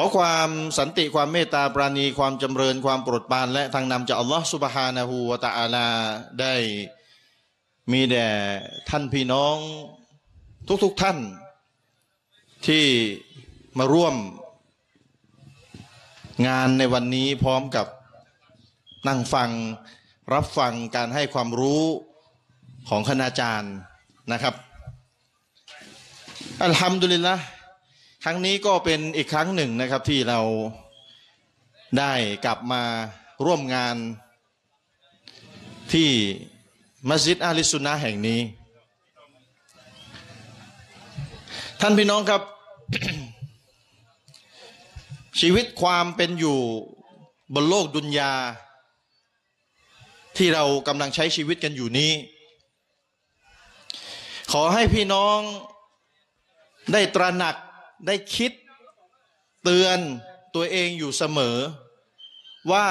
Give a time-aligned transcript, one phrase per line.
[0.00, 5.88] ขอความสันติความเมตตาปราณีความจำเริญความโปรดปรานและทางนำจากอัลลอฮ์สุบฮานะฮูวะตะอาลา
[6.40, 6.54] ได้
[7.92, 8.28] มีแด่
[8.88, 9.56] ท่านพี่น้อง
[10.84, 11.18] ทุกๆทท่าน
[12.66, 12.84] ที่
[13.78, 14.14] มาร่วม
[16.46, 17.86] งานในวันนี้พร้อมกับ
[19.08, 19.50] นั่งฟัง
[20.34, 21.82] รับฟังการให้ความรู้
[22.88, 23.74] ของคณาจารย์
[24.32, 24.54] นะครับ
[26.64, 27.36] อัลฮัมดุลิลละ
[28.28, 30.40] รั้งนี้ก็เป็นอีกครั้งหนึ่งนะครับที่เรา
[31.98, 32.12] ได้
[32.44, 32.82] กลับมา
[33.46, 33.96] ร่วมงาน
[35.92, 36.10] ที่
[37.08, 38.40] มัสยิดอาลิสุนนะแห่งนี้
[41.80, 42.42] ท่านพี่น้องครับ
[45.40, 46.58] ชีวิตความเป็นอยู่
[47.54, 48.32] บนโลกดุนยา
[50.36, 52.12] ที่เรากำลังใช้ชีวิตกันอยู่นี้
[54.52, 55.38] ขอให้พี่น้อง
[56.92, 57.56] ได้ตระหนัก
[58.06, 58.52] ได้คิด
[59.64, 59.98] เตือน
[60.54, 61.56] ตัวเองอยู่เสมอ
[62.72, 62.86] ว่า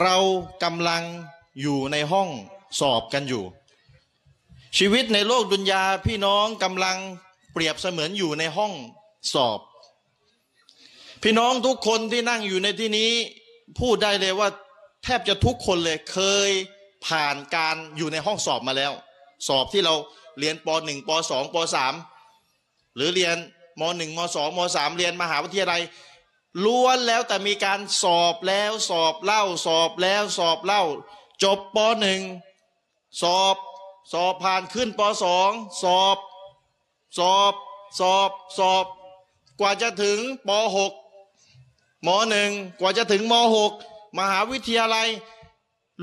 [0.00, 0.16] เรา
[0.64, 1.02] กำลัง
[1.60, 2.28] อยู่ในห้อง
[2.80, 3.44] สอบกันอยู่
[4.78, 6.98] ชีวิตในโลกดุนยาพี่น้องกำลัง
[7.52, 8.72] เปรียบเสมือนอยู่ในห้อง
[9.34, 9.60] สอบ
[11.22, 13.10] พี่น้องทุกคนที่นั่งอยู่ในที่นี้
[13.80, 14.48] พูดได้เลยว่า
[15.04, 16.18] แทบจะทุกคนเลยเค
[16.48, 16.50] ย
[17.06, 18.92] ผ่านการอยู่ในห้องสอบมาแล้ว
[19.48, 19.94] สอบที่เรา
[20.38, 21.56] เรียนป .1 ป .2 ป
[22.24, 23.36] .3 หรือเรียน
[23.80, 25.82] มหนึ่งมสองมสามเรียนมหาวิทยาลัย
[26.64, 30.82] ล้วนแล้วแต่มีการสอบแล้วสอบเล่าสอบแล้วสอบเล่า
[31.42, 32.22] จบปหนึ่ง
[33.22, 33.56] สอบ
[34.12, 35.50] สอบผ่านขึ้นปสอง
[35.82, 36.16] สอบ
[37.18, 37.54] สอบ
[38.00, 38.84] สอบสอบ
[39.60, 40.18] กว่าจะถึง
[40.48, 40.92] ปหก
[42.06, 42.50] มหนึ่ง
[42.80, 43.72] กว่าจะถึงมหก
[44.18, 45.08] มหาวิทยาลัย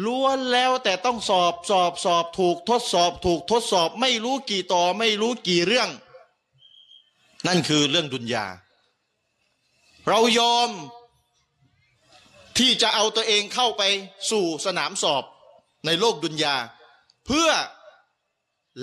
[0.05, 5.89] ล้วนแล้วแต่ต้องสอบสอบสอบถูกทดสอบถูกทดสอบไม่รู้กี่ต่อไม่รู้กี่เรื่อง
[7.47, 8.45] นั่นคือเรื่องดุนยา
[10.09, 10.69] เรายอม
[12.57, 13.83] ที่จะเอาตัวเองเข้าไป
[14.31, 15.23] สู่สนามสอบ
[15.85, 16.55] ในโลกดุนยา
[17.25, 17.49] เพื่อ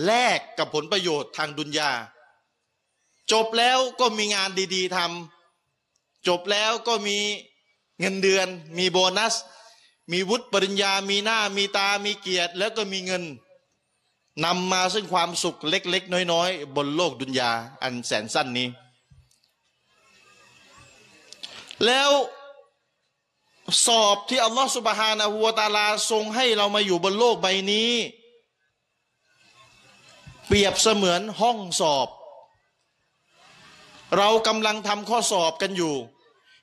[0.04, 1.90] แลกกับผลประโยชน์ทางดุนยา
[3.32, 7.18] จบแล้วก็มีงานดีๆทำจบแล้วก็มี
[8.00, 8.46] เงินเดือน
[8.78, 9.34] มีโบนัส
[10.12, 13.22] มีวุฒิปริญญา มีหน้า มีตา มีเกียรติ แล้วก็มีเงิน
[14.44, 17.52] นำมาซึ่งความสุขเล็ก ๆ น้อย ๆ บนโลกดุนยา
[17.82, 18.68] อันแสนสั้นนี้
[21.86, 22.10] แล้ว
[23.86, 27.92] สอบที่อัลลอฮฺสุบฮานะฮูวตาลาทรงให้เรามาอยู่บนโลกใบนี้
[30.46, 32.08] เปรียบเสมือนห้องสอบ
[34.16, 35.94] เรากำลังทำข้อสอบกันอยู่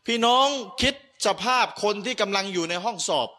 [0.06, 0.48] พี่น้อง
[0.82, 0.96] คิด
[1.26, 3.30] สภาพคนที่กำลังอยู่ในห้องสอบ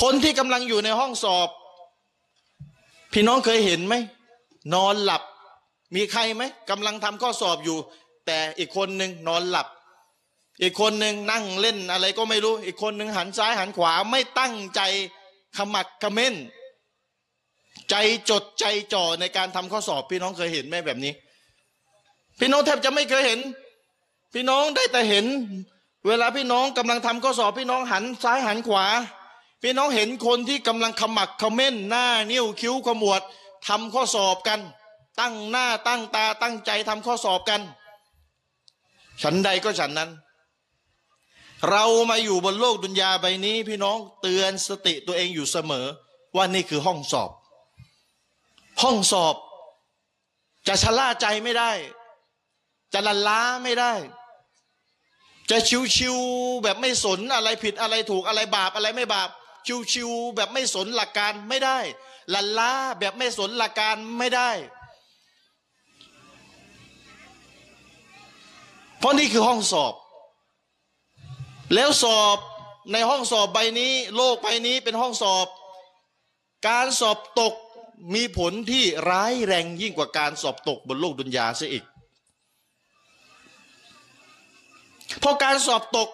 [0.00, 1.48] คนที่กำลังอยู่ในห้องสอบ
[3.12, 3.94] พี่น้องเคยเห็นไหม
[4.74, 5.22] นอนหลับ
[5.94, 7.78] มีใครไหมกำลังทำข้อสอบอยู่
[8.26, 9.66] แต่อีกคนหนึ่งนอนหลับ
[10.62, 14.80] อีกคนหนึ่งนั่งเล่นอะไรก็ไม่รู้ อีกคนหนึ่งหันซ้ายหันขวาไม่ตั้งใจ
[15.56, 16.34] ขมักขม้น
[17.90, 17.94] ใจ
[18.30, 21.12] จดใจจ่อในการทำข้อสอบ พี่น้องเคยเห็นไหมแบบนี้
[22.40, 23.40] พี่น้องแทบจะไม่เคยเห็น
[24.34, 25.26] พี่น้องได้แต่เห็น
[26.06, 28.86] เวลาพี่น้องกำลังทำข้อสอบ พี่น้องหันซ้ายหันขวา
[29.62, 33.22] พี่น้องเห็นคนที่กำลังขมักขม้นหน้านิ้วคิ้วขมวด
[33.66, 34.60] ทำข้อสอบกัน
[35.20, 37.60] ตั้งหน้าตั้งตาตั้งใจทำข้อสอบกัน
[39.22, 40.10] ฉันใดก็ฉันนั้น
[41.70, 45.86] เรามาอยู่บนโลกดุนยาใบนี้ พี่น้องเตือนสติตัวเองอยู่เสมอ
[46.36, 47.30] ว่านี่คือห้องสอบ
[48.82, 49.36] ห้องสอบ
[50.66, 51.70] จะชะล่าใจไม่ได้
[52.92, 53.92] จะลันล้าไม่ได้
[55.50, 55.58] จะ
[55.96, 59.28] ชิวๆแบบไม่สนอะไรผิดอะไรถูกอะไรบาปอะไรไม่บาป
[59.92, 61.78] ชิวๆแบบไม่สนหลักการไม่ได้
[62.34, 64.50] ลันล้าแบบไม่สนหลักการไม่ได้
[68.98, 69.94] เพราะนี่คือห้องสอบ
[71.74, 72.38] แล้วสอบ
[72.92, 75.46] ในห้องสอบใบนี้ โลกใบนี้เป็นห้องสอบ
[76.68, 77.54] การสอบตก
[78.14, 81.84] มีผลที่ร้ายแรงยิ่งกว่าการสอบตกบนโลกดุนยาเสียอีก
[85.22, 86.08] พอการสอบตก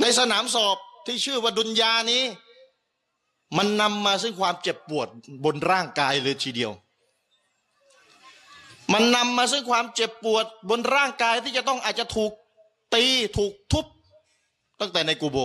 [0.00, 0.76] ในสนามสอบ
[1.08, 2.22] ที่ชื่อว่าดุนยานี้
[3.56, 5.08] มันนำมาซึ่งความเจ็บปวด
[5.44, 6.72] บนร่างกายเลยทีเดียว
[8.92, 12.32] มันนำมาซึ่งความเจ็บปวดบนร่างกายที่จะต้องอาจจะถูก
[12.94, 13.04] ตี
[13.38, 13.86] ถูกทุบ
[14.80, 15.38] ตั้งแต่ในกูโบ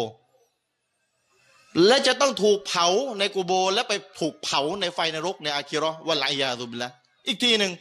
[1.87, 2.87] และจะต้องถูกเผา
[3.19, 6.91] ในกูโบ และไปถูกเผาในไฟนรกในอาคิรอวัลายาตุบิละ
[7.27, 7.71] อีกทีหนึ่ง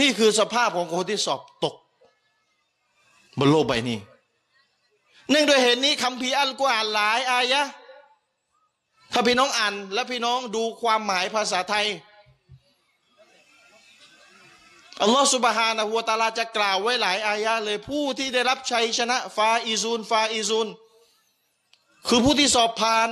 [0.00, 1.74] นี่คือสภาพของคนที่สอบตก
[3.38, 3.98] บนโลกใบนี้
[5.30, 7.62] เนื่องด้วยเหตุนี้คำพีอัลกุรอานหลายอายะ
[9.12, 11.86] ถ้าพี่น้องอ่าน และพี่น้องดูความหมายภาษาไทย
[15.02, 20.68] อัลลอฮฺสุบฮานะฮัวตาลาจะกล่าวไว้หลายอายะเลยผู้ที่ได้รับชัยชนะฟาอิซูนฟาอิซูน
[22.08, 23.08] คือผู้ที่สอบผ่าน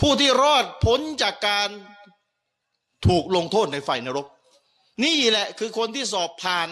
[0.00, 1.68] ผู้ที่รอดพ้นจากการ
[3.06, 4.26] ถูกลงโทษในไฟนรก
[5.04, 6.68] นี่แหละคือคนที่สอบผ่าน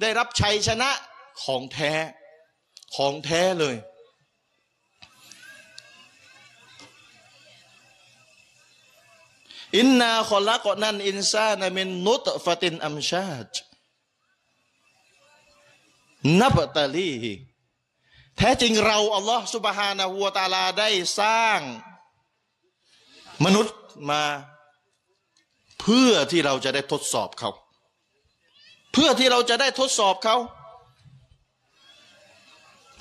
[0.00, 0.90] ได้รับชัยชนะ
[1.44, 1.92] ของแท้
[2.94, 3.76] ของแท้เลย
[9.78, 13.52] อินนาคอละกอนันอินซานะมินนุตฟตินอัมชาจ
[16.40, 17.14] นับตาลี
[18.38, 20.88] แท้จริงเรา อัลลอฮ์สุบฮานะฮัวตาลาได้
[21.20, 21.60] สร้าง
[23.44, 23.76] มนุษย์
[24.10, 24.24] มา
[25.80, 27.50] เพื่อที่เราจะได้ทดสอบเขา
[28.92, 30.36] เพื่อที่เราจะได้ทดสอบเขา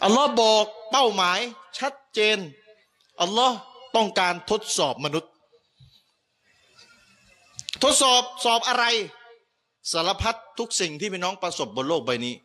[0.03, 1.39] อัลลอฮ์บอกเป้าหมาย
[1.77, 2.37] ชัดเจน
[3.21, 3.55] อัลลอฮ์
[3.95, 5.31] ต้องการทดสอบมนุษย์
[7.83, 8.85] ทดสอบสอบอะไร
[9.91, 12.35] สารพัดทุกสิ่งที่พี่น้องประสบบนโลกใบนี้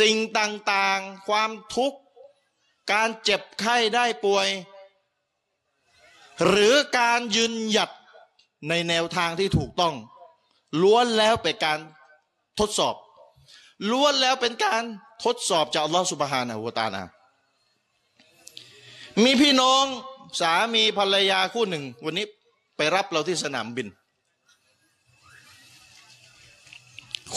[0.00, 1.98] สิ่งต่างๆ ความทุกข์
[2.92, 4.48] การเจ็บไข้ได้ป่วย
[6.46, 7.90] หรือการยืนหยัด
[8.68, 9.94] ในแนวทางที่ถูกต้อง
[10.82, 11.78] ล้วนแล้วเป็นการ
[12.58, 12.94] ทดสอบ
[13.90, 14.82] ล้วนแล้วเป็นการ
[15.24, 17.02] ทดสอบจากอัลลอฮฺสุบฮานะฮูวตานา
[19.24, 19.84] มีพี่น้อง
[20.40, 22.26] สามีภรรยาคู่หนึ่ง วันนี้
[22.76, 23.86] ไปรับเราที่สนามบิน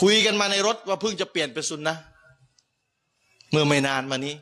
[0.00, 1.94] คุยกันมาในรถว่าเพิ่งจะเปลี่ยนเป็นซุนนะ
[3.50, 4.34] เมื่อไม่นานมานี้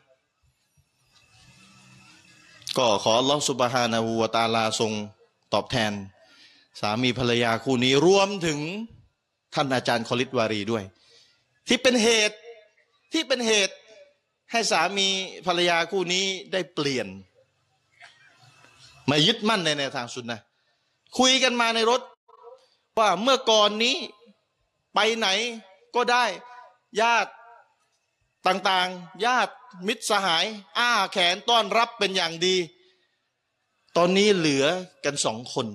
[2.78, 4.92] ก็ขออัลลอฮฺสุบฮานะฮูวตาลาทรง
[5.52, 5.92] ตอบแทน
[6.80, 8.58] สามีภรรยาคู่นี้รวมถึง
[9.54, 10.84] ท่านอาจารย์คอลิตวารีด้วย
[11.68, 12.36] ที่เป็นเหตุ
[13.12, 13.74] ที่เป็นเหตุ
[14.50, 15.08] ให้สามี
[15.46, 17.06] ภรรยาคู่นี้ได้เปลี่ยน
[19.10, 20.40] มายึดมั่นในแนวทางสุนนะ
[21.18, 22.00] คุยกันมาในรถ
[22.98, 23.96] ว่าเมื่อก่อนนี้
[24.94, 25.28] ไปไหน
[25.94, 26.24] ก็ได้
[27.00, 27.30] ญาติ
[28.46, 29.52] ต่างๆ ญาติ
[29.86, 30.44] มิตรสหาย
[30.78, 32.56] อ้าแขนต้อนรับเป็นอย่างดี
[33.96, 34.64] ตอนนี้เหลือ
[35.04, 35.66] กันสองคน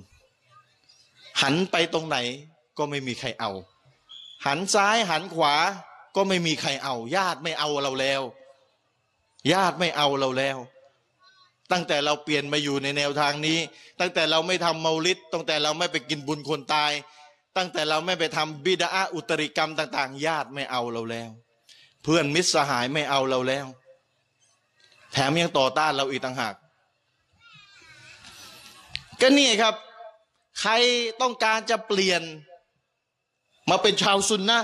[1.42, 2.18] หันไปตรงไหน
[2.78, 3.52] ก็ไม่มีใครเอา
[4.46, 5.56] หันซ้ายหันขวา
[6.16, 8.22] ก็ไม่มีใครเอา ญาติไม่เอาเราแล้ว
[9.52, 10.58] ญาติไม่เอาเราแล้ว
[11.72, 13.60] ตั้งแต่เราเปลี่ยนมาอยู่ในแนวทางนี้
[14.00, 16.92] ตั้งแต่เราไม่ทำเมาลิดตั้งแต่เราไม่ไปกินบุญคนตาย
[17.58, 21.30] ตั้งแต่เราไม่ไปทำบิดาอุตริกรรมต่าง ๆ ญาติไม่เอาเราแล้ว
[22.04, 23.66] เพื่อนมิตรสหายไม่เอาเราแล้ว
[25.14, 26.56] แถมยังต่อต้านเราอีกต่างหาก
[29.22, 29.76] ก็นี่ครับ
[30.62, 30.74] ใคร
[31.22, 32.22] ต้องการจะเปลี่ยน
[33.70, 34.60] มาเป็นชาวซุนนะ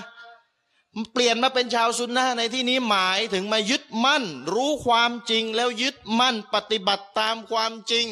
[1.14, 4.24] เปลี่ยนมาเป็นชาวซุนนะในที่นี้หมายถึงมายึดมั่น
[4.54, 8.06] รู้ความจริงแล้วยึดมั่นปฏิบัติตามความจริง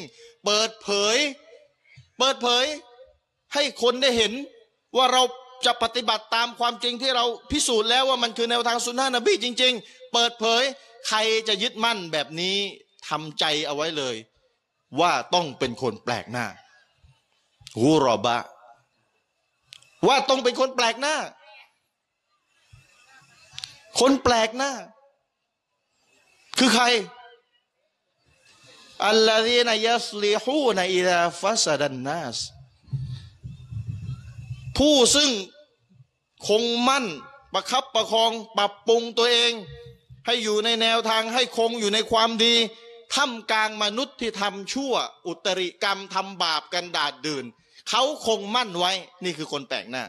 [0.46, 1.18] เปิดเผย
[2.18, 2.66] เปิดเผย
[3.54, 4.34] ให้คนได้เห็น
[4.98, 5.24] ว่าเรา
[5.66, 10.64] จะปฏิบัติตามความจริงที่เราพิสูจน์แล้วว่ามันคือแนวทางสุนนะนบีจริง ๆ เปิดเผย
[11.08, 11.18] ใคร
[11.48, 12.58] จะยึดมั่นแบบนี้
[13.08, 14.16] ทำใจเอาไว้เลย
[15.00, 16.48] ว่าต้องเป็นคนแปลกหน้า
[17.80, 18.38] ฮูรอบะ
[20.08, 21.18] ว่าต้องเป็นคนแปลกหน้า
[24.00, 24.72] คนแปลกหน้า
[26.58, 26.86] คือใคร
[29.08, 32.38] อัลลอฮีนยัสลิฮูนอิลาฟัสดันนัส
[34.78, 35.32] ผู้ซึ่ง
[36.48, 37.06] คงมั่น
[37.54, 39.54] ประคับประคองปรับปรุงตัวเอง
[40.26, 42.56] ให้อยู่ในแนวทางให้คงอยู่ในความดี
[43.14, 44.94] ท่ามกลางมนุษย์ที่ทำชั่ว
[45.28, 47.46] อุตริกรรมทำบาปกันดาดดื่น
[47.90, 48.92] เขาคงมั่นไว้
[49.24, 50.04] นี่คือคนแปลกหน้า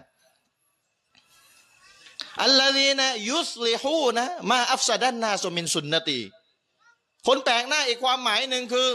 [2.43, 6.21] อัลลอฮีนะยุสลิฮูนะมาอัฟซาดันนาสมินสุนนตี
[7.27, 8.89] คนแปลกหน้าอีกความหมายหนึ่งคือ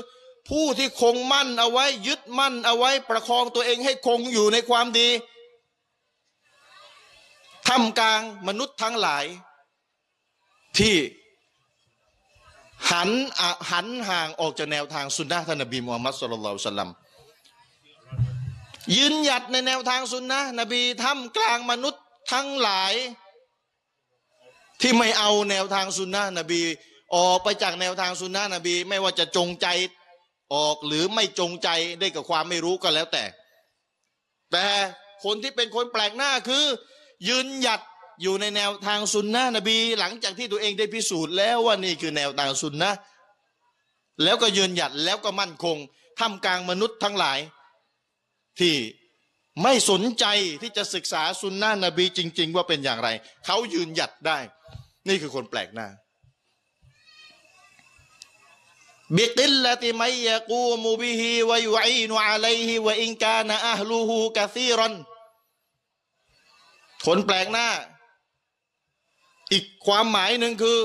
[0.49, 5.09] ผู้ที่คงมั่นเอาไว้ ยึดมั่นเอาไว้ ประคองตัวเองให้คงอยู่ในความดี
[7.67, 9.25] ทำกลางมนุษย์ทั้งหลาย
[10.77, 10.95] ที่
[12.91, 13.09] หัน
[13.71, 16.91] หันห่างออกจากแนวทางสุนนะท่านนบีมูฮัมมัดสุลลัลสลัม
[18.95, 22.03] ยืนหยัดในแนวทางสุนนะนบีทำกลางมนุษย์
[22.33, 22.93] ทั้งหลาย
[24.81, 26.61] ที่ไม่เอาแนวทางสุนนะนบี
[27.15, 29.67] ออกไปจากแนวทางสุนนะนบี ไม่ว่าจะจงใจ
[30.53, 31.69] ออกหรือไม่จงใจ
[31.99, 33.23] ได้กับความไม่รู้ก็แล้วแต่
[34.51, 34.65] แต่
[35.23, 36.65] คนที่เป็นคนแปลกหน้าคือ
[37.27, 37.81] ยืนหยัด
[38.21, 42.91] อยู่ในแนวทางซุนนะฮ์นบี หลังจากที่ตัวเองได้พิสูจน์แล้วว่านี่คือแนวทางซุนนะฮ์
[44.23, 45.77] แล้วก็ยืนหยัดแล้วก็มั่นคง
[46.19, 47.39] ท่ามกลางมนุษย์ทั้งหลาย
[48.59, 48.75] ที่
[49.63, 50.25] ไม่สนใจ
[50.61, 53.09] ที่จะศึกษาซุนนะฮ์นบีจริง ๆ ว่าเป็นอย่างไร
[53.45, 54.37] เขายืนหยัดได้
[55.07, 55.87] นี่คือคนแปลกหน้า
[59.15, 64.93] بقلة من يقوم به ويعين عليه وإن كان أهله كثيرا
[67.05, 67.67] คนแปลกหน้า
[69.51, 70.79] อีกความหมายหนึ่งคือ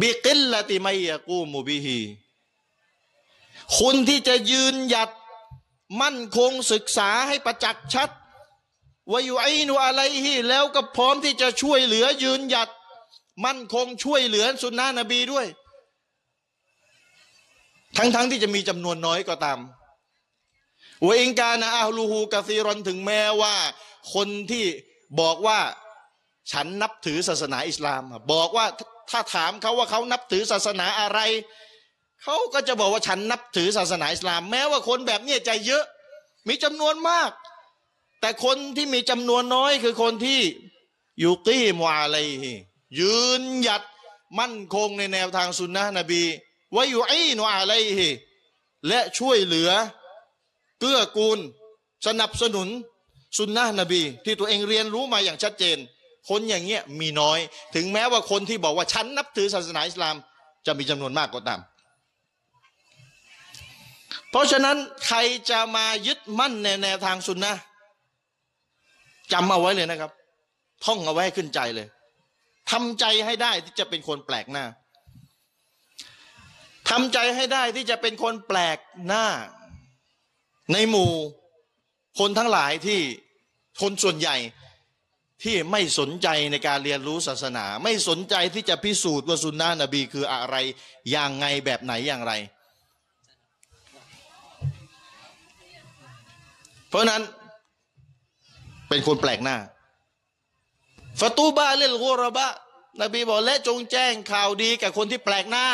[0.00, 1.98] บิกิลละติมัยยกูมูบิฮิ
[3.78, 5.10] คนที่จะยืนหยัด
[6.02, 8.10] มั่นคงศึกษาให้ประจักษ์ชัด
[9.12, 12.68] วายุอีนุอะไรฮีแล้วก็พร้อมที่จะช่วยเหลือยืนหยัด
[13.44, 15.46] มั่นคงช่วยเหลือสุนนะนบีด้วย
[17.96, 19.58] ทั้งๆทที่จะมีจำนวนน้อยก็ตาม
[21.06, 23.54] วอิงกานะอาลูฮูกาซีรอนถึงแม้ว่า
[24.14, 24.64] คนที่
[25.20, 25.60] บอกว่า
[26.52, 28.66] ฉันนับถือศาสนาอิสลาม บอกว่า
[29.10, 31.20] ถ้าถามเขาว่าเขานับถือศาสนาอะไร
[32.22, 35.84] เขาก็จะบอกว่าฉันนับถือศาสนาอิสลาม แม้ว่าคนแบบนี้ใจเยอะ
[36.48, 37.30] มีจำนวนมาก
[38.20, 40.40] แต่คนที่มีจำนวนน้อยคือคนที่
[41.20, 42.18] อยู่กี้มวาอะไร
[43.00, 43.82] ยืนหยัด
[44.38, 46.22] มั่นคงในแนวทางสุนนะนบี
[46.74, 47.74] ว่าอยู่ไอ้นวอะไร
[48.88, 49.70] และช่วยเหลือ
[50.80, 51.38] เกื้อกูล
[52.06, 52.68] สนับสนุน
[53.38, 55.76] สุนนะนบี ที่ตัวเองเรียนรู้มาอย่างชัดเจน
[56.28, 57.38] คนอย่างเงี้ยมีน้อย
[57.74, 60.16] ถึงแม้ว่าคนที่บอกว่าฉันนับถือศาสนาอิสลาม
[60.66, 61.60] จะมีจำนวนมากก็ตาม
[64.30, 65.18] เพราะฉะนั้นใคร
[65.50, 67.54] จะมายึดมั่นในแนวทางสุนนะ
[69.32, 70.10] จำเอาไว้เลยนะครับ
[70.84, 71.86] ท่องเอาไว้ขึ้นใจเลย
[72.70, 74.64] ทำใจให้ได้ที่จะเป็นคนแปลกหน้า
[76.90, 79.26] ทำใจให้ได้ที่จะเป็นคนแปลกหน้า
[80.72, 81.12] ในหมู่
[82.18, 83.00] คนทั้งหลายที่
[83.80, 84.36] คนส่วนใหญ่
[85.42, 90.56] ที่ไม่สนใจในการเรียนรู้ศาสนา ไม่สนใจที่จะพิสูจน์ว่าสุนนะนบีคืออะไร
[91.10, 92.32] อย่างไงแบบไหนอย่างไร
[96.90, 97.22] เพราะนั้น
[98.88, 99.56] เป็นคนแปลกหน้า
[101.20, 102.52] ฟตูบาเลลโกรบะ
[103.00, 105.66] นบีบอกและจงแจ้งข่าวดีกับคนที่แปลกหน้า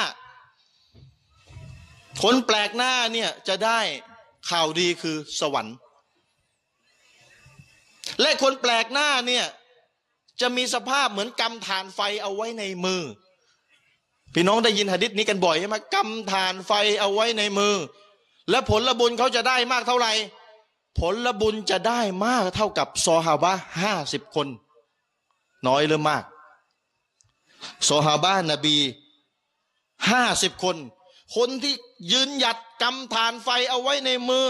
[2.23, 3.81] คนแปลกหน้าเนี่ยจะได้
[4.51, 5.77] ข่าวดีคือสวรรค์
[8.21, 9.45] และคนแปลกหน้าเนี่ย
[10.41, 13.03] จะมีสภาพเหมือนกำฐานไฟเอาไว้ในมือ
[14.35, 17.75] พี่น้องได้ยินหะดิษนี้กันบ่อยใช่ไหมกำฐานไฟเอาไว้ในมือ
[18.51, 20.13] และผลบุญเขาจะได้มากเท่าไหร่
[20.99, 24.49] ผลบุญจะได้มากเท่ากับซอฮาบะห้าสิบคน
[25.67, 26.25] น้อยหรือมาก
[27.85, 28.77] โซฮาบานบี
[30.11, 30.77] ห้าสิบคน
[31.37, 31.75] คนที่
[32.13, 34.47] ยืนหยัดกำฐานไฟเอาไว้ในมือ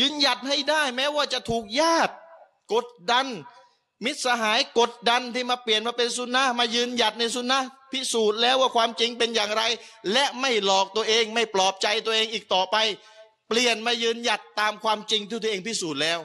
[0.00, 2.14] ยืนหยัดให้ได้แม้ว่าจะถูกญาติ
[2.72, 3.26] กดดัน
[4.04, 7.60] มิตรสหายกดดันที่มาเปลี่ยนมาเป็นสุนนะมายืนหยัดในสุนนะ
[7.92, 9.62] พิสูจน์แล้วว่าความจริงเป็นอย่างไร
[10.12, 12.76] และไม่หลอกตัวเองไม่ปลอบใจตัวเองอีกต่อไป
[13.50, 16.18] เปลี่ยนมายืนหยัดตามความจริงที่ตัวเองพิสูจน์แล้ว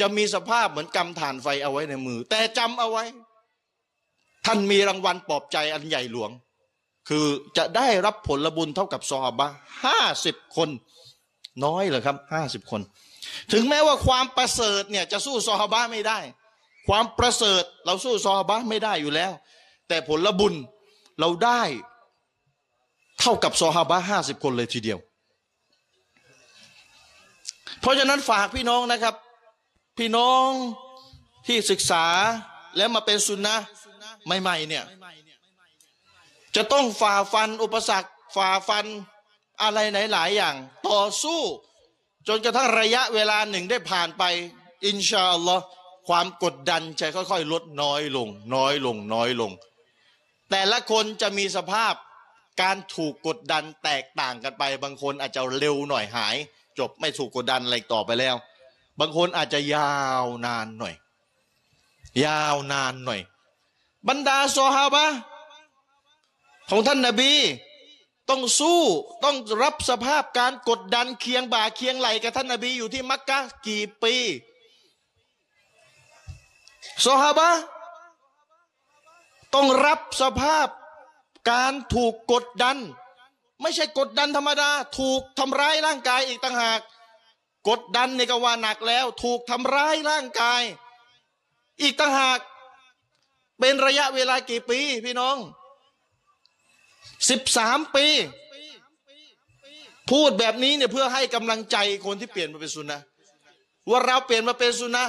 [0.00, 3.04] จะมีสภาพเหมือนกำฐานไฟเอาไว้ในมือ แต่จำเอาไว้
[4.46, 6.30] ท่านมีรางวัลปลอบใจอันใหญ่หลวง
[7.08, 7.26] คือ
[7.56, 9.48] จะได้รับผลบุญเท่ากับซอฮาบะ
[9.84, 10.68] ห้าสิบคน
[11.64, 12.80] น้อยเลยครับห้าสิบคน
[13.52, 16.18] ถึงแม้ว่าความประเสริฐเนี่ยจะสู้ซอฮาบะไม่ได้
[16.88, 19.32] ความประเสริฐเราสู้ซอฮาบะไม่ได้อยู่แล้ว
[19.88, 20.54] แต่ผลบุญ
[21.20, 21.62] เราได้
[23.20, 24.98] เท่ากับซอฮาบะห้าสิบคนเลยทีเดียว
[27.80, 29.14] เพราะฉะนั้นฝากพี่น้องนะครับ
[29.98, 30.48] พี่น้อง
[31.46, 32.04] ที่ศึกษา
[32.76, 33.56] แล้วมาเป็นสุนนะ
[34.26, 34.84] ใหม่ๆเนี่ย
[36.56, 38.86] จะต้องฝ่าฟันอุปสรรคฝ่าฟัน
[39.62, 39.78] อะไร
[40.12, 40.54] หลาย ๆ อย่าง
[40.88, 41.40] ต่อสู้
[42.28, 44.22] จนกระทั่งระยะเวลาหนึ่งได้ผ่านไป
[44.86, 45.64] อินชาอัลลอฮ์
[46.08, 49.52] ความกดดันจะค่อย ๆ ลดน้อยลง น้อยลง น้อยลง
[50.50, 51.94] แต่ละคนจะมีสภาพ
[52.62, 56.36] การถูกกดดันแตกต่างกันไป บางคนอาจจะเร็วหน่อยหาย
[56.78, 58.36] จบไม่ถูกกดดันอะไรต่อไปแล้ว
[59.00, 60.94] บางคนอาจจะยาวนานหน่อย
[62.24, 63.20] ยาวนานหน่อย
[64.08, 65.04] บรรดาซอฮาบะ
[66.70, 67.32] ของท่านนาบี
[68.30, 68.80] ต้องสู้
[69.24, 74.14] ต้องรับสภาพการกดดันเคียงบ่าเคียงไหลกับท่านนาบีอยู่ที่มักกะกี่ปี
[77.04, 77.50] ซอฮาบะ
[79.54, 80.68] ต้องรับสภาพ
[81.50, 82.76] การถูกกดดัน
[83.62, 86.80] ไม่ใช่กดดันธรรมดา ถูกทำร้ายร่างกายอีกต่างหาก
[87.68, 90.62] กดดันในกว่าหนักแล้ว ถูกทำร้ายร่างกาย
[91.82, 92.38] อีกต่างหาก
[93.60, 95.36] เป็นระยะเวลากี่ปีพี่น้อง
[97.30, 98.06] สิบสามปี
[100.10, 101.76] พูดแบบนี้เนี่ยเพื่อให้กำลังใจ
[102.06, 103.00] คนที่เปลี่ยนมาเป็นสุนนะ
[103.90, 105.04] ว่าเราเปลี่ยนมาเป็นสุนนะ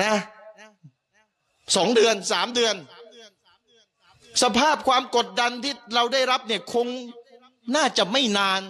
[0.00, 0.12] นะ
[1.76, 2.74] สองเดือนสามเดือน
[4.42, 6.86] สภาพความกดดันที่เราได้รับเนี่ยคง
[7.76, 8.60] น่าจะไม่นาน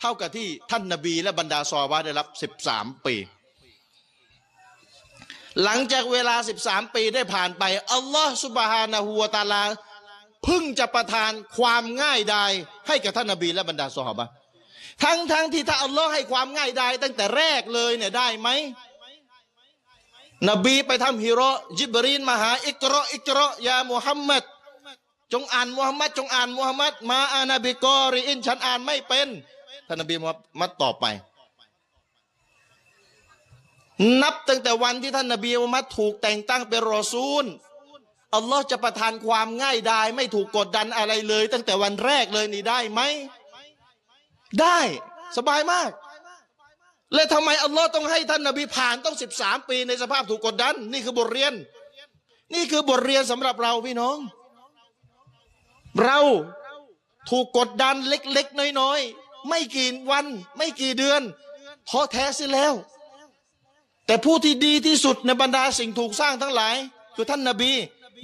[0.00, 2.26] เท่ากับที่ท่านนบีและบรรดาซอฮาบะได้รับ
[2.68, 3.16] 13 ปี
[5.62, 9.62] หลังจากเวลา 13 ปีได้ผ่านไป อัลลอฮฺสุบฮานะฮูวะตาลา
[10.46, 12.52] พึ่งจะประทานความง่ายดาย
[12.88, 14.26] ให้กับท่านนบีและบรรดาซอฮาบะ
[15.04, 18.48] ทั้งทั้งที่ถ้าอัลลอฮ์ให้ความง่ายดายตั้งแต่แรกเลยเนี่ยได้ไหม
[20.50, 21.40] นบีไปทำฮิโร
[21.78, 24.44] จิบรีนมาหาอิกรออิกรอยามุฮัมมัด
[25.32, 29.28] จงอ่านมุฮัมมัดจงอ่านมุฮัมมัดما أنا بقارئฉันอ่านไม่เป็น
[29.88, 31.06] ท่านนบีมุฮัมมัดตอบไป
[34.22, 37.44] นับตั้งแต่วันที่ท่านนบีมุฮัมมัดถูกแต่งตั้งเป็นรอซูล
[38.34, 43.00] อัลลอฮ์จะประทานความง่ายดายไม่ถูกกดดันอะไรเลย ตั้งแต่วันแรกเลยนี่ได้ไหม
[44.60, 44.78] ได้
[45.36, 45.90] สบายมาก
[47.14, 51.52] และทำไมอัลลอฮ์ต้องให้ท่านนบีผ่านต้อง 13 ปีในสภาพถูกกดดัน นี่คือบทเรียน
[52.54, 54.16] นี่คือบทเรียนสำหรับเราพี่น้อง
[56.04, 56.18] เรา
[57.30, 61.22] ถูกกดดันเล็กๆ น้อยๆ ไม่กี่วันไม่กี่เดือน
[61.88, 62.72] ท้อแท้สิแล้ว
[64.06, 66.76] แต่ผู้ที่ดีที่สุดในบรรดาสิ่งถูกสร้างทั้งหลาย
[67.16, 67.70] คือท่านนบี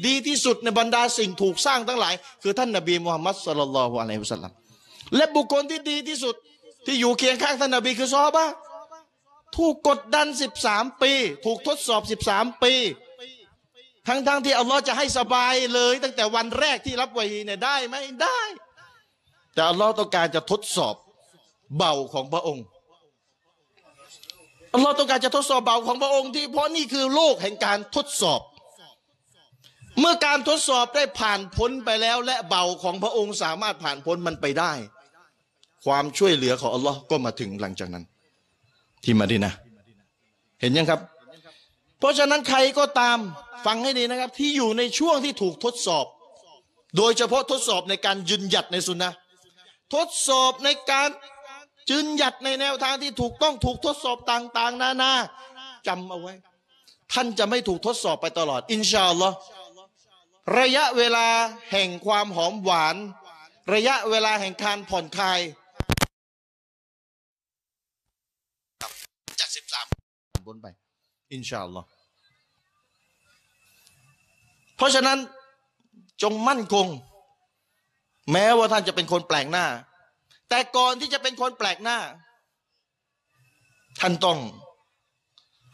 [0.07, 4.53] ดีที่สุดในบรรดาสิ่งถูกสร้างทั้งหลาย คือท่านนบีมุฮัมมัดสุลลัลฮุอะลัยฮิวสัลลัม
[5.17, 6.35] และบุคคลที่ดีที่สุด
[6.87, 8.47] ที่อยู่เคียงข้างท่านนบีคือซอฮาบะ
[9.57, 10.27] ถูกกดดัน
[10.65, 11.13] 13 ปี
[11.45, 12.73] ถูกทดสอบ 13 ปี
[14.09, 18.41] ทั้งๆทที่อัลลอฮ์จะให้สบายเลย ตั้งแต่วันแรกที่รับวะฮีเนี่ยได้ไหมได้
[19.55, 20.95] แต่อัลลอฮ์ต้องการจะทดสอบ
[21.77, 22.65] เบาของพระองค์
[24.75, 28.41] อัลลอฮ์ต้องการจะทดสอบเบาของพระองค์ที่เพราะนี่คือโลกแห่งการทดสอบ
[30.01, 34.73] เมื่อการทดสอบได้ผ่านพ้นไปแล้ว และเบาของพระองค์สามารถผ่านพ้นมันไปได้
[35.85, 38.05] ความช่วยเหลือของอัลลอฮ์ก็มาถึงหลังจากนั้น
[39.05, 39.53] ที่มาดีนะ
[40.61, 41.01] เห็นยังครับ
[41.99, 43.19] เพราะฉะนั้นใครก็ตาม
[43.67, 46.07] ฟังให้ดีนะครับ ที่อยู่ในช่วงที่ถูกทดสอบ
[46.97, 49.11] โดยเฉพาะทดสอบในการยืนหยัดในสุนนะ
[49.95, 51.09] ทดสอบในการ
[51.91, 55.13] ยืนหยัดในแนวทางที่ถูกต้องถูกทดสอบต่าง ๆ นานา
[55.87, 56.35] จำเอาไว้
[57.13, 59.37] ท่านจะไม่ถูกทดสอบไปตลอด อินชาอัลลอฮ์
[60.59, 61.29] ระยะเวลา
[61.73, 62.97] แห่งความหอมหวาน
[63.75, 65.41] ระยะเวลาแห่งการผ่อนคลาย
[69.41, 69.87] จากสิบสาม
[70.47, 70.67] บนไป
[71.33, 71.87] อินชาอัลลอฮ์
[74.79, 75.19] เพราะฉะนั้น
[76.23, 76.87] จงมั่นคง
[78.33, 79.67] แม้ว่าท่านจะเป็นคนแปลกหน้า
[80.49, 81.99] แต่ก่อนที่จะเป็นคนแปลกหน้า
[84.01, 84.39] ท่านต้อง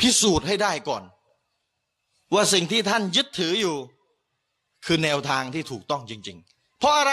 [0.00, 1.02] พิสูจน์ให้ได้ก่อน
[2.34, 3.76] ว่าสิ่งที่ท่านยึดถืออยู่
[4.86, 7.12] คือแนวทางที่ถูกต้องจริง ๆ เพราะอะไร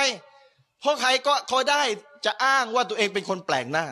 [0.79, 1.81] เพราะใครก็คอยได้
[2.25, 3.85] จะอ้างว่าตัวเองเป็นคนแปลกหน้า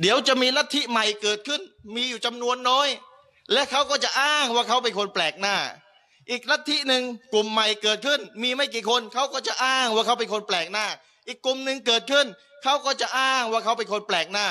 [0.00, 1.60] เดี๋ยวจะมีลัทธิใหม่เกิดขึ้น
[1.94, 2.88] มีอยู่จำนวนน้อย
[3.52, 5.56] และเขาก็จะอ้างว่าเขาเป็นคนแปลกหน้า
[6.30, 10.86] อีกลัทธิหนึ่งกลุ่มใหม่เกิดขึ้น มีไม่กี่คนเขาก็จะอ้างว่าเขาเป็นคนแปลกหน้า
[11.26, 12.26] อีกกลุ่มหนึ่งเกิดขึ้น
[12.62, 14.48] เขาก็จะอ้างว่าเขาเป็นคนแปลกหน้า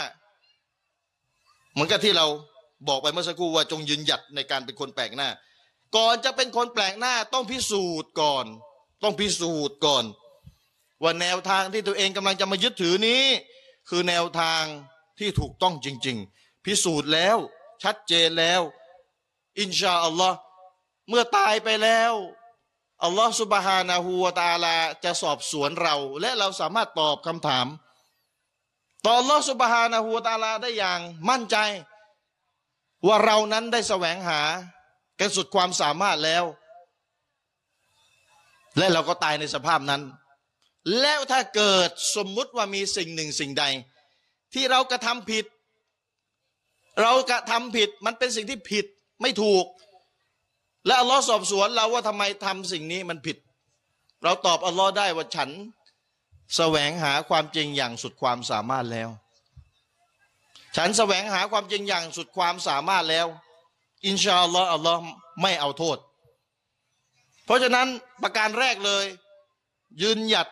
[1.73, 2.25] เหมือนกับที่เรา
[2.87, 5.29] บอกไปเมื่อสักครู่ว่าจงยืนหยัดในการเป็นคนแปลกหน้า
[5.95, 8.45] ก่อนจะเป็นคนแปลกหน้าต้องพิสูจน์ก่อน
[9.03, 10.03] ต้องพิสูจน์ก่อน
[11.03, 13.23] ว่าแนวทางที่ตัวเองกำลังจะมายึดถือนี้
[13.89, 14.63] คือแนวทาง
[15.19, 17.37] ที่ถูกต้องจริง ๆ พิสูจน์แล้ว
[17.83, 18.61] ชัดเจนแล้ว
[19.59, 20.37] อินชาอัลลอฮ์
[21.09, 22.13] เมื่อตายไปแล้ว
[23.03, 27.67] อัลลอฮ์สุบฮานาหูวตาลาจะสอบสวนเรา และเราสามารถตอบคำถาม
[29.05, 31.57] ต่ออัลลอฮ์สุบฮานาหูวตาลาได้อย่างมั่นใจ
[33.07, 34.41] ว่าเรานั้นได้แสวงหา
[35.19, 36.43] กันสุดความสามารถแล้ว
[38.77, 40.01] และเราก็ตายในสภาพนั้น
[41.01, 43.65] แล้วถ้าเกิดสมมุติว่ามีสิ่งหนึ่งสิ่งใด
[44.53, 45.45] ที่เรากระทำผิด
[47.01, 48.85] เรากระทำผิดมันเป็นสิ่งที่ผิด
[49.21, 49.65] ไม่ถูก
[50.87, 53.37] และอัลลอฮ์สอบสวนเราว่าทำไมทำสิ่งนี้มันผิด
[54.23, 55.49] เราตอบอัลลอฮ์ได้ว่าฉัน
[56.55, 59.09] แสวงหาความจริงอย่างสุดความสามารถแล้ว
[60.77, 63.27] ฉันแสวงหาความจริงอย่างสุดความสามารถแล้ว
[64.05, 64.99] อินชาอัลลอฮ์อัลลอฮ์
[65.41, 65.97] ไม่เอาโทษ
[67.45, 67.87] เพราะฉะนั้น
[68.23, 69.05] ประการแรกเลย
[70.01, 70.47] ยืนหยัด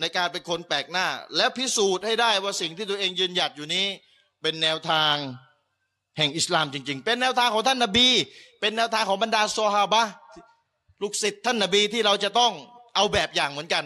[0.00, 3.86] ในการเป็นคนแปลกหน้า และพิสูจน์ให้ได้ว่าสิ่งที่ตัวเองยืนหยัดอยู่นี้
[4.42, 5.14] เป็นแนวทาง
[6.16, 8.08] แห่งอิสลามจริง ๆ เป็นแนวทางของท่านนาบี
[8.60, 10.02] เป็นแนวทางของบรรดาซอฮาบะ
[11.02, 12.52] ลูกศิษย์ท่านนาบีที่เราจะต้อง
[12.94, 13.84] เอาแบบอย่างเหมือนกัน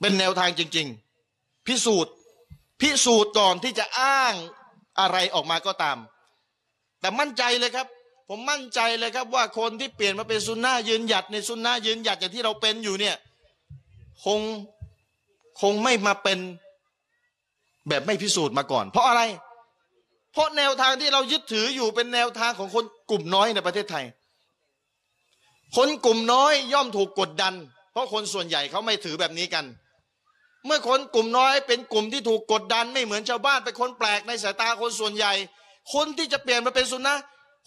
[0.00, 0.86] เป็นแนวทางจริง
[1.26, 2.12] ๆ พิสูจน์
[2.80, 4.34] พิสูจน์ก่อนที่จะอ้าง
[5.00, 5.98] อะไรออกมาก็ตาม
[7.00, 7.86] แต่มั่นใจเลยครับ
[8.28, 13.16] ผมมั่นใจเลยครับว่าคนที่เปลี่ยนมาเป็นซุนนะยืนหยัดในซุนนะยืนหยัดอย่างที่เราเป็นอยู่เนี่ย
[14.24, 14.40] คง
[15.60, 16.38] คงไม่มาเป็น
[17.88, 19.22] แบบไม่พิสูจน์มาก่อน เพราะอะไร
[20.36, 24.04] เพราะแนวทางที่เรายึดถืออยู่เป็นแนวทางของคนกลุ่มน้อยในประเทศไทย
[25.76, 27.54] คนกลุ่มน้อยย่อมถูกกดดัน
[27.92, 29.64] เพราะคนส่วนใหญ่เขาไม่ถือแบบนี้กัน
[30.66, 35.32] เมื่อคนกลุ่มน้อยเป็นกลุ่มที่ถูกกดดันไม่เหมือนชาวบ้านเป็นคนแปลกในสายตาคนส่วนใหญ่
[35.94, 37.16] คนที่จะเปลี่ยนมาเป็นสุนนะ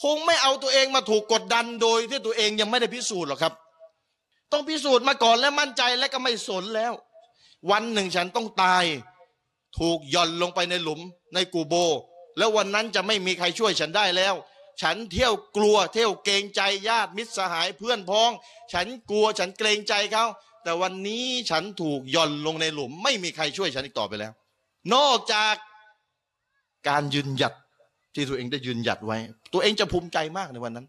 [0.04, 3.54] คงไม่เอาตัวเองมาถูกกดดันโดยที่ตัวเองยังไม่ได้พิสูจน์หรอกครับ
[4.52, 6.94] ต้องพิสูจน์มาก่อนและมั่นใจและก็ไม่สนแล้ว
[7.72, 8.84] วันหนึ่งฉันต้องตาย
[9.80, 11.00] ถูกย่อนลงไปในหลุม
[11.34, 11.74] ในกูโบ
[12.38, 14.36] แล้ววันนั้นจะไม่มีใครช่วยฉันได้แล้ว
[14.82, 18.32] ฉันเที่ยวกลัวเที่ยวเกรงใจญาติมิตรสหายเพื่อนพ้อง
[18.74, 20.26] ฉันกลัวฉันเกรงใจเขา
[20.64, 24.32] แต่วันนี้ฉันถูกย่อนลงในหลุม ไม่มีใครช่วยฉันอีกต่อไปแล้ว
[24.94, 25.56] นอกจาก
[26.90, 27.54] การยืนหยัด
[28.14, 29.18] ที่ตัวเองได้ยืนหยัดไว้
[29.54, 30.88] ตัวเองจะภูมิใจมากในวันนั้น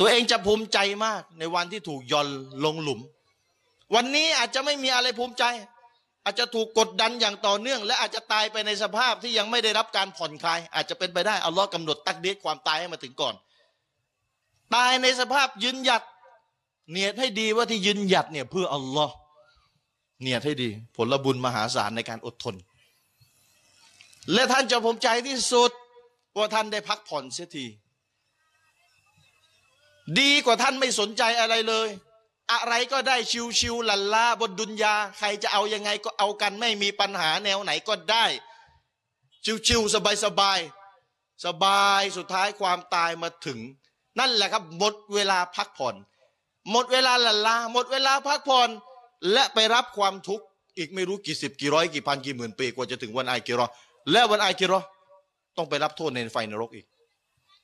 [0.00, 2.28] ตัวเองจะภูมิใจมากในวันที่ถูกย่อน
[2.64, 3.00] ลงหลุม
[3.94, 5.44] วันนี้อาจจะไม่มีอะไรภูมิใจ
[6.24, 13.34] อาจจะถูกกดดันอย่างต่อเนื่อง และอาจจะตายไปในสภาพที่ยังไม่ได้รับการผ่อนคลาย อาจจะเป็นไปได้อัลลอฮ์กำหนดตักเดีความตายให้มาถึงก่อน
[14.74, 16.02] ตายในสภาพยืนหยัด
[16.90, 19.14] เนียดให้ดีว่าที่ยืนหยัดเนี่ยเพื่ออัลลอฮ์
[20.20, 22.54] เนียดให้ดี ผลบุญมหาศาลในการอดทน
[24.32, 25.70] และท่านจะภูมิใจที่สุด
[26.36, 27.66] ว่าท่านได้พักผ่อนเสียที
[30.20, 31.88] ดีกว่าท่านไม่สนใจอะไรเลย
[32.52, 33.16] อะไรก็ได้
[33.60, 38.24] ชิวๆหลันลาบนดุนยา ใครจะเอายังไงก็เอากันไม่มีปัญหาแนวไหนก็ได้
[39.66, 43.58] ชิวๆสบายๆสบายสุดท้ายความตายมาถึง
[44.18, 45.94] นั่นแหละครับหมดเวลาพักผ่อน
[46.70, 48.68] หมดเวลาหลันลาหมดเวลาพักผ่อน
[49.32, 50.44] และไปรับความทุกข์
[50.76, 53.66] อีกไม่รู้กี่สิบกี่ร้อยกี่พันกี่หมื่นปีกว่าจะถึงวันอากิรอ
[54.12, 54.80] และวันอากิรอ
[55.56, 56.86] ต้องไปรับโทษในไฟนรกอีก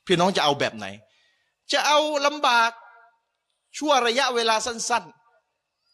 [0.05, 0.85] พี่น้องจะเอาแบบไหน
[1.71, 2.71] จะเอาลำบาก
[3.77, 5.03] ชั่วระยะเวลาสั้น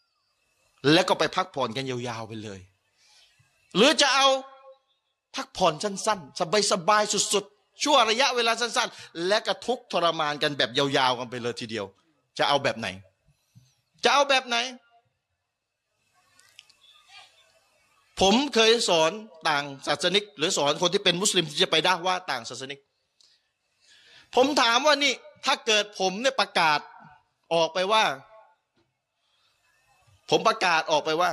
[0.04, 2.60] ๆ แล้วก็ไปพักผ่อนกันยาวๆไปเลย
[3.76, 4.28] หรือจะเอา
[5.36, 6.40] พักผ่อนสั้นๆ
[6.72, 11.86] สบายๆสุดๆ ชั่วระยะเวลาสั้น ๆ และก็ทุกทรมานกันแบบยาวๆกันไปเลยทีเดียว
[12.38, 12.88] จะเอาแบบไหน
[14.04, 14.58] จะเอาแบบไหน
[18.22, 19.12] ผมเคยสอน
[19.50, 22.80] ต่างศาสนิก หรือสอนคนที่เป็นมุสลิมที่จะไปด่าว่าต่างศาสนิก
[24.36, 25.14] ผมถามว่านี่
[25.46, 26.80] ถ้าเกิดผมเนี่ยประกาศ
[27.54, 28.04] ออกไปว่า
[30.30, 31.32] ผมประกาศออกไปว่า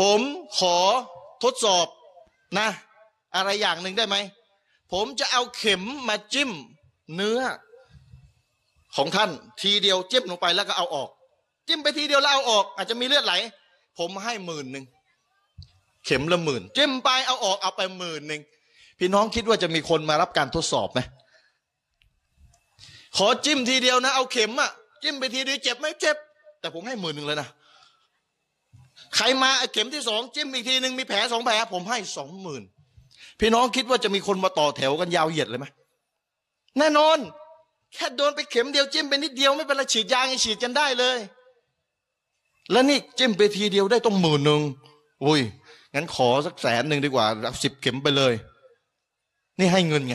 [0.00, 0.20] ผม
[0.58, 0.76] ขอ
[1.42, 1.86] ทดสอบ
[2.58, 2.68] นะ
[3.36, 4.16] อะไรอย่างหนึ่งได้ไหม
[4.92, 6.50] ผมจะเอาเข็มมาจิ้ม
[7.14, 7.40] เนื้อ
[8.96, 9.30] ของท่าน
[9.62, 11.08] ทีเดียวจิ้มลงไปแล้วก็เอาออก
[11.68, 13.34] จิ้มไปทีเดียวแล้วเอาออก อาจจะมีเลือดไหล
[13.98, 14.84] ผมให้หมื่นหนึ่ง
[16.06, 18.42] เข็มละหมื่นจิ้มไปเอาออกเอาไปหมื่นหนึ่ง
[18.98, 21.00] พี่น้องคิดว่าจะมีคนมารับการทดสอบไหม
[23.16, 24.70] ขอจิ้มทีเดียวนะ เอาเข็มอะ
[25.02, 26.16] จิ้มไปทีเดียวเจ็บไหมเจ็บ
[26.60, 27.48] แต่ผมให้หมื่นหนึ่งเลยนะ
[29.16, 32.62] ใครมาเข็มที่สองจิ้มอีกทีหนึ่งมีแผลสองแผลผมให้สองหมื่น
[33.40, 35.66] พี่น้องคิดว่าจะมีคนมาต่อแถวกันยาวเหยียดเลยไหม
[36.78, 37.18] แน่นอน
[37.94, 41.18] แค่โดนไปเข็มเดียวจิ้มไปนิดเดียวไม่เป็นไรฉีดยาไงฉีดกันได้เลย
[42.72, 44.60] แล้วนี่จิ้มไปทีเดียวได้ต้องหมื่นหนึ่ง
[45.24, 45.40] อุ้ย
[45.94, 48.32] งั้นขอสักแสนหนึ่งดีกว่ารับสิบเข็มไปเลย
[49.58, 50.14] นี่ให้เงินไง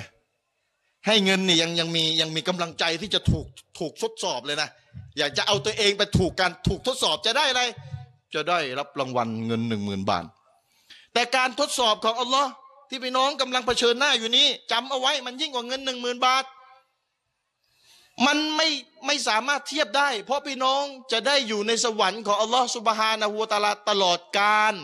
[1.08, 3.46] ให้เงินนี่ยังยังมียังมีกำลังใจที่จะถูก
[3.80, 4.70] ถูกทดสอบเลยนะ
[5.18, 7.63] อยากจะเอาตัวเองไปถูกการถูกทดสอบจะได้อะไร
[8.34, 10.26] จะได้รับรางวัลเงินหนึ่งหมื่นบาท
[11.13, 12.50] แต่การทดสอบของอัลลอฮ์
[12.89, 16.44] ที่พี่น้องกำลังเผชิญหน้าอยู่นี้จำเอาไว้มันยิ่งกว่าเงินหนึ่งหมื่นบาท
[18.26, 18.68] มันไม่
[19.06, 24.76] ไม่สามารถเทียบได้ เพราะพี่น้องจะได้อยู่ในสวรรค์ของอัลลอฮ์สุบฮานะฮูวตาลาตลอดกาล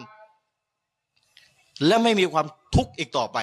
[1.85, 3.37] และไม่มีความทุกข์อีกต่อไป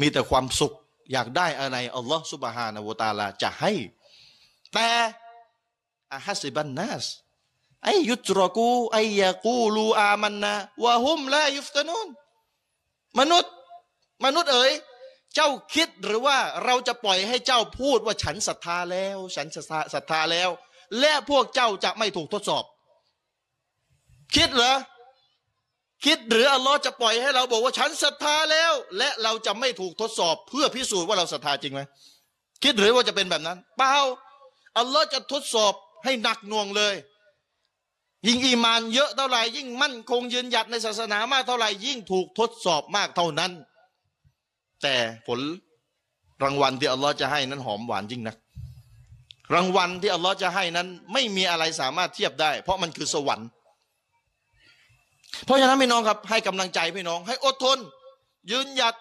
[0.00, 0.74] มีแต่ความสุข
[1.12, 3.72] อยากได้อะไรอัลลอฮ์สุบฮานาวตาลาจะให้
[4.72, 4.88] แต่
[6.14, 7.04] อาฮัสิบันนัส
[7.84, 12.08] ไอยุตรกูไอยากูลูอามันนะวะฮุมละยุฟตนุน
[13.18, 13.52] มนุษย์
[14.24, 14.72] มนุษย์เอ๋ย
[15.34, 19.46] เจ้าคิดหรือว่าเราจะปล่อยให้เจ้าพูดว่าฉันศรัทธาแล้ว ฉัน
[19.94, 20.50] ศรัทธาแล้ว
[21.00, 22.64] และพวกเจ้าจะไม่ถูกทดสอบ
[24.34, 24.74] คิดเหรอ
[26.04, 31.80] คิดหรืออัลลอฮ์จะปล่อยให้เราบอกว่าฉันศรัทธาแล้ว และเราจะไม่ถูกทดสอบเพื่อพิสูจน์ว่าเราศรัทธาจริงไหม
[32.62, 33.94] คิดหรือว่าจะเป็นแบบนั้น เปล่า
[34.78, 35.72] อัลลอฮ์จะทดสอบ
[36.04, 36.94] ให้หนักหน่วงเลย
[38.26, 43.52] ยิ่งอีมานเยอะเท่าไหร่ยิ่งมั่นคงยืนหยัดในศาสนามากเท่าไหร่ยิ่งถูกทดสอบมากเท่านั้น
[44.82, 44.94] แต่
[45.26, 45.40] ผล
[46.42, 48.36] รางวัลที่อัลลอฮ์จะให้นั้นหอมหวานยิ่งนัก
[49.54, 53.48] รางวัลที่อัลลอฮ์จะให้นั้น ไม่มีอะไรสามารถเทียบได้ เพราะมันคือสวรรค์
[55.44, 57.78] เพราะฉะนั้นพี่น้องครับให้กำลังใจพี่น้อง ให้อดทน
[58.50, 58.94] ยืนหยัด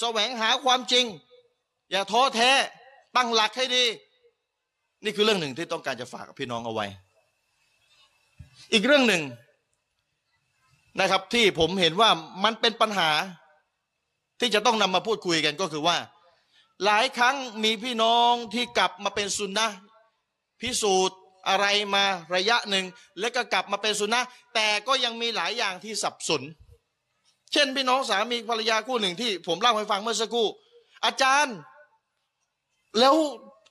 [0.00, 1.04] แสวงหาความจริง
[1.90, 2.50] อย่าท้อแท้
[3.16, 3.84] ตั้งหลักให้ดี
[5.04, 6.86] นี่คือเรื่องหนึ่งที่ต้องการจะฝากพี่น้องเอาไว้
[8.72, 9.22] อีกเรื่องหนึ่ง
[11.00, 12.10] นะครับ ที่ผมเห็นว่า
[12.44, 13.10] มันเป็นปัญหา
[14.40, 15.96] ที่จะต้องนำมาพูดคุยกันก็คือว่า
[16.84, 19.68] หลายครั้งมีพี่น้องที่กลับมาเป็นสุนนะ
[20.60, 22.84] พิสูจน์ อะไรมาระยะหนึ่ง
[23.20, 24.20] แล้วก็กลับมาเป็นสุนนะ
[24.54, 26.42] แต่ก็ยังมีหลายอย่างที่สับสน
[27.52, 30.48] เช่นพี่น้องสามีภรรยาคู่หนึ่งที่ผมเล่าให้ฟังเมื่อสักครู่
[31.04, 31.56] อาจารย์
[32.98, 33.14] แล้ว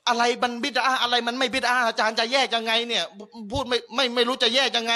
[0.08, 3.04] อะไรมันบิดาอะไรมันไม่บิดาอาจารย์จะแยกยังไงเนี่ย
[3.52, 4.94] พูดไม่ไม่ไม่รู้จะแยกยังไง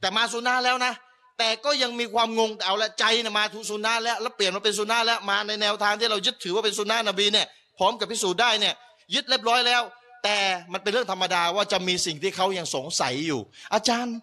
[0.00, 0.92] แต่มาสุนนะแล้วนะ
[1.38, 7.46] แต่ก็ยังมีความงงแต่เอาละใจนี่ยมาทุสุนนะแล้วแล้วเปลี่ยนมาเป็นสุนนะแล้วมาในแนวทางที่เรายึดถือว่าเป็นสุนนะนบีเนี่ย
[7.78, 8.74] พร้อมกับพิสูจน์ได้เนี่ย
[9.14, 9.82] ยึดเรียบร้อยแล้ว
[10.24, 10.38] แต่
[10.72, 13.40] มันเป็นเรื่องธรรมดาว่าจะมีสิ่งที่เขายังสงสัยอยู่
[13.74, 14.16] อาจารย์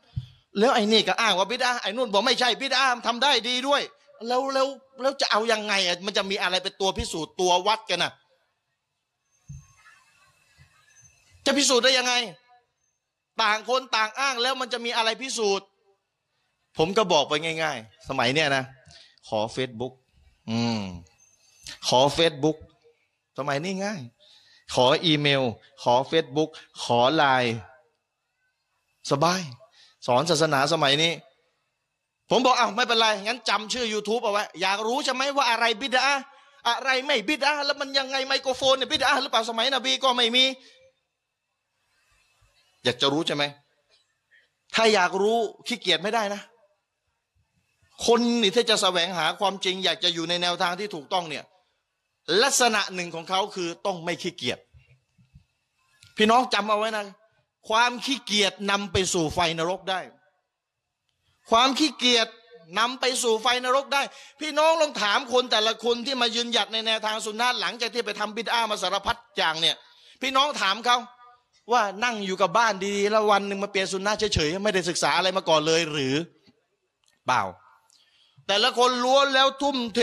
[0.59, 3.81] แล้วไอ้นี่ก็อ้างว่าบิดาไอ้นู่นบอกไม่ใช่บิดาทำได้ดีด้วย
[4.27, 4.67] แล้วแล้ว
[5.01, 8.11] แล้วจะเอายังไงอะมันจะมีอะไรเป็นตัวพิสูจน์ตัววัดกันนะ
[11.45, 12.13] จะพิสูจน์ได้ยังไง
[13.41, 15.65] ต่างคนต่างอ้างแล้วมันจะมีอะไรพิสูจน์
[16.77, 17.33] ผมก็บอกไป
[17.63, 18.63] ง่าย ๆ สมัยเนี้ยนะ
[19.29, 19.93] ขอเฟซบุ๊ก
[20.49, 20.81] อืม
[21.87, 22.57] ขอเฟซบุ๊ก
[23.37, 24.01] สมัยนี้ง่าย
[24.73, 25.43] ขออีเมล
[25.83, 26.49] ขอเฟซบุ๊ก
[26.83, 27.55] ขอไลน์
[29.11, 29.41] สบาย
[30.07, 31.13] สอนศาสนาสมัยนี้
[32.29, 36.05] ผมบอกอ้าวไม่เป็นไร งั้นจำชื่อ YouTube เอาไว้ อยากรู้ใช่ไหมว่าอะไรบิดา
[36.69, 40.45] อะไรไม่บิดาแล้วมันยังไงไมโครโฟนเนี่ยบิดาหรือเปล่าสมัยนบีก็ไม่มี
[42.83, 43.43] อยากจะรู้ใช่ไหม
[44.75, 46.41] ถ้าอยากรู้ขี้เกียจไม่ได้นะ
[48.05, 51.43] คนนี่ถ้าจะแสวงหาความจริง อยากจะอยู่ในแนวทางที่ถูกต้องเนี่ย
[52.43, 54.59] ลักษณะหนึ่งของเขาคือต้องไม่ขี้เกียจ
[56.17, 57.05] พี่น้องจำเอาไว้นะ
[57.69, 59.99] ความขี้เกียจนำไปสู่ไฟนรกได้
[61.49, 62.27] ความขี้เกียจ
[62.79, 64.01] นำไปสู่ไฟนรกได้
[64.39, 69.75] พี่น้องลองถามคนแต่ละคนที่มายืนหยัดในแนวทางสุนนะหลังจากที่ไปทำบิดามาสารพัดอย่างเนี่ย
[70.21, 70.97] พี่น้องถามเขา
[71.71, 76.15] ว่านั่งอยู่กับบ้านดีๆแล้ววันหนึ่งมาเปลี่ยนสุนนะเฉยๆไม่ได้ศึกษาอะไรมาก่อนเลยหรือ
[77.25, 77.43] เปล่า
[78.47, 80.01] แต่ละคนล้วนแล้วทุ่มเท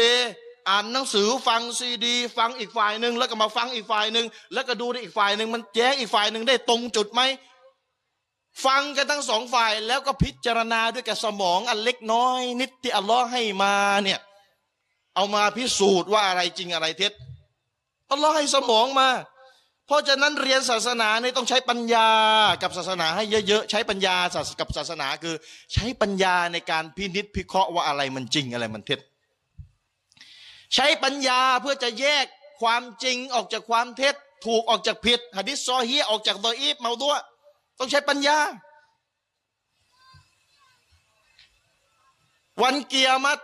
[0.68, 7.22] อ่านหนังสือฟังซีดี ฟังอีกฝ่ายหนึ่งแล้วก็มาฟังอีกฝ่ายหนึ่งแล้วก็ดูในอีกฝ่ายหนึ่งมันแย้งอีกฝ่ายหนึ่งได้ตรงจุดไหม
[8.66, 14.20] ฟังกันทั้งสองฝ่ายแล้วก็พิจารณาด้วยกับสมองอันเล็กน้อย นิดที่อัลลอฮ์ให้มาเนี่ย
[15.14, 17.12] เอามาพิสูจน์ว่าอะไรจริงอะไรเท็จ
[18.10, 19.08] อัลลอฮ์ให้สมองมา
[19.86, 22.08] เพราะฉะนั้นเรียนศาสนาเนี่ยต้องใช้ปัญญา
[22.62, 24.16] กับศาสนาให้เยอะๆใช้ปัญญา
[24.60, 25.34] กับศาสนาคือ
[25.74, 29.00] ใช้ปัญญาในการพินิจพิเคราะห์ว่าอะไรมันจริงอะไรมันเท็จ
[30.74, 32.26] ใช้ปัญญาเพื่อจะแยก
[32.60, 34.14] ความจริงออกจากความเท็จ
[34.46, 37.14] ถูกออกจากผิดหะดิษซอฮีออกจากดออีฟเมาตัว
[37.78, 38.38] ต้องใช้ปัญญา
[42.62, 43.42] วันเกียรติ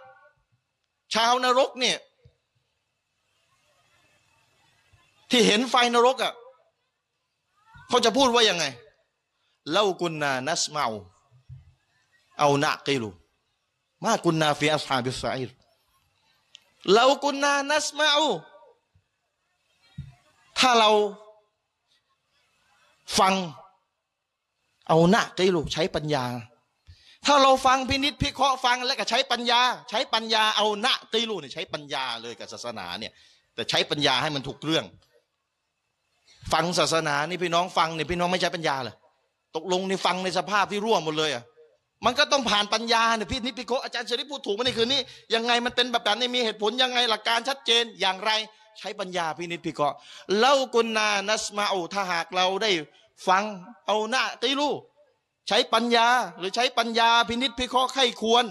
[1.14, 1.98] ชาวนรกเนี่ย
[5.30, 6.34] ที่เห็นไฟนรกอะ่ะ
[7.88, 8.64] เขาจะพูดว่ายังไง
[9.70, 10.86] لو كنا نسمع أو
[12.38, 15.63] نعقل ما كنا في أصحاب السعير
[16.92, 18.10] لو كنا نسمع
[20.58, 20.90] ถ้าเรา
[23.18, 23.34] ฟัง
[24.88, 26.24] أو نعقل ใช้ปัญญา
[27.26, 33.12] ถ้าเราฟังพินิจพิเคราะห์ฟังแล้วก็ใช้ปัญญา ใช้ปัญญาأو نعقل เนี่ยใช้ปัญญาเลยกับศาสนาเนี่ย
[33.54, 34.84] แต่ใช้ปัญญาให้มันถูกเรื่อง
[36.52, 38.94] ฟังศาสนานี่พี่น้องฟังเนี่ยพี่น้องไม่ใช้ปัญญาเหรอ
[39.56, 41.44] ตกลงในฟังในสภาพที่ร่วมหมดเลยอะ
[42.04, 45.00] มันก็ต้องผ่านปัญญาเนี่ยพี่นิพิโคอาจารย์เฉลิพูดถูกไหมในคืนนี้
[45.34, 48.30] ยังไงมันเป็นแบบนั้นมีเหตุผลยังไงหลักการชัดเจนอย่างไร
[48.78, 49.96] ใช้ปัญญาพินิพิเคราะห์
[50.38, 52.70] เล่ากุนนานัสมาอูถ้าหากเราได้
[53.28, 53.44] ฟัง
[53.86, 54.70] เอาหน้าตีลู
[55.48, 58.44] ใช้ปัญญาหรือใช้ปัญญาพินิษพิเคราะห์ไข้ควร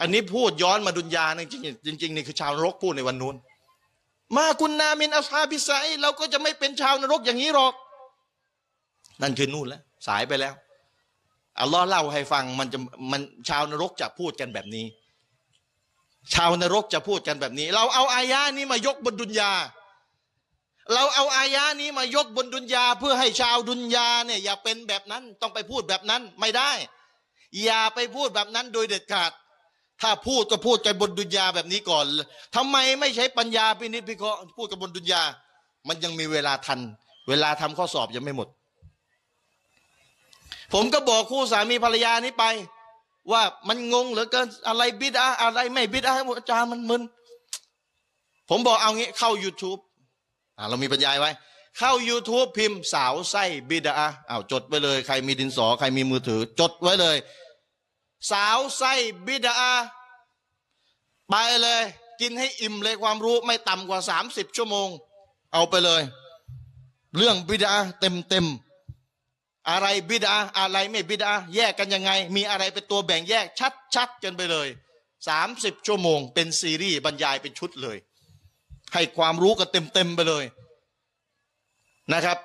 [0.00, 3.34] อันนี้พูดย้อนมาดุนยาจริงจริงจริงนี่คือชาวนรกพูดในวันนู้น
[4.36, 5.70] มาคุณนามินอัสฮาบิไซ
[6.02, 7.72] เราก็จะไม่เป็นชาวนรกอย่างนี้หรอก
[9.22, 10.54] นั่นคือนู่นแล้ว สายไปแล้ว
[11.60, 12.78] อัลลอฮ์เล่าให้ฟังมันจะ
[13.12, 14.86] มันชาวนรกจะพูดกันแบบนี้
[16.34, 19.52] ชาวนรกจะพูดกันแบบนี้ เราเอาอายะนี้มายกบนดุนยา
[20.94, 26.70] เราเอาอายะนี้มายกบนดุนยา เพื่อให้ชาวดุนยาเนี่ยอย่าเป็นแบบนั้นต้องไปพูดแบบนั้นไม่ได้
[27.64, 29.32] อย่าไปพูดแบบนั้นโดยเด็ดขาด
[30.02, 32.04] ถ้าพูดก็พูดกันบนดุนยาแบบนี้ก่อน
[32.56, 35.22] ทำไมไม่ใช้ปัญญาพินิจพิเคราะห์พูดกันบนดุนยา
[35.88, 36.80] มันยังมีเวลาทัน
[37.28, 38.48] เวลาทำข้อสอบยังไม่หมด
[40.72, 42.44] ผมก็บอกคู่สามีภรรยานี้ไป
[43.32, 47.02] ว่ามันงงเหลือเกินอะไรบิดาอะไรไม่บิดาอาจารย์มันมึน
[48.48, 49.80] ผมบอกเอางี้เข้า YouTube
[50.68, 51.30] เรามีบรรยายไว้
[51.78, 53.92] เข้า YouTube พิมพ์สาวไส้บิดา
[54.28, 57.16] อ้าวจดไว้เลย ใครมีดินสอใครมีมือถือ จดไว้เลย
[58.30, 58.92] สาวไส้
[59.26, 59.54] บิดา
[61.30, 61.82] ไปเลย
[62.20, 64.88] กินให้อิ่มเลยความรู้ไม่ต่ำกว่าสามสิบชั่วโมง
[65.52, 66.02] เอาไปเลย
[67.16, 68.46] เรื่องบิดาเต็มเต็ม
[69.70, 73.46] อะไรบิดาอะไรไม่บิดาแยกกันยังไง มีอะไรเป็นตัวแบ่งแยก
[73.94, 74.68] ชัดๆกันไปเลย
[75.28, 77.96] สามสิบชั่วโมง เป็นซีรีส์บรรยายเป็นชุดเลย
[78.94, 80.44] ให้ความรู้กันเต็มๆไปเลย
[82.12, 82.38] นะครับ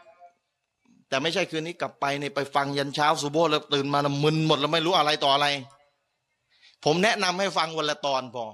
[1.10, 5.48] แต่ไม่ใช่คืนนี้กลับไปในไปฟังยันเช้าสุโบแล้วตื่นมาล้วมึนหมดแล้วไม่รู้อะไรต่ออะไร
[6.86, 8.46] ผมแนะนำให้ฟังวันละตอนพอ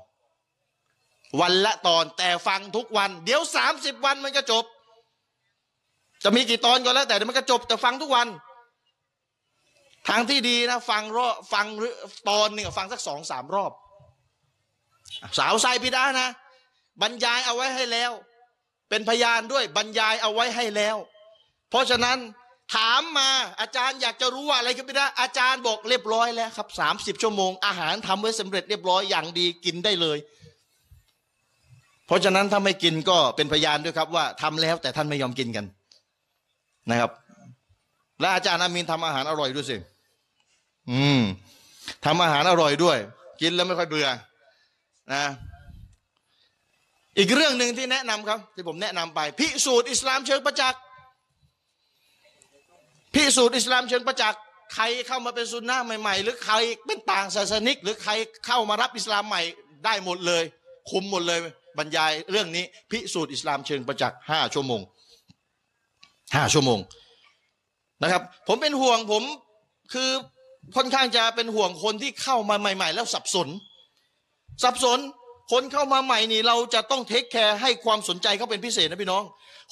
[1.42, 4.66] วันละตอนแต่ฟังทุกวัน เดี๋ยวสามสิบวันมันก็จบ
[6.24, 8.28] จะมีกี่ตอนก็แล้วแต่เดี๋ยวมันก็จบแต่ฟังทุกวัน
[10.10, 11.66] ทางที่ดีนะฟังรอฟัง
[12.30, 13.72] ตอนหนึ่งฟังสักสองสามรอบ
[15.38, 16.30] สาวไซพิดานะ
[17.02, 18.12] บรรยายเอาไว้ให้แล้ว
[18.90, 20.98] เป็นพยานด้วยบรรยายเอาไว้ให้แล้ว
[21.70, 22.18] เพราะฉะนั้น
[22.76, 30.18] ถามมาอาจารย์อยากจะรู้ว่าอะไรคือพิดาอาจารย์บอกเรียบร้อยแล้วครับสามสิบชั่วโมง อาหารทำไว้สำเร็จเรียบร้อยอย่างดีกินได้เลย
[32.08, 35.66] เพราะฉะนั้นถ้าไม่กินก็เป็นพยานด้วยครับว่าทำแล้วแต่ท่านไม่ยอมกินกัน
[36.90, 37.12] นะครับ
[38.20, 39.78] และอาจารย์อามีนทำอาหารอร่อยด้วยสิ
[40.92, 41.22] อืม
[42.06, 42.98] ทำอาหารอร่อยด้วย
[43.42, 44.08] กินแล้วไม่ค่อยเบื่อ
[45.14, 45.26] นะ
[47.18, 50.82] อีกเรื่องหนึ่งที่แนะนำครับ ที่ผมแนะนำไป พิสูจน์อิสลามเชิงประจักษ์
[53.14, 54.42] พิสูจน์อิสลามเชิงประจักษ์
[54.74, 58.12] ใครเข้ามาเป็นซุนนะใหม่ ๆ หรือใครเป็นต่างศาสนิก หรือใคร
[58.46, 59.42] เข้ามารับอิสลามใหม่
[59.86, 60.44] ได้หมดเลย
[60.90, 61.40] คุมหมดเลย
[61.78, 64.82] บรรยายเรื่องนี้ พิสูจน์อิสลามเชิงประจักษ์ห้าชั่วโมง
[66.36, 66.80] ห้าชั่วโมง
[68.02, 69.24] นะครับ ผมเป็นห่วงผม
[69.94, 70.10] คือ
[70.76, 73.48] ค่อนข้างจะเป็นห่วงคนที่เข้ามาใหม่ ๆ แล้วสับสน
[74.64, 75.00] สับสน
[75.52, 79.24] คนเข้ามาใหม่นี่เราจะต้องเทคแคร์ให้ความสนใจเขาเป็นพิเศษนะพี่น้อง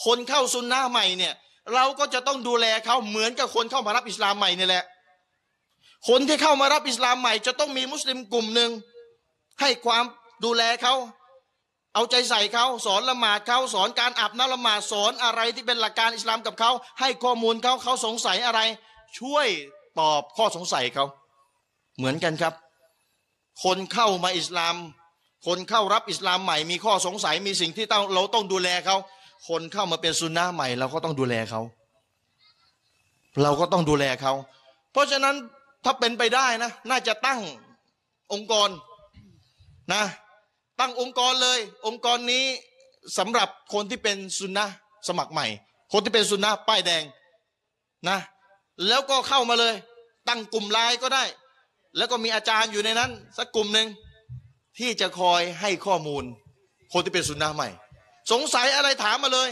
[0.06, 1.34] คนเข้าซุนนะใหม่เนี่ย
[1.74, 4.84] เราก็จะต้องดูแลเขาเหมือนกับคนเข้ามารับอิสลามใหม่นี่แหละ
[6.08, 8.72] คนที่เข้ามารับอิสลามใหม่ จะต้องมีมุสลิมกลุ่มหนึ่ง
[9.62, 10.04] ให้ความ
[10.46, 10.94] ดูแลเขา
[11.94, 18.62] เอาใจใส่เขาสอนละหมาดเขาสอนการอาบน้ำละหมาดสอนอะไรที่เป็นหลักการอิสลามกับเขาให้ข้อมูลเขาเขาสงสัยอะไร
[19.20, 19.48] ช่วย
[20.00, 21.06] ตอบข้อสงสัยเขา
[21.98, 22.54] เหมือนกันครับ
[23.64, 24.76] คนเข้ามาอิสลาม
[25.48, 28.98] คนเข้ารับอิสลามใหม่มีข้อสงสัยมีสิ่งที่ต้องเราต้องดูแลเขา
[29.48, 31.62] คนเข้ามาเป็นซุนนะใหม่เราก็ต้องดูแลเขา
[33.42, 34.34] เราก็ต้องดูแลเขา
[34.92, 35.36] เพราะฉะนั้น
[35.84, 37.40] ถ้าเป็นไปได้นะ น่าจะตั้ง
[38.34, 38.70] องค์กร
[39.94, 40.04] นะ
[40.80, 42.46] ตั้งองค์กรเลย องค์กรนี้
[43.18, 44.66] สำหรับคนที่เป็นซุนนะ
[45.08, 45.48] สมัครใหม่
[45.92, 47.04] คนที่เป็นซุนนะป้ายแดง
[48.10, 48.18] นะ
[48.88, 49.76] แล้วก็เข้ามาเลย
[50.28, 51.24] ตั้งกลุ่มไลน์ก็ได้
[51.98, 53.88] แล้วก็มีอาจารย์อยู่ในนั้น สักกลุ่มหนึ่ง
[54.78, 56.24] ที่จะคอยให้ข้อมูล
[56.94, 57.70] คนที่เป็นซุนนะห์ใหม่
[58.32, 59.50] สงสัยอะไรถามมาเลย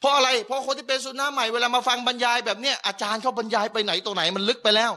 [0.00, 4.92] เพราะอะไร เพราะคนที่เป็นซุนนะห์ใหม่เวลามาฟังบรรยายแบบเนี้ยอาจารย์เขาบรรยายไปไหนตัวไหนมันลึกไปแล้ว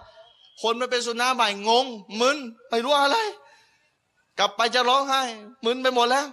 [0.61, 1.85] คนมาเป็นซุนนะห์ใหม่งง
[2.21, 2.37] มึน
[2.69, 3.17] ไม่รู้อะไร
[4.39, 5.21] กลับไปจะร้องไห้
[5.65, 6.25] มึนไปหมดแล้ว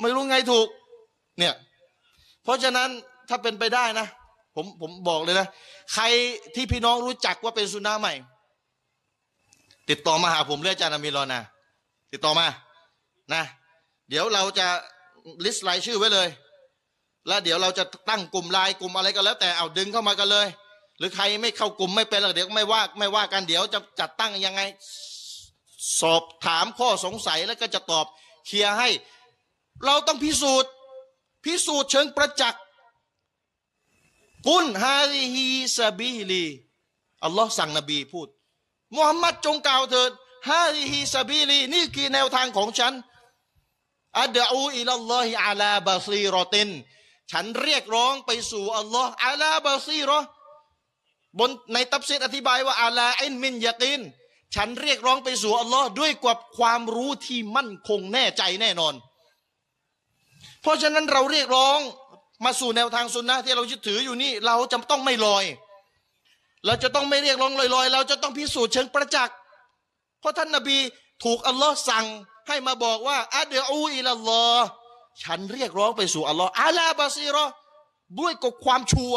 [0.00, 0.68] ไม่รู้ไงถูก
[1.38, 1.54] เนี่ย
[2.44, 2.88] เพราะฉะนั้น
[3.28, 4.06] ถ้าเป็นไปได้นะ
[4.60, 5.46] ผมผมบอกเลยนะ
[5.94, 6.04] ใคร
[6.54, 8.14] ที่พี่น้องรู้จักว่าเป็นซุนนะใหม่
[9.88, 11.42] ติดต่อมาหาผมเรื่องอาจารย์อามีรอนะ
[12.12, 12.46] ติดต่อมา
[13.34, 13.42] นะ
[14.08, 14.66] เดี๋ยวเราจะ
[15.44, 16.28] ลิสต์รายชื่อไว้เลย
[17.28, 20.46] แล้วเดี๋ยวเราจะตั้งกลุ่มไลน์กลุ่มอะไรก็แล้ว แต่เอาดึงเข้ามากันเลย
[20.98, 24.62] หรือใครไม่เข้ากลุ่มไม่เป็นหรอกเดี๋ยวไม่ว่าไม่ว่ากันเดี๋ยวจะจัดตั้งยังไง
[26.00, 28.06] สอบถามข้อสงสัยแล้วก็จะตอบ
[28.46, 28.88] เคลียร์ให้
[29.84, 30.70] เราต้องพิสูจน์
[31.44, 32.62] พิสูจน์เชิงประจักษ์
[34.46, 36.44] قل هذه سبيلي
[37.24, 38.28] อัลลอฮ์สั่งนบีพูด
[38.94, 40.10] มุฮัมมัดจงกล่าวเถิด
[40.48, 42.92] هذه سبيلي นี่คือแนวทางของฉัน
[44.20, 46.68] أدعو إلى الله على بصيرة
[47.32, 50.18] ฉันเรียกร้องไปสู่อัลลอฮ์อาลาบาซีรอ
[51.38, 54.00] บนในตับซีดอธิบายว่าอาลาอินมินยากิน
[54.54, 58.94] ฉันเรียกร้องไปสู่อัลลอฮ์ด้วยกับความรู้ที่มั่นคงแน่ใจแน่นอน
[60.62, 61.78] เพราะฉะนั้นเราเรียกร้อง
[62.44, 65.44] มาสู่แนวทางสุนนะที่เรายึดถืออยู่นี่ เราจะต้องไม่ลอย
[66.66, 69.36] เราจะต้องไม่เรียกร้องลอยๆ เราจะต้องพิสูจน์เชิงประจักษ์
[70.20, 70.78] เพราะท่านนบี
[71.24, 72.06] ถูกอัลลอฮ์สั่ง
[72.48, 74.66] ให้มาบอกว่าอัดอูอิลลอฮ์
[75.22, 77.44] ฉันเรียกร้องไปสู่อัลลอฮ์อาลาบาซีรอ
[78.20, 79.14] ด้วยกับความชัว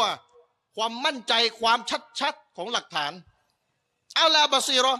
[0.76, 1.78] ความมั่นใจความ
[2.20, 3.12] ชัดๆของหลักฐาน
[4.20, 4.94] อาลาบาซีรอ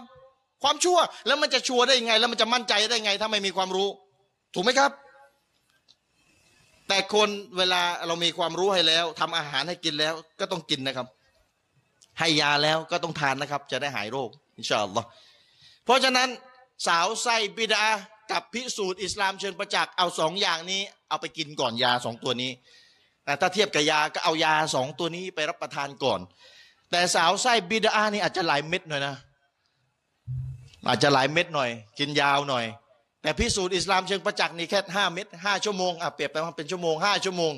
[0.63, 3.89] ความชัวแล้วมันจะชัวได้ยังไง แล้วมันจะมั่นใจได้ยังไงถ้าไม่มีความรู้
[4.55, 4.91] ถูกไหมครับ
[6.95, 11.07] แต่คนเวลาเรามีความรู้ให้แล้วทำอาหารให้กินแล้วก็ต้องกินนะครับ
[12.19, 15.07] ให้ยาแล้วก็ต้องทานนะครับ จะได้หายโรคอินชาอัลลอฮ์
[15.85, 16.29] เพราะฉะนั้น
[16.87, 17.85] สาวไส้บิดา
[18.33, 22.51] กับพิสูจน์อิสลามเชิงประจักษ์เอาสองอย่างนี้ เอาไปกินก่อนยาสองตัวนี้
[23.25, 26.21] แต่ถ้าเทียบกับยาก็เอายาสองตัวนี้ไปรับประทานก่อน
[26.91, 29.15] แต่สาวไส้บิดานี่อาจจะหลายเม็ดหน่อยนะ
[30.89, 32.65] อาจจะหลายเม็ดหน่อย กินยาวหน่อย
[33.23, 37.53] แต่พิสูจน์อิสลามเชิงประจักษ์นี่แค่ห้าเม็ดห้าชั่วโมงอะเปรียบไปว่าเป็นชั่วโมงห้าชั่วโมง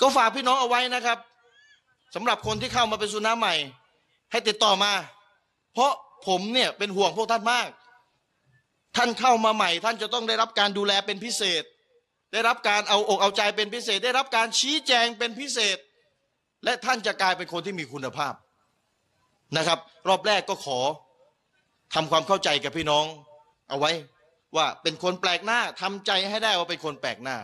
[0.00, 1.18] ก็ฝากพี่น้องเอาไว้นะครับ
[2.14, 3.54] สำหรับคนที่เข้ามาเป็นสุนนะใหม่
[4.30, 4.92] ให้ติดต่อมา
[5.74, 5.92] เพราะ
[6.26, 7.68] ผมเนี่ยเป็นห่วงพวกท่านมาก
[8.96, 11.62] ท่านเข้ามาใหม่ ท่านจะต้องได้รับการดูแลเป็นพิเศษ
[12.32, 15.78] ได้รับการเอาอกเอาใจเป็นพิเศษ ได้รับการชี้แจงเป็นพิเศษ
[16.64, 18.34] และท่านจะกลายเป็นคนที่มีคุณภาพ
[19.56, 19.78] นะครับ
[20.08, 20.78] รอบแรกก็ขอ
[21.94, 23.04] ทำความเข้าใจกับพี่น้อง
[23.70, 23.92] เอาไว้
[24.56, 27.36] ว่าเป็นคนแปลกหน้าทำใจให้ได้ว่าเป็นคนแปลกหน้า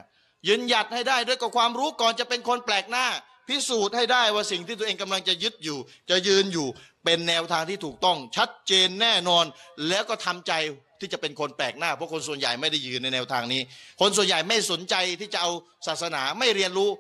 [0.49, 3.07] ยืนหยัดให้ได้ด้วยกับความรู้ก่อนจะเป็นคนแปลกหน้า
[3.49, 5.79] พิสูจน์ให้ได้ว่าสิ่งที่ตัวเองกำลังจะยึดอยู่
[6.11, 6.67] จะยืนอยู่
[7.05, 9.45] เป็นแนวทางที่ถูกต้องชัดเจนแน่นอน
[9.89, 10.53] แล้วก็ทำใจ
[11.01, 13.61] ที่จะเป็นคนแปลกหน้า เพราะคนส่วนใหญ่ไม่ได้ยืนในแนวทางนี้
[14.01, 15.51] คนส่วนใหญ่ไม่สนใจที่จะเอา
[15.87, 16.91] ศาสนาไม่เรียนรู้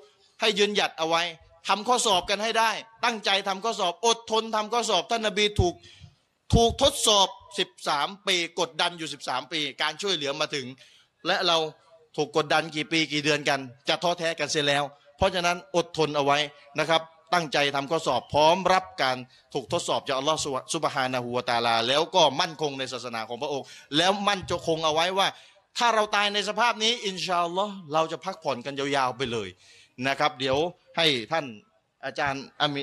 [0.40, 1.22] ให้ยืนหยัดเอาไว้
[1.68, 2.70] ทำข้อสอบกันให้ได้
[3.04, 5.74] ตั้งใจทำข้อสอบอดทนทำข้อสอบท่านนบีถูก
[6.54, 10.66] ถูกทดสอบ 13 ปี กดดันอยู่ 13 ปี การช่วยเหลือมาถึง
[11.26, 11.56] และเรา
[12.16, 14.84] ถูกกดดันกี่ปีกี่เดือนกัน จะท้อแท้กันเสียแล้ว
[15.16, 16.38] เพราะฉะนั้นอดทนเอาไว้
[16.78, 17.02] นะครับ
[17.34, 19.16] ตั้งใจทำข้อสอบพร้อมรับการ
[19.54, 20.38] ถูกทดสอบจากอัลลอฮฺ
[20.74, 25.28] สุบฮานะฮูวตาลา แล้วก็มั่นคงในศาสนาของพระองค์ แล้วมั่นจะคงเอาไว้ว่า
[25.78, 29.48] ถ้าเราตายในสภาพนี้อินชาอัลลอฮ์เราจะพักผ่อนกันยาวๆไปเลย
[30.06, 30.56] นะครับ เดี๋ยว
[30.96, 31.46] ให้ท่าน
[32.04, 32.82] อาจารย์อามิ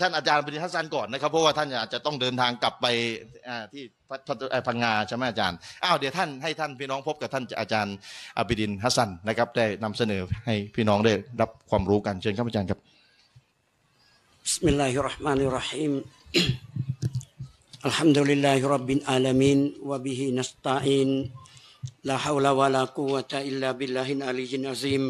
[0.00, 2.86] ท่านอาจารย์ปริทัศน์ก่อนนะครับเพราะว่าท่านอาจจะต้องเดินทางกลับไป
[3.72, 3.82] ที่
[4.66, 7.96] พังงาใช่ไหมอาจารย์อ้าวเดี๋ยวท่านให้ท่านพี่น้องพบกับท่านอาจารย์
[8.38, 12.78] อับิดินฮัสซันนะครับ ได้นำเสนอให้พี่น้องได้รับความรู้กันเชิญครับอาจารย์ครับ
[14.44, 15.92] บิสมิลลาฮิรราะห์มานิรราะฮีม
[17.88, 19.58] الحمد لله رب العالمين
[19.90, 21.10] وبه نستعين
[22.08, 25.04] لا حول ولا قوة إلا بالله العلي العظيم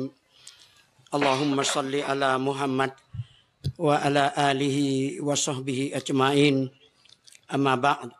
[1.16, 2.92] اللهم صل على محمد
[3.80, 4.78] وعلى آله
[5.24, 6.68] وصحبه أجمعين.
[7.48, 8.10] أما بعد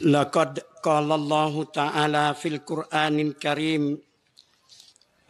[0.00, 3.84] لقد قال الله تعالى في القرآن الكريم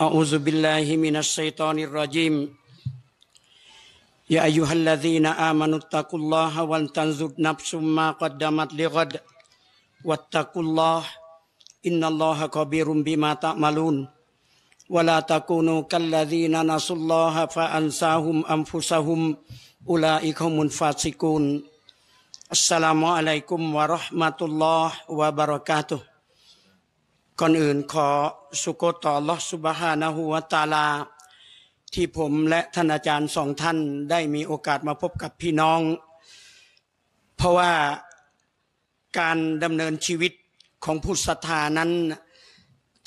[0.00, 2.34] أعوذ بالله من الشيطان الرجيم.
[4.30, 9.20] يا أيها الذين آمنوا اتقوا الله ولتنظر نفس ما قدمت لغد.
[10.04, 11.02] واتقوا الله
[11.86, 14.13] إن الله خبير بما تعملون.
[14.95, 19.21] ولا تكونوا كالذين نسوا الله فأنساهم أنفسهم
[19.89, 21.43] أولئك هم الفاسقون
[22.55, 24.87] السلام عليكم ورحمة الله
[25.19, 26.01] وبركاته
[27.39, 28.09] ก่อนอื่นขอ
[28.61, 30.85] สุโกตต่อ Allah سبحانه และ تعالى
[31.93, 33.77] ที่ผมและท่านอาจารย์สองท่าน
[34.09, 35.79] ได้มีโอกาสมาพบกับพี่น้อง
[37.37, 37.71] เพราะว่า
[39.19, 40.33] การดำเนินชีวิต
[40.83, 41.91] ของผู้ศรัทธานั้น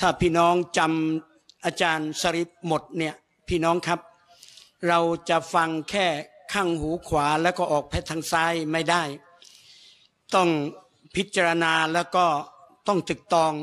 [0.01, 1.36] ถ้าพี่น้องจำ
[1.66, 3.16] อาจารย์สริปหมดเนี่ย
[3.48, 4.00] พี่น้องครับ
[4.88, 5.00] เรา
[5.30, 6.08] จะฟังแค่
[6.54, 9.04] ข้างหูขวาแล้วก็ออกไปทางซ้ายไม่ได้
[10.36, 10.50] ต้อง
[11.16, 12.26] พิจารณาแล้วก็
[12.88, 13.54] ต้องตึกตอง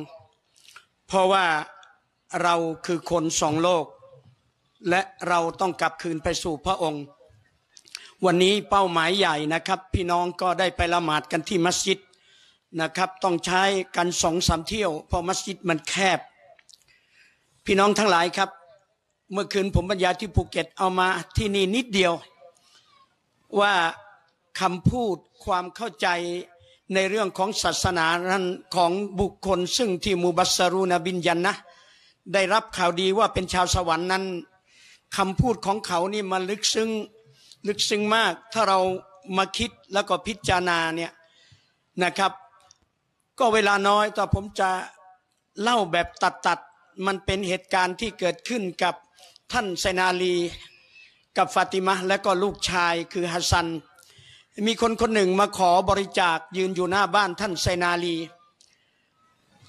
[1.06, 1.46] เพราะว่า
[2.42, 2.54] เรา
[2.86, 3.86] คือคนสองโลก
[4.88, 7.04] และเราต้องกลับคืนไปสู่พระองค์
[8.24, 11.98] วันนี้เป้าหมายใหญ่นะครับ พี่น้องก็ได้ไปละหมาดกันที่มัสยิด
[12.80, 13.62] นะครับ ต้องใช้
[13.96, 16.20] กันสองสามเที่ยวเพราะมัสยิดมันแคบ
[17.68, 18.50] พี่น้องทั้งหลายครับ
[19.32, 21.06] เมื่อคืนผมบรรยายที่ภูเก็ตเอามา
[21.36, 22.12] ที่นี่นิดเดียว
[23.60, 23.72] ว่า
[24.60, 26.08] คำพูดความเข้าใจ
[26.94, 31.54] ในเรื่องของศาสนานั้นของบุคคล ซึ่งที่ مبشرون بالجنة
[32.32, 34.24] ได้รับข่าวดีว่าเป็นชาวสวรรค์นั้น
[35.16, 36.90] คำพูดของเขานี่มันลึกซึ้ง
[37.68, 38.78] ลึกซึ้งมาก ถ้าเรา
[39.36, 41.12] มาคิดแล้วก็พิจารณาเนี่ย
[42.02, 42.32] นะครับ
[43.38, 44.70] ก็เวลาน้อยแต่ผมจะ
[45.62, 46.73] เล่าแบบตัดๆ
[47.06, 48.94] มันเป็นเหตุการณ์ที่เกิดขึ้นกับ
[49.52, 50.36] ท่านไซนาลี
[51.36, 53.66] กับฟาติมะและก็ลูกชายคือฮัสซัน
[54.66, 58.16] มีคนคนหนึ่งมาขอบริจาคยืนอยู่หน้าบ้านท่านไซนาลี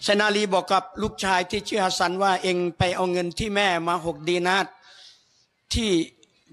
[0.03, 4.65] ไซนาลีบอกกับลูกชายที่ชื่อฮัสซันว่าเองไปเอาเงินที่แม่มาหกดีนาต
[5.73, 5.89] ที่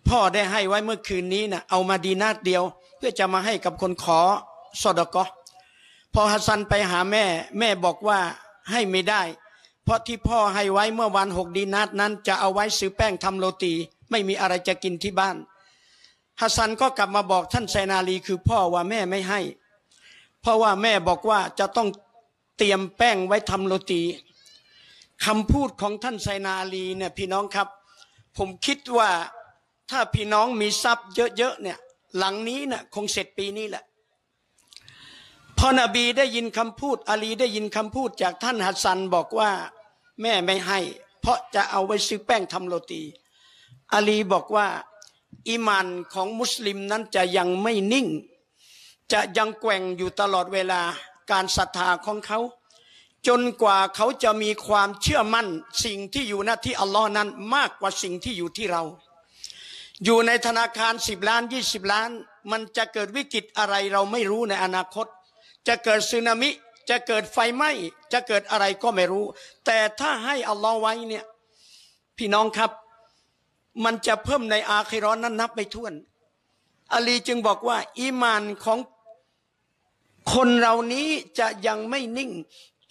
[0.08, 2.62] พ่อได้ให้ไว้เมื่อคืนนี้นะเอามาดีนาตเดียว
[2.96, 4.20] เพื่อจะมาให้กับคนขอ
[4.82, 5.24] สอดกอ
[6.14, 7.24] พอฮัสซันไปหาแม่
[7.58, 8.18] แม่บอกว่า
[8.70, 9.22] ให้ไม่ได้
[9.84, 13.72] เพราะที่พ่อให้ไว้เมื่อวันหกดีนาตนั้นจะเอาไว้ซื้อแป้งทำโรตี
[14.10, 15.36] ไม่มีอะไรจะกินที่บ้าน
[16.40, 19.40] ฮัสซันก็กลับมาบอกท่านไซนาลีคือพ่อว่าแม่ไม่ให้
[20.40, 21.88] เพราะว่าแม่บอกว่าจะต้อง
[22.58, 24.02] เตรียมแป้งไว้ทำโรตี
[25.24, 27.68] คำพูดของท่านไซนาลีเนี่ยพี่น้องครับ
[28.38, 29.10] ผมคิดว่า
[29.90, 31.08] ถ้าพี่น้องมีทรัพย์
[31.38, 31.78] เยอะๆเนี่ย
[32.18, 33.84] หลังนี้น่ะคงเสร็จปีนี้แหละ
[35.58, 39.50] พอนบีได้ยินคำพูดอาลีได้ยินคำพูดจากท่านฮัสซันบอกว่า
[40.20, 40.80] แม่ไม่ให้
[41.20, 43.02] เพราะจะเอาไว้ซื้อแป้งทำโรตี
[43.94, 44.66] อาลีบอกว่า
[45.48, 48.06] อิมานของมุสลิมนั้นจะยังไม่นิ่ง
[49.12, 50.80] จะยังแกว่งอยู่ตลอดเวลา
[51.30, 52.38] การศรัทธาของเขา
[53.26, 55.48] จนกว่าเขาจะมีความเชื่อมั่น
[55.84, 58.82] สิ่งที่อยู่หน้าที่อัลลอฮ์นั้นมากกว่าสิ่งที่อยู่ที่เรา
[60.04, 62.10] อยู่ในธนาคารสิบล้านยี่สิบล้าน
[62.50, 65.06] มันจะเกิดวิกฤตอะไรเราไม่รู้ในอนาคต
[65.68, 66.50] จะเกิดสึนามิ
[66.90, 67.70] จะเกิดไฟไหม้
[68.12, 69.24] จะเกิดอะไรก็ไม่รู้
[69.66, 71.24] แต่ถ้าให้อัลลอฮ์ไว้เนี่ย
[72.18, 72.70] พี่น้องครับ
[73.84, 75.94] มันจะเพิ่มในอาคิรอนนั้นนับไม่ถ้วน
[76.94, 78.78] อาลีจึงบอกว่า อีมานของ
[80.32, 81.08] คนเรานี้
[81.38, 82.30] จะยังไม่นิ่ง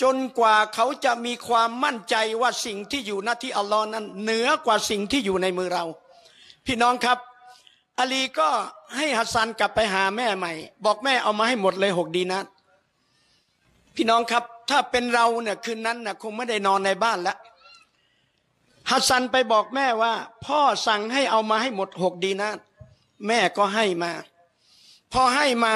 [0.02, 5.84] จนกว่าเขาจะมีความมั่นใจว่าสิ่งที่อยู่หน้าที่อัลลอฮ์นั้น เหนือกว่าสิ่งที่อยู่ในมือเรา
[6.66, 7.18] พี่น้องครับ
[8.00, 8.50] อาลีก็
[8.96, 10.54] ให้ฮัสซันกลับไปหาแม่ใหม่
[10.86, 12.46] บอกแม่เอามาให้หมดเลยหกดีนัด
[13.96, 17.38] พี่น้องครับ ถ้าเป็นเราเนี่ยคืนนั้นน่ะคงไม่ได้นอนในบ้านแล้ว
[18.90, 20.14] ฮัสซันไปบอกแม่ว่า
[20.46, 22.58] พ่อสั่งให้เอามาให้หมดหกดีนัด
[23.28, 24.12] แม่ก็ให้มา
[25.14, 25.74] พอให้มา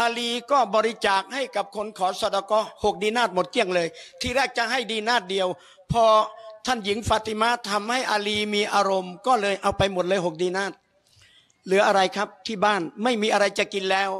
[0.00, 2.52] อาลีก็บริจาคให้กับคนขอสดก
[2.84, 3.88] หกดีนาดหมดเกลี้ยงเลย
[4.20, 5.48] ที่แรกจะให้ดีนาดเดียว
[5.92, 6.04] พอ
[6.66, 10.72] ท่านหญิงฟาติมาทำให้อาลีมีอารมณ์ ก็เลยเอาไปหมดเลยหกดีนาด
[11.64, 14.10] เหลืออะไรครับที่บ้านไม่มีอะไรจะกินแล้ว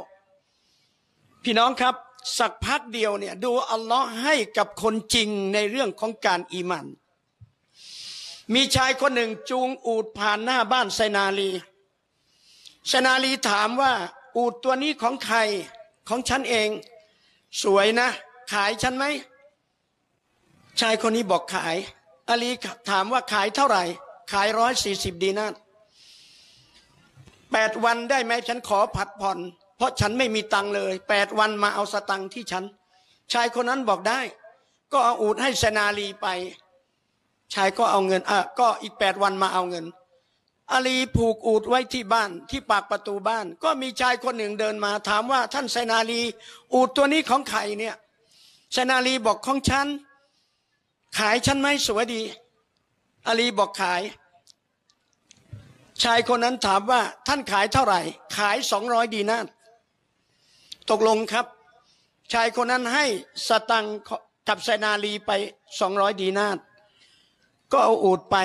[1.43, 1.95] พี่น้องครับ
[2.37, 6.85] สักพักเดียวเนี่ยดูอัลลอฮ์ให้กับคนจริงในเรื่องของการอีมัน
[8.53, 11.49] มีชายคนหนึ่งจูงอูดผ่านหน้าบ้านไซนาลี
[12.87, 13.93] ไซนาลีถามว่า
[14.37, 15.37] อูดตัวนี้ของใคร
[16.09, 16.69] ของฉันเอง
[17.63, 18.09] สวยนะ
[18.51, 19.05] ขายฉันไหม
[20.79, 21.75] ชายคนนี้บอกขาย
[22.29, 22.49] อาลี
[22.89, 23.83] ถามว่าขายเท่าไหร่
[24.31, 25.47] ขายร้อยสี่สิบดีนา
[27.51, 29.39] แปดวันได้ไหมฉันขอผัดผ่อน
[29.83, 32.63] ราะฉันไม่มีตังเลยแปดวันมาเอาสตังที่ฉัน
[33.33, 34.19] ชายคนนั้นบอกได้
[34.91, 36.27] ก็เอาอูดให้เซนาลีไป
[37.53, 39.85] ชายก็เอาเงินอะก็อีกแปดวันมาเอาเงิน
[40.71, 46.21] อาลีผูกอูดไว้ที่บ้านที่ปากประตูบ้าน ก็มีชายคนหนึ่งเดินมา ถามว่าท่านไซนาลี
[46.73, 47.95] อูดตัวนี้ของใครเนี่ย
[48.73, 49.87] ไซนาลีบอกของฉัน
[51.17, 52.21] ขายฉันไหมสวยดี
[53.27, 54.01] อาลีบอกขาย
[56.03, 58.01] ชายคนนั้นถามว่าท่านขายเท่าไหร่
[58.37, 59.37] ขายสองร้อยดีนา
[60.89, 61.45] ตกลงครับ
[62.31, 63.05] ชายคนนั้นให้
[63.47, 63.85] สตัง
[64.47, 65.31] กับไซนาลีไป
[65.79, 66.47] สองร้อยดีนา
[67.71, 68.35] ก็เอาอูดไป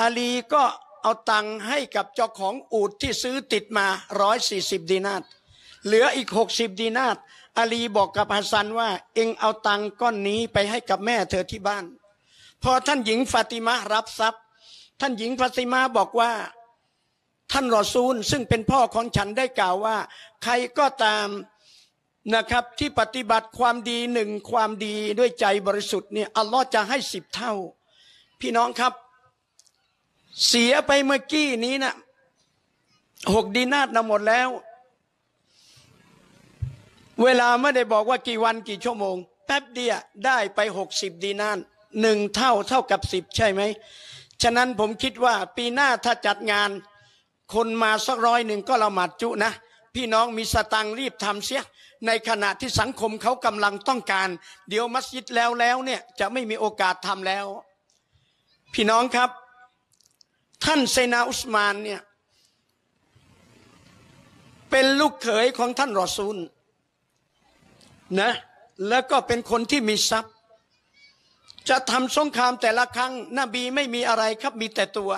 [0.00, 0.62] อาลีก็
[1.02, 3.86] เอาตังให้กับเจ้าของอูดที่ซื้อติดมา
[4.20, 5.22] ร้อยสี่สิบดีนาต
[5.84, 7.16] เหลืออีกหกสิบดีนาต
[7.58, 11.84] อาลีบอกกับฮัสซันว่า เองเอาตังก้อนนี้ไปให้กับแม่เธอที่บ้าน
[12.62, 14.42] พอท่านหญิงฟาติมารับทรัพย์
[15.00, 16.30] ท่านหญิงฟาติมาบอกว่า
[17.52, 19.96] ท่านรอซูล ซึ่งเป็นพ่อของฉันได้กล่าวว่า
[20.42, 21.28] ใครก็ตาม
[22.34, 27.52] นะครับที่ปฏิบัติความดีหนึ่งความดีด้วยใจบริสุทธิ์เนี่ยอัลลอฮ์จะให้สิบเท่า
[28.40, 28.92] พี่น้องครับ
[30.48, 31.94] เสียไปเมื่อกี้นี้นะ
[33.34, 34.48] หกดีนาดนะหมดแล้ว
[37.22, 41.58] เวลาไม่ได้บอกว่ากี่วันกี่ชั่วโมง แป๊บเดียวได้ไปหกสิบดีนาน
[42.00, 43.62] หนึ่งเท่าเท่ากับสิบใช่ไหม
[44.42, 46.70] ฉะนั้นผมคิดว่าปีหน้าถ้าจัดงาน
[47.54, 49.52] คนมาสักร้อยหนึ่งก็ละหมาดจุนะ
[49.94, 51.62] พี่น้องมีสตังรีบทำเสีย
[52.06, 54.28] ในขณะที่สังคมเขากำลังต้องการ
[54.68, 57.46] เดี๋ยวมัสยิดแล้วแล้วเนี่ยจะไม่มีโอกาสทำแล้ว
[58.74, 59.30] พี่น้องครับ
[60.64, 62.00] ท่านเซนาอุสมานเนี่ย
[64.70, 66.36] เป็นลูกเขยของท่านรอซูล
[68.20, 68.32] นะ
[68.88, 70.34] แล้วก็เป็นคนที่มีทรัพย์
[71.68, 75.12] จะทำสงครามแต่ละครั้งนบีไม่มีอะไรครับมีแต่ตัว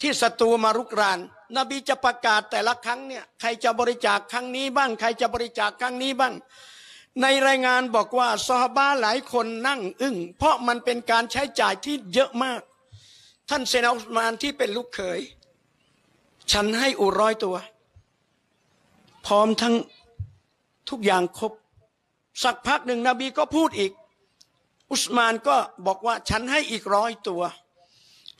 [0.00, 1.18] ที่ศัตรูมารุกราน
[1.56, 6.34] นบีจะประกาศแต่ละครั้งเนี่ยใครจะบริจาคครั้งนี้บ้าง ใครจะบริจาคครั้งนี้บ้าง
[7.22, 12.60] ในรายงานบอกว่าซอฮาบะหลายคนนั่งอึ้งเพราะมันเป็นการใช้จ่ายที่เยอะมาก
[13.50, 15.20] ท่านเซนอุสมานที่เป็นลูกเขย
[16.52, 17.56] ฉันให้อูร้อยตัว
[19.26, 19.74] พร้อมทั้ง
[20.90, 21.52] ทุกอย่างครบ
[22.42, 23.92] สักพักหนึ่งนบีก็พูดอีก
[24.90, 27.42] อุสมานก็บอกว่าฉันให้อีกร้อยตัว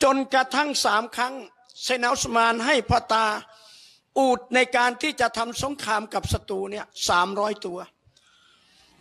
[0.03, 1.33] จนกระทั่งสามครั้ง
[1.83, 3.25] เซนอุสมานให้พ่อตา
[4.17, 7.79] อูดในการที่จะทำสงครามกับศัตรูเนี่ยสามร้อยตัว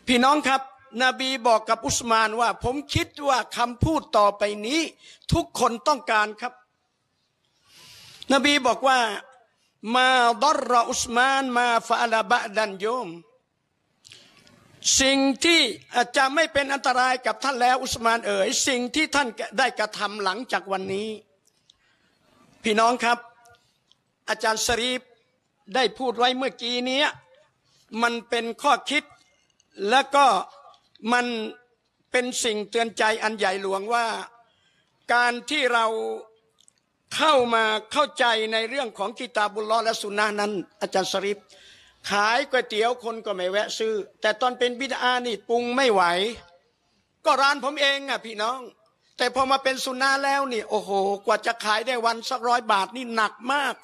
[0.06, 0.60] พี่น้องครับ
[1.02, 4.80] นบีบอกกับอุสมานว่า ผมคิดว่าคำพูดต่อไปนี้
[5.32, 6.52] ทุกคนต้องการครับ
[8.32, 8.98] นบีบอกว่า
[9.94, 10.08] มา
[10.42, 13.08] ดรอุสมานมาฟาลาบะดันโยม
[15.00, 15.60] สิ่งที่
[15.94, 19.28] อาจจะไม่เป็นอันตรายกับท่านแล้วอุสมานเอ๋ยสิ่งที่ท่าน
[19.58, 21.08] ได้กระทำหลังจากวันนี้
[22.62, 23.18] พี่น้องครับ
[24.28, 25.00] อาจารย์สรีฟ
[25.74, 27.02] ได้พูดไว้เมื่อกี้นี้
[28.02, 29.04] มันเป็นข้อคิด
[29.90, 30.26] แล้วก็
[31.12, 31.26] มัน
[32.10, 34.06] เป็นสิ่งเตือนใจอันใหญ่หลวงว่า
[35.14, 35.86] การที่เรา
[37.16, 41.38] เข้ามาเข้าใจในเรื่องของกิตาบุลลอและสุนนะนั้น อาจารย์สริป
[42.10, 46.02] ขายก๋วยเตี๋ยวคนก็ไม่แวะซื้อ แต่ตอนเป็นบิดานี่ปรุงไม่ไหว
[47.24, 48.60] ก็ร้านผมเองอะพี่น้อง
[49.16, 50.90] แต่พอมาเป็นสุนนะแล้วนี่ โอ้โห
[51.26, 53.74] กว่าจะขายได้วันสักร้อยบาทนี่หนักมาก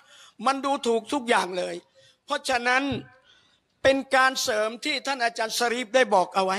[0.46, 1.74] มันดูถูกทุกอย่างเลย
[2.24, 2.82] เพราะฉะนั้น
[3.82, 6.58] เป็นการเสริมที่ท่านอาจารย์สรีฟได้บอกเอาไว้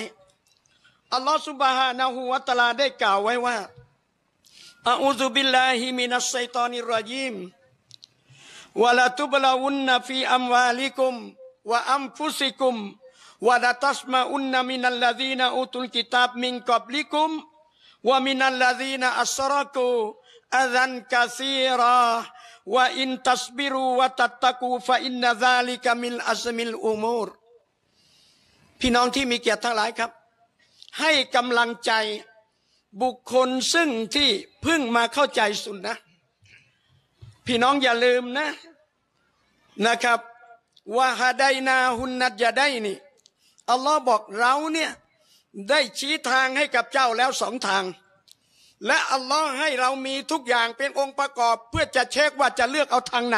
[1.13, 3.57] อัลลอฮฺ سبحانه وتعالى ได้กล่าวไว้ว่า
[4.89, 11.15] أعوذ بالله من الشيطان الرجيم ولتبلون في أموالكم
[11.69, 24.43] وأنفسكم ولتسمعن من الذين أوتوا الكتاب من قبلكم ومن الذين أشركوا أذى كثيرا وإن تصبروا
[24.43, 27.29] وتتقوا فإن ذلك من عزم الأمور
[28.79, 30.11] พี่น้องที่มีเกียรติทั้งหลายครับ
[30.99, 31.91] ให้กำลังใจ
[33.01, 34.29] บุคคลซึ่งที่
[34.61, 35.95] เพิ่งมาเข้าใจสุนนะ
[37.45, 38.47] พี่น้องอย่าลืมนะ
[39.85, 40.19] นะครับ
[40.97, 42.97] ว่าฮาไดนาหุนนัดยาได้นี่
[43.71, 44.91] อัลลอฮ์บอกเราเนี่ย
[45.69, 47.83] ได้ชี้ทางให้กับเจ้าแล้วสองทาง
[48.85, 53.37] และอัลลอฮ์ให้เรามีทุกอย่างเป็นองค์ประกอบ เพื่อจะเช็คว่าจะเลือกเอาทางไห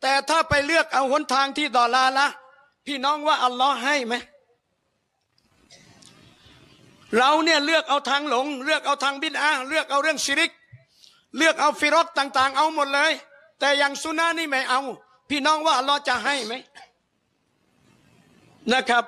[0.00, 2.26] แต่ถ้าไปเลือกเอาหนทางที่ดอลาละ
[2.86, 4.14] พี่น้องว่าอัลลอฮ์ให้ไหม
[7.18, 10.50] เราเนี่ยเลือกเอาทางหลง เลือกเอาทางบิดาเลือกเอาเรื่องชิริก
[11.36, 13.12] เลือกเอาฟิรอตต่าง ๆ เอาหมดเลย
[13.58, 14.80] แต่อย่างสุนานี่ไม่เอา
[15.28, 16.52] พี่น้องว่าอัลลอฮ์จะให้ไหม
[18.72, 19.04] นะครับ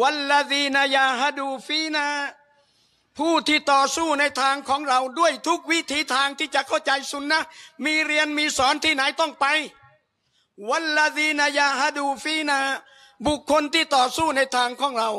[0.00, 2.06] วัลลดีนายาฮดูฟีนา
[3.18, 7.40] ผู้ที่ต่อสู้ในทางของเราด้วยทุกวิถีทางที่จะเข้าใจสุนนะ
[7.84, 9.46] มีเรียนมีสอนที่ไหนต้องไป
[10.68, 12.58] วัลลาดีนายาฮดูฟีนา
[13.26, 15.10] บุคคลที่ต่อสู้ในทางของเรา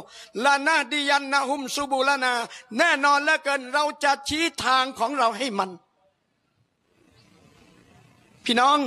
[0.45, 2.33] ลานาดิยันนาหุมซูบูลนา
[2.77, 5.69] แน่นอนเหลือเกินเราจะชี้ทางของเราให้มัน
[8.45, 8.77] พี่น้อง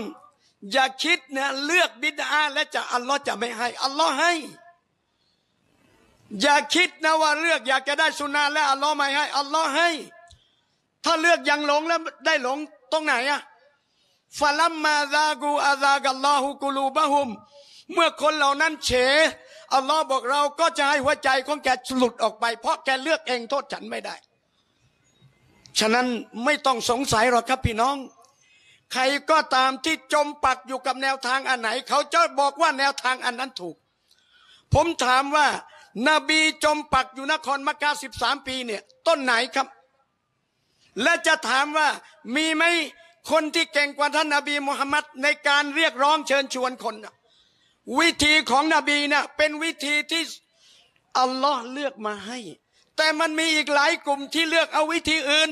[0.72, 4.32] อย่าคิดนี่ยเลือกบิดาและจะอัลลอฮ์จะไม่ให้ อัลลอฮ์ให้
[6.40, 9.90] อย่าคิดนะว่าเลือกอยากจะได้สุนาและอัลลอฮ์ไม่ให้ อัลลอฮ์ให้
[11.04, 12.58] ถ้าเลือกยังหลงแล้วได้หลง
[12.92, 13.40] ตรงไหนอะ
[14.38, 17.28] ฟาลัมมาซากูอาซากัลลอฮุกุลูบะฮุม
[17.92, 18.90] เมื่อคนเหล่านั้นเฉ
[19.74, 24.14] อัลลอฮ์บอกเราก็จะให้หัวใจของแกหลุดออกไป เพราะแกเลือกเองโทษฉันไม่ได้
[25.78, 26.06] ฉะนั้น
[26.44, 27.96] ไม่ต้องสงสัยหรอกครับพี่น้อง
[28.92, 33.76] ใครก็ตามที่จมปักอยู่กับแนวทางอันไหน เขาจะบอกว่าแนวทางอันนั้นถูก
[34.74, 35.46] ผมถามว่า
[36.08, 39.66] นบีจมปักอยู่นครมักกะสิบสามปีเนี่ย ต้นไหนครับ
[41.02, 41.88] และจะถามว่า
[42.36, 42.64] มีไหม
[43.30, 46.94] คนที่เก่งกว่าท่านนบีมุฮัมมัดในการเรียกร้องเชิญชวนคน
[47.98, 50.22] วิธีของนบีนะ่ะเป็นวิธีที่
[51.18, 52.38] อัลลอฮ์เลือกมาให้
[52.96, 55.50] แต่มันมีอีกหลายกลุ่มที่เลือกเอาวิธีอื่น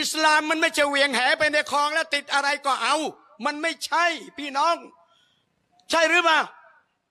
[0.00, 2.96] อิสลามมันไม่ใช่เวียงแหไปในคลองแล้วติดอะไรก็เอา
[3.44, 4.04] มันไม่ใช่
[4.38, 4.76] พี่น้อง
[5.90, 6.40] ใช่หรือเปล่า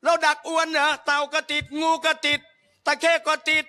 [0.03, 2.39] เราดักอวนเหรอเต่าก็ติดงูก็ติด
[2.85, 3.65] ตะเข้ก็ติด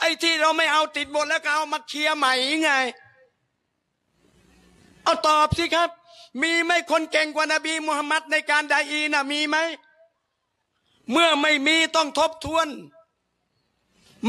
[0.00, 2.32] ไอ้ที่เราไม่เอาติดหมดแล้วก็เอามาเคลียร์ใหม่
[2.62, 2.70] ไง
[5.04, 5.90] เอาตอบสิครับ
[6.42, 9.56] มีไหมคนเก่งกว่านบีมุฮัมมัดในการไดอีนะมีไหม
[11.10, 12.68] เมื่อไม่มีต้องทบทวน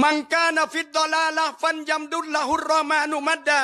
[0.04, 3.60] มังกานาฟิดดอลาละฟันยำดุลละฮุรรอมานุมัดดา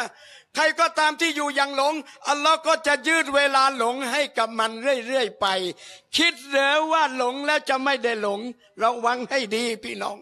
[0.55, 1.93] ใครก็ตามที่อยู่อย่างหลง
[2.27, 4.71] อัลลอฮ์ก็จะยืดเวลาหลงให้กับมัน
[5.07, 5.45] เรื่อยๆไป
[6.15, 8.39] คิดเหรอว่าหลงแล้วจะไม่ได้หลง
[8.83, 10.17] ระวังให้ดีพี่น้อง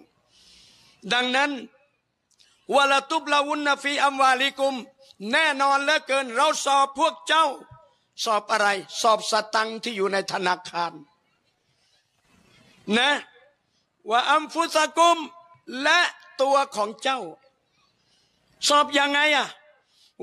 [1.14, 1.52] ดังนั้น
[2.76, 4.74] วลาตุบลาวุนนฟีอัมวาลิกุม
[5.32, 7.46] แน่นอนเหลือเกิน เราสอบพวกเจ้า
[8.24, 8.68] สอบอะไร
[9.02, 10.94] สอบสตังที่อยู่ในธนาคาร
[12.98, 13.12] นะ
[14.10, 15.18] ว่าอัมฟุสกุม
[15.84, 16.00] และ
[16.42, 17.20] ตัวของเจ้า
[18.68, 19.48] สอบยังไงอะ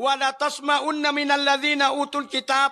[0.04, 2.70] วลาตัสมาอุนนามินัลลาดีนาอุตุลกิตาบ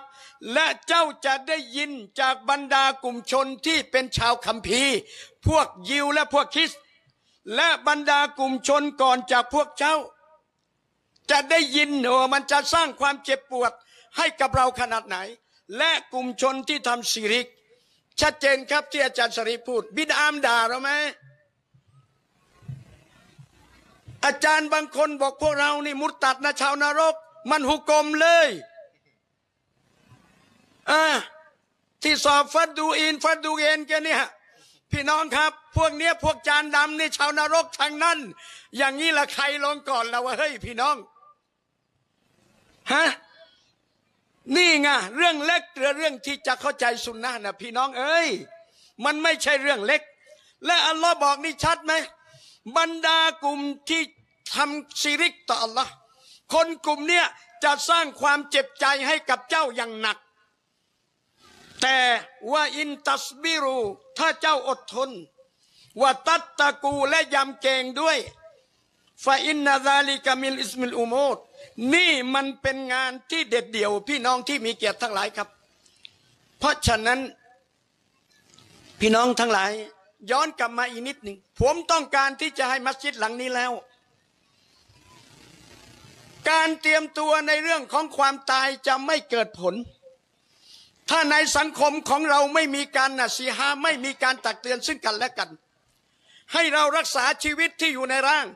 [0.53, 4.95] และเจ้าจะได้ยินจากบรรดากลุ่มชนที่เป็นชาวคัมภีร์
[5.47, 6.71] พวกยิวและพวกคริส
[7.55, 9.95] และบรรดากลุ่มชนก่อนจากพวกเจ้า
[11.31, 13.71] จะได้ยินว่ามันจะสร้างความเจ็บปวด
[14.17, 15.17] ให้กับเราขนาดไหน
[15.77, 17.47] และกลุ่มชนที่ทำสิริก
[18.21, 20.89] ชัดเจนครับที่อาจารย์สรีพูด บิดามด่าเราไหม
[24.25, 27.15] อาจารย์บางคนบอกพวกเรานี่มุตตัดนะชาวนรก
[27.49, 28.47] มันหุกกลมเลย
[30.91, 31.03] อ่า
[32.03, 34.23] ที่สอบฟัดดูอินฟัดดูเอ็นกันเนี่ย
[34.91, 38.17] พี่น้องครับ พวกเนี้ยพวกจานดำนี่ชาวนรกทางนั้น
[38.77, 40.95] อย่างนี้ละใครลงก่อนเราว่าเฮ้ยพี่น้อง
[42.91, 43.05] ฮะ
[44.55, 48.27] นี่ไงเรื่องเล็กหรือเรื่องที่จะเข้าใจสุนนะนะพี่น้องเอ้ย
[49.05, 50.01] มันไม่ใช่เรื่องเล็ก
[50.65, 51.93] และอัลลอฮ์บอกนี่ชัดไหม
[52.77, 53.59] บรรดากลุ่ม
[53.89, 54.01] ที่
[54.53, 55.87] ทำชิริกต่อ Allah
[56.53, 57.25] คนกลุ่มเนี้ย
[57.63, 60.17] จะสร้างความเจ็บใจให้กับเจ้าอย่างหนัก
[61.81, 61.99] แต่
[62.51, 63.79] وإن تصبروا
[64.17, 65.09] ถ้าเจ้าอดทน
[66.01, 68.17] ว่าตัตตะกูและยำเกงด้วย
[69.23, 71.37] ฟาอินนาซาลิกามิลอิสมิลอุโมด
[71.93, 75.47] นี่มันเป็นงานที่เด็ดเดี่ยวพี่น้องที่มีเกียรติทั้งหลายครับ
[76.59, 77.19] เพราะฉะนั้น
[78.99, 79.71] พี่น้องทั้งหลาย
[80.31, 83.71] ย้อนกลับมาอีกนิดหนึ่งผมต้องการที่จะให้มัสยิดหลังนี้แล้ว
[86.49, 89.75] การเตรียมตัวในเรื่องของความตายจะไม่เกิดผล
[91.09, 95.49] ถ้าในสังคมของเราไม่มีการนะสีหาไม่มีการตักเตือนซึ่งกันและกัน
[96.53, 98.47] ให้เรารักษาชีวิตที่อยู่ในร่าง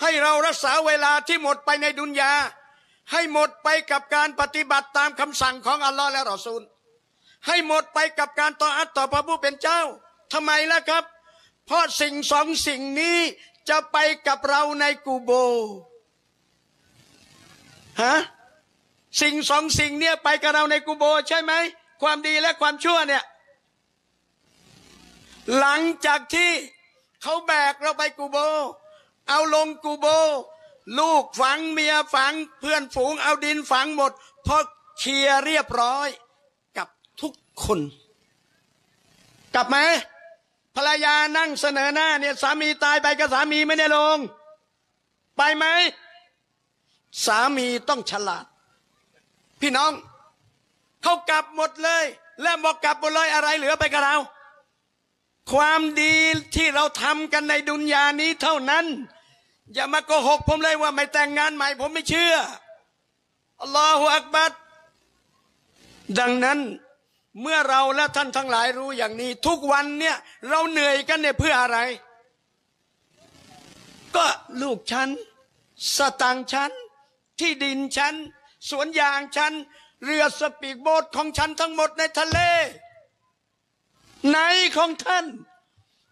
[0.00, 2.32] ให้เรารักษาเวลาที่หมดไปในดุนยา
[3.12, 6.62] ให้หมดไปกับการปฏิบัติตามคำสั่งของอัลลอฮ์และรอซูล
[7.46, 9.80] ให้หมดไปกับการต่ออัตต่อพระผู้เป็นเจ้า
[10.32, 11.04] ทำไมล่ะครับ
[11.66, 13.18] เพราะสิ่งสองสิ่งนี้
[13.68, 15.30] จะไปกับเราในกูโบ
[18.02, 18.14] ฮะ
[19.20, 21.52] สิ่งสองสิ่งเนี่ยไปกับเราในกูโบใช่ไหม
[22.02, 23.24] ความดีและความชั่วเนี่ย
[25.58, 26.50] หลังจากที่
[27.22, 28.36] เขาแบกเราไปกูโบ
[29.28, 30.06] เอาลงกูโบ
[30.98, 34.12] ลูกฝังเมียฝังเพื่อนฝูงเอาดินฝังหมด
[34.46, 34.56] พอ
[34.98, 36.08] เคลียเรียบร้อย
[36.76, 36.88] กับ
[37.20, 37.80] ทุกคน
[39.54, 39.76] กลับไหม
[40.76, 44.18] ภรรยานั่งเสนอหน้าเนี่ยสามีตายไปกับสามีไม่ได้ลง
[45.36, 45.64] ไปไหม
[47.26, 48.44] สามีต้องฉลาด
[49.60, 49.92] พี่น้อง
[51.02, 52.04] เขากลับหมดเลย
[52.42, 54.16] และบอกกลับหมดเลยอะไรเหลือไปกับเรา
[55.52, 56.14] ความดี
[56.54, 58.84] ที่เราทำกันในดุนยานี้เท่านั้น
[59.74, 62.34] อย่ามาโกหกผมเลยว่าไม่แต่งงานใหม่ผมไม่เชื่อ
[63.60, 64.52] อัลลอฮฺอักบัด
[66.18, 66.58] ดังนั้น
[67.40, 70.16] เมื่อเราและท่านทั้งหลายรู้อย่างนี้ ทุกวันเนี่ย
[70.48, 71.78] เราเหนื่อยกันเนี่ยเพื่ออะไร
[74.16, 74.26] ก็
[74.62, 75.08] ลูกฉัน
[75.96, 76.70] สตางค์ฉัน
[77.38, 78.14] ที่ดินฉัน
[78.68, 79.52] สวนยางฉัน
[80.04, 82.38] เรือสปีกโบ๊ทของฉันทั้งหมดในทะเล
[84.28, 84.38] ไหน
[84.76, 85.26] ของท่าน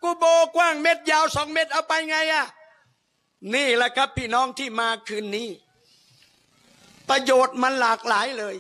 [0.02, 0.24] กูโบ
[0.56, 2.46] กว้างเม็ดยาวสองเม็ดเอาไปไงอะ
[3.54, 5.48] นี่แหละครับพี่น้องที่มาคืนนี้
[7.08, 8.56] ประโยชน์มันหลากหลายเลย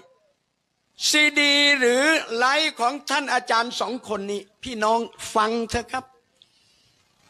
[1.08, 2.02] ซีดีหรือ
[2.38, 4.98] ไลฟ์ของท่านอาจารย์สองคนนี้ พี่น้อง
[5.34, 6.04] ฟังเถอะครับ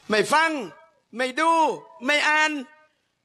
[0.08, 0.50] ไม่ฟัง
[1.16, 1.50] ไม่ดู
[2.06, 2.50] ไม่อ่าน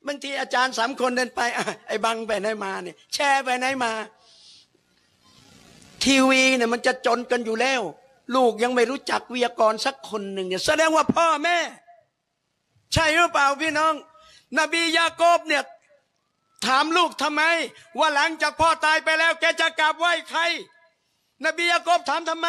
[0.06, 1.42] บางทีอาจารย์สามคนเดินไป
[1.88, 3.92] ไอ้บังไปไหนมาเนี่ยแชร์ไปไหนมา
[6.04, 7.82] ทีวีเนี่ยมันจะจนกันอยู่แล้ว
[8.36, 11.58] ลูกยังไม่รู้จักวิทยากรสักคนหนึ่งเนี่ยแสดงว่าพ่อแม่
[12.94, 13.94] ใช่หรือเปล่าพี่น้อง
[14.60, 15.64] นบียาโกบเนี่ย
[16.66, 17.44] ถามลูกทำไม
[18.00, 20.42] ว่าหลังจากพ่อตายไปแล้ว แกจะกราบไหว้ใคร
[21.46, 22.48] นบียากบถามทำไม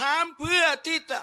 [0.00, 1.18] ถามเพื่อที่จะ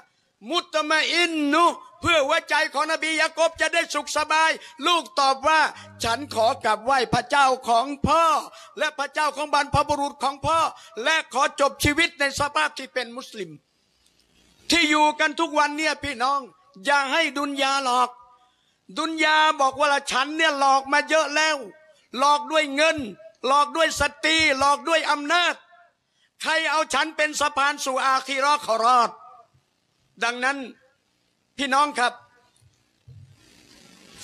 [0.50, 1.66] มุตมะอินนุ
[2.02, 4.52] เพื่อว่าใจของนบียากบจะได้สุขสบาย
[4.88, 5.62] ลูกตอบว่า
[6.04, 8.24] ฉันขอกราบไหว้พระเจ้าของพ่อ
[8.80, 10.60] และพระเจ้าของบรรพบุรุษของพ่อ
[11.04, 13.52] และขอจบชีวิตในสภาพที่เป็นมุสลิม
[14.72, 16.40] ที่อยู่กันทุกวันเนี่ยพี่น้อง
[16.86, 18.10] อย่าให้ดุนยาหลอก
[18.98, 21.58] ดุนยาบอกว่าฉันเนี่ยหลอกมาเยอะแล้ว
[22.18, 22.98] หลอกด้วยเงิน
[23.48, 25.56] หลอกด้วยสตรีหลอกด้วยอำนาจ
[26.42, 29.12] ใครเอาฉันเป็นสะพานสู่อาคีรอขอรอด
[30.24, 30.58] ดังนั้น
[31.58, 32.14] พี่น้องครับ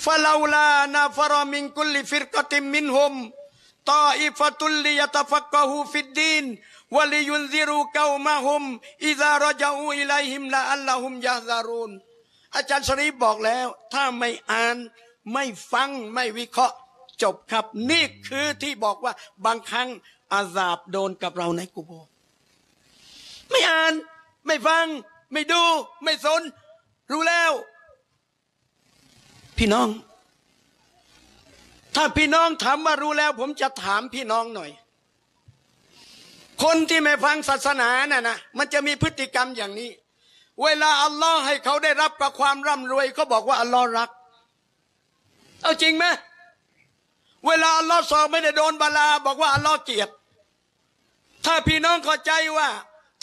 [0.04, 10.40] فلولا نفر من كل فرقة منهم طائفة ليتفقهوا في الدين ولينذروا قومهم إذا رجعوا إليهم
[10.40, 11.90] لعلهم يحذرون
[12.54, 14.76] อาจารย์สรีบอกแล้ว ถ้าไม่อ่าน
[15.32, 16.76] ไม่ฟังไม่วิเคราะห์
[17.22, 19.12] จบครับ นี่คือที่บอกว่า
[19.46, 19.88] บางครั้ง
[20.32, 21.90] อาซาบโดนกับเราในกุโบ
[23.50, 23.92] ไม่อ่าน
[24.46, 24.86] ไม่ฟัง
[25.32, 25.62] ไม่ดู
[26.04, 26.42] ไม่สน
[27.12, 27.52] รู้แล้ว
[29.58, 29.88] พี่น้อง
[31.94, 34.70] ถ้าพี่น้องถามว่ารู้แล้ว ผมจะถามพี่น้องหน่อย
[36.62, 39.90] คนที่ไม่ฟังศาสนาน่ะนะมันจะมีพฤติกรรมอย่างนี้
[40.62, 44.10] เวลาอัลลอฮ์ให้เขาได้รับกับความร่ำรวยเขาบอกว่าอัลลอฮ์รัก
[45.62, 46.04] เอาจริงไหม
[47.46, 50.10] เวลาอัลลอฮ์สอบไม่ได้โดนบาลา บอกว่าอัลลอฮ์เกียด
[51.44, 52.68] ถ้าพี่น้องเข้าใจว่า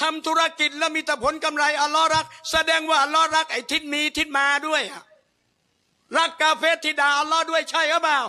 [0.01, 4.81] ทำธุรกิจแล้วมีแต่ผลกำไรอัลลอฮ์รัก แสดงว่าอัลลอฮ์รักไอ้ทิศมีทิศมาด้วย
[6.17, 8.19] รักกาเฟติดาอัลลอฮ์ด้วยใช่หรือเปล่า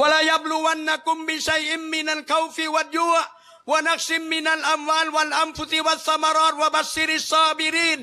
[0.00, 3.14] วลายับลูวันนักุมบิชัยอิมมินันเขาฟิวัดยัว
[3.70, 8.00] วนักซิมมินันอัมวานวันอัมฟุติวัสมารอดวบัสซิริซาบิริน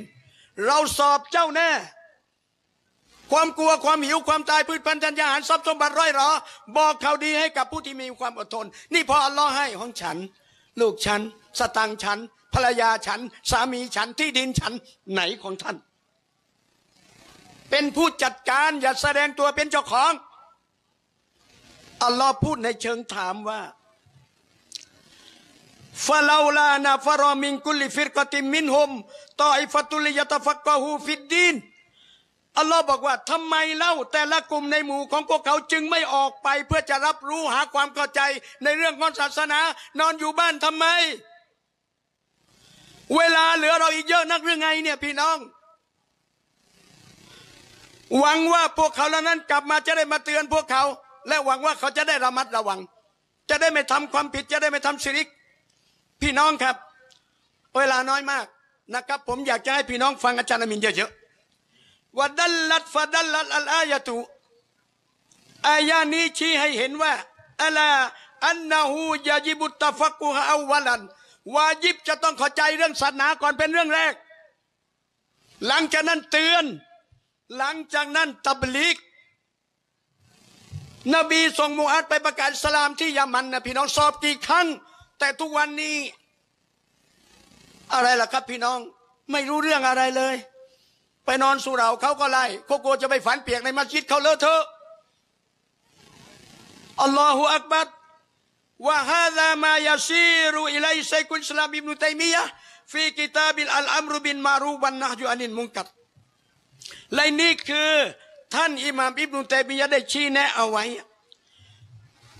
[0.66, 1.72] เราสอบเจ้าแน่
[3.32, 6.30] ความกลัวความหิวความตายพืชพันธุ์ธัญญาหารทรัพย์สมบัติร้อยหรอ
[6.78, 10.17] บอกข่าวดีให้กับผู้ที่มีความอดทน นี่พออัลลอฮ์ให้ของฉัน
[10.80, 11.21] ลูกฉัน
[11.59, 12.19] สตังฉัน
[12.53, 13.19] ภรรยาฉัน
[13.49, 14.73] สามีฉันที่ดินฉัน
[15.11, 15.76] ไหนของท่าน
[17.69, 20.11] เป็นผู้จัดการอย่าแสดงตัวเป็นเจ้าของ
[22.03, 23.61] อัลลอฮ์พูดในเชิงถามว่า
[26.07, 28.91] ฟาลาลานาฟารอมิงกุลิฟิรกติมินฮุม
[29.41, 31.55] ตออิฟตุลิยตฟักกะฮูฟิดดีน
[32.58, 38.22] อัลลอฮ์บอกว่าทำไมเล่าแต่ละกลุ่มในหมู่ของพวกเขาจึงไม่ออกไป เพื่อจะรับรู้หาความเข้าใจ
[38.64, 39.60] ในเรื่องของศาสนา
[39.99, 40.86] นอนอยู่บ้านทำไม
[43.16, 45.38] เวลาเหลือเราอีกเยอะนักหรือไงเนี่ยพี่น้อง
[48.20, 50.84] หวังว่าพวกเขาเหล่านั้นกลับมาจะได้มาเตือนพวกเขา
[51.28, 52.80] และหวังว่าเขาจะได้ระมัดระวัง
[53.49, 55.28] จะได้ไม่ทำความผิดจะได้ไม่ทำสิริก
[56.22, 56.76] พี่น้องครับ
[57.78, 58.45] เวลาน้อยมาก
[58.95, 61.24] นะครับ ผมอยากจะให้พี่น้องฟังอาจารย์อามินเยอะๆ
[62.18, 64.18] ว่าดัลลัดฟะดัลลัดอัลอายะตุ
[65.70, 67.13] อายานี้ชี้ให้เห็นว่า
[67.63, 67.89] อัลา
[68.47, 71.01] อันนาหูยาจิบุตตฟักกุฮะอาวลัน
[71.55, 74.13] วาจิบจะต้องเข้าใจเรื่องศาสนาก่อนเป็นเรื่องแรก
[75.68, 76.66] หลังจากนั้นเตือน
[77.57, 78.97] หลังจากนั้นตับลีก
[81.13, 84.68] นบีส่งมูฮัดไปประกาศสลามที่ยามันนะพี่น้องสอบกี่ครั้ง
[85.20, 85.97] แต่ทุกวันนี้
[87.93, 88.80] อะไรล่ะครับพี่น้อง
[89.32, 90.36] ไม่รู้เรื่องอะไรเลย
[91.26, 94.63] ไปนอนสุเราเขาก็ไล่โคโกจะไปฝันเปียกในมัสยิดเขาเลอะเทอะ
[97.01, 97.88] อัลลอฮฺอักบัร
[98.88, 102.43] ว่าฮาซามายาซีรุอิลัยไซคุลสลามอิบนุตัยมียะ
[102.91, 105.88] ฟีกิตาบิลอัลอัมรุบินมารูบันนะจุอานินมุงกัด
[107.13, 107.91] และนี่คือ
[108.53, 110.84] ท่านอิหม่ามอิบนุตัยมียะได้ชี้แนะเอาไว้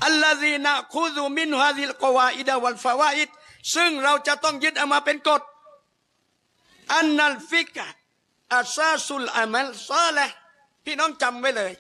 [0.06, 3.30] อัลลอฮีนะคูซุมินฮาซิลกวาอิดะวัลฟาวาอิด
[3.76, 5.42] ซึ่งเราจะต้องยึดเอามาเป็นกฎ
[6.96, 7.88] อันนัลฟิกะ
[8.54, 10.28] อัซาสุลอามัลซาละ
[10.84, 11.74] พี่น้องจำไว้เลย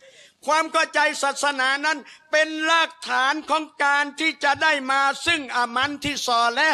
[0.45, 1.97] ความเข้าใจศาสนานั้น
[2.31, 6.69] เป็นรากฐานของการที่จะได้มาซึ่งอามันที่ซอและ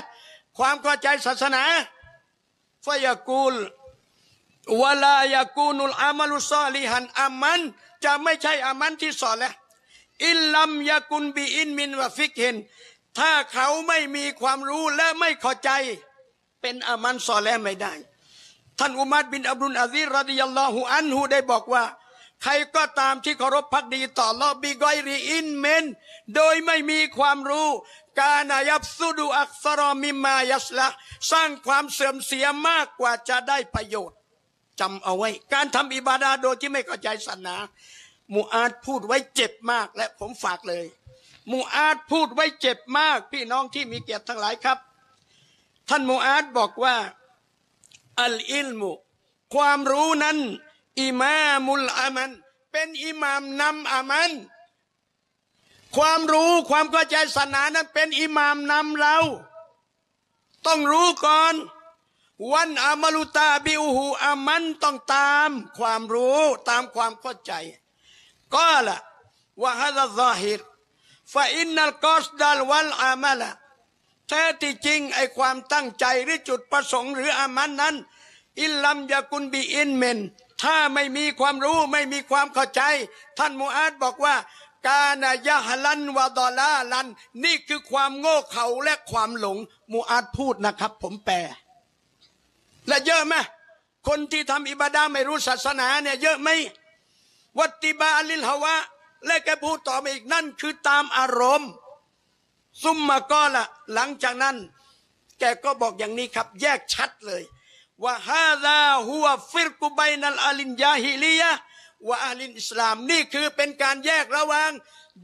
[0.57, 1.63] ความเข้าใจศาสนา
[2.85, 3.55] ฟยากูล
[4.81, 7.61] วลายากูนุลอามัลุซอลิหันอามัน
[8.05, 9.51] จะไม่ใช่อามันที่ซอและ
[10.27, 12.55] อิลลัมยากุนบีอินมินวะฟิกเห็น
[13.17, 15.69] ถ้าเขาไม่มีความรู้และไม่เข้าใจ
[16.61, 17.93] เป็นอามั้ลซอและห์ไม่ได้
[18.81, 21.83] ท่านอุมัดบินอับดุลอาซีรดิยัลลอฮุอันฮูได้บอกว่า
[22.43, 25.83] ใครก็ตามที่เคารพภักดีต่ออัลลอฮ์ بغير علم
[26.35, 27.69] โดยไม่มีความรู้
[28.21, 30.87] كان ما يفسد أكثر مما يصلح
[31.31, 34.17] สร้างความเสื่อมเสียมากกว่าจะได้ประโยชน์
[34.79, 37.55] จำเอาไว้ การทำอิบาดาโดยที่ไม่เข้าใจศาสนา
[38.33, 40.85] มูอาดพูดไว้เจ็บมากและผมฝากเลย
[41.51, 44.77] มูอาดพูดไว้เจ็บมากพี่น้องที่มีเกียรติทั้งหลายครับ
[45.89, 46.95] ท่านมูอาดบอกว่า
[48.19, 48.91] อัลอิลมุ
[49.53, 50.37] ความรู้นั้น
[51.01, 52.31] อิมามุลอามัน
[52.71, 54.31] เป็นอิหมามนำอามัน
[55.95, 59.17] ความรู้ความเข้าใจศาสนานั้นเป็นอิหมามนำเรา
[60.65, 61.55] ต้องรู้ก่อน
[62.53, 67.53] วันอามาลุตาบิอูหูอามันต้องตามความรู้ตามความเข้าใจ
[68.55, 68.97] ก็ละ
[69.61, 69.89] ว่าฮะ
[70.19, 70.61] ซาฮิร
[71.33, 73.51] ฟาอินนัลกอสดัลวัลอามาละ
[74.33, 77.95] แท้ที่จริงไอความตั้งใจหรือจุดประสงค์หรืออามันนั้น
[78.61, 80.17] อิลลัมยากุนบีอินเมน
[80.61, 82.81] ถ้าไม่มีความรู้ไม่มีความเข้าใจ
[83.37, 84.35] ท่านมูอาดบอกว่า
[84.87, 87.07] กานายะฮลันวาดอลาลัน
[87.43, 89.57] นี่คือความโง่เขลาและความหลง
[89.93, 91.35] มูอาดพูดนะครับ ผมแปล
[92.87, 93.33] และเยอะไหม
[94.07, 96.49] คนที่ทำอิบาดาไม่รู้ศาสนาเนี่ยเยอะไหม
[97.59, 98.75] วัติบาลิลฮาวะ
[99.25, 101.71] และแกพูดต่อมาอีกนั่นคือตามอารมณ์
[102.83, 104.57] ซุมมาก็ละหลังจากนั้น
[105.39, 107.43] แกก็บอกอย่างนี้ครับ แยกชัดเลย
[108.03, 111.51] ว่าฮาซาฮัวฟิรกุไบนัลอาลินยาฮิลียะ
[112.07, 114.71] ว่าอาลินอิสลามนี่คือเป็นการแยกระหว่าง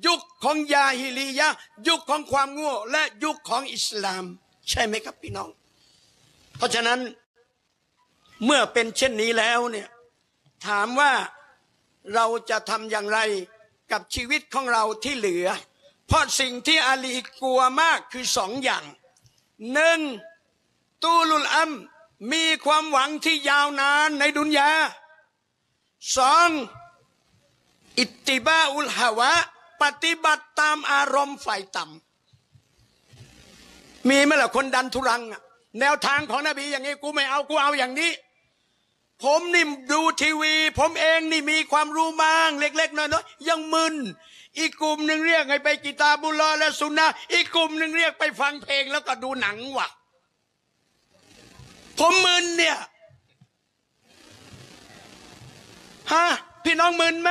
[0.05, 1.49] ยุคของยาฮิลียะ
[1.87, 4.23] ยุคของความโง่และยุคของอิสลาม
[4.69, 5.49] ใช่ไหมครับพี่น้อง
[6.57, 6.99] เพราะฉะนั้น
[8.45, 9.89] เมื่อเป็นเช่นนี้แล้วเนี่ย
[10.67, 11.13] ถามว่า
[12.15, 13.19] เราจะทำอย่างไร
[13.91, 15.47] กับชีวิตของเราที่เหลือ
[16.07, 18.83] เพราะสิ่งที่อาลีกลัวมากคือสองอย่าง
[19.73, 19.99] หนึ่ง
[21.03, 21.71] ตูลุลอัม
[22.31, 24.69] มีความหวังที่ยาวนานในดุนยา
[26.17, 26.49] สอง
[27.99, 29.31] อิตติบาอุลฮาวะ
[29.81, 35.21] ปฏิบัติตามอารมณ์ฝ่ายต่ำมีไหมล่ะคนดันทุรัง
[35.79, 38.11] แนวทางของนบีอย่างนี้กูไม่เอากูเอาอย่างนี้
[39.23, 43.95] ผมนี่ดูทีวี ผมเองนี่มีความรู้บ้างเล็ก ๆน้อยๆยังมึน
[44.59, 49.87] อีกกลุ่มหนึ่งเรียกให้ไปกีตาบุลอและสุนนะอีกกลุ่มหนึ่งเรียกไปฟังเพลงแล้วก็ดูหนังว่ะ
[51.99, 52.77] ผมมึนเนี่ย
[56.11, 56.25] ฮะ
[56.63, 57.29] พี่น้องมึนไหม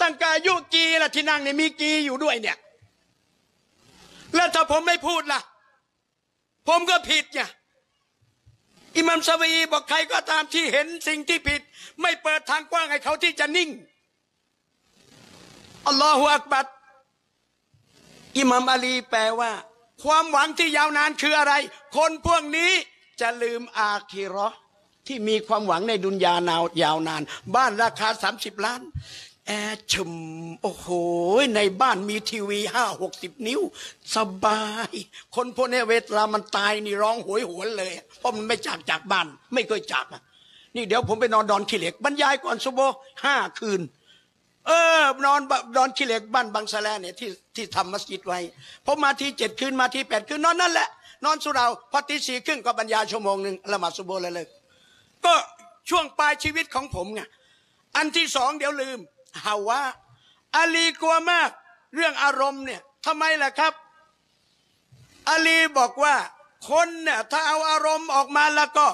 [0.00, 2.56] ตั้งกายุกีละที่นั่งเนี่ยมีกีอยู่ด้วยเนี่ย
[4.34, 5.40] แล้วถ้าผมไม่พูดล่ะ
[6.68, 7.50] ผมก็ผิดเนี่ย
[8.96, 11.60] อิมามซาวีบอกใครก็ตามที่เห็นสิ่งที่ผิด
[12.02, 13.70] ไม่เปิดทางกว้างให้เขาที่จะนิ่ง
[15.86, 16.66] อัลลอฮฺอักบัด
[18.38, 19.52] อิมามอาลีแปลว่า
[20.02, 21.54] ความหวังที่ยาวนานคืออะไร
[21.96, 22.72] คนพวกนี้
[23.20, 24.48] จะลืมอาคีรอ
[25.06, 27.22] ที่มีความหวังในดุนยานาวยาวนาน
[27.54, 28.80] บ้านราคา 30 ล้าน
[29.46, 30.12] แอร์ชม
[30.62, 30.86] โอ้โห
[31.56, 33.60] ในบ้านมีทีวีห้าหกสิบนิ้ว
[34.16, 34.92] สบาย
[35.36, 40.06] คนพวกนี้เวลามันตายนี่ร้องหวยหวนเลย เพราะมันไม่จากจากบ้าน ไม่เคยจาก
[40.76, 42.80] นี่เดี๋ยวผมไปนอนดอนขี้เหล็ก บรรยายก่อนซุโบ
[43.24, 43.80] ห้าคืน
[44.66, 48.38] เออนอนบนอนขี้เหล็กบ้านบางสะแลเนี่ยที่ที่ทำมัสยิดไว้
[48.86, 50.88] ผมมาที่เจ็ดคืนมาที่แปดคืนนอนนั่นแหละ
[51.24, 54.46] นอนสุเราพอตีสี่ครึ่งก็บรรยายชั่วโมงหนึ่งละหมาดซุโบเลยเลย
[55.24, 55.34] ก็
[55.88, 57.20] ช่วงปลายชีวิตของผมไง
[57.96, 58.98] อันที่สองเดี๋ยวลืม
[59.44, 59.80] ฮาวา
[60.56, 61.50] อาลีกลัวมาก
[61.94, 63.72] เรื่องอารมณ์เนี่ยทำไมล่ะครับ
[65.28, 66.14] อาลีบอกว่า
[66.70, 68.86] คนเนี่ยถ้าเอาอารมณ์ออกมาแล้วก็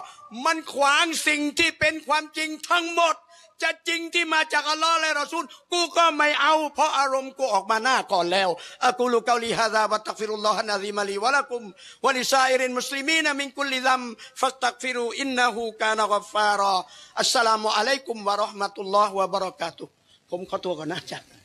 [0.44, 3.14] มันขวางสิ่งที่เป็นความจริงทั้งหมด
[3.62, 8.50] จะจริงที่มาจากอัลลอฮ์และรอซูลกูก็ไม่เอา เพราะอารมณ์กูออกมาหน้าก่อนแล้ว
[8.86, 16.52] أقول قولي هذا وأستغفر الله العظيم لي ولكم ولسائر المسلمين من كل ذنب فاستغفروه إنه
[16.52, 19.84] كان غفارا السلام عليكم ورحمة الله وبركاته
[20.30, 21.41] ผมขอตัวก่อนนะจ๊ะ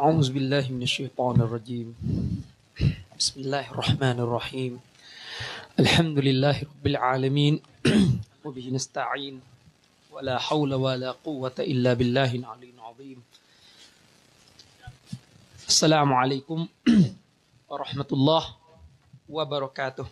[0.00, 1.88] أعوذ بالله من الشيطان الرجيم
[3.18, 4.72] بسم الله الرحمن الرحيم
[5.80, 7.54] الحمد لله رب العالمين
[8.44, 9.34] وبه نستعين
[10.12, 13.18] ولا حول ولا قوة إلا بالله العلي العظيم
[15.68, 16.58] السلام عليكم
[17.70, 18.44] ورحمة الله
[19.28, 20.06] وبركاته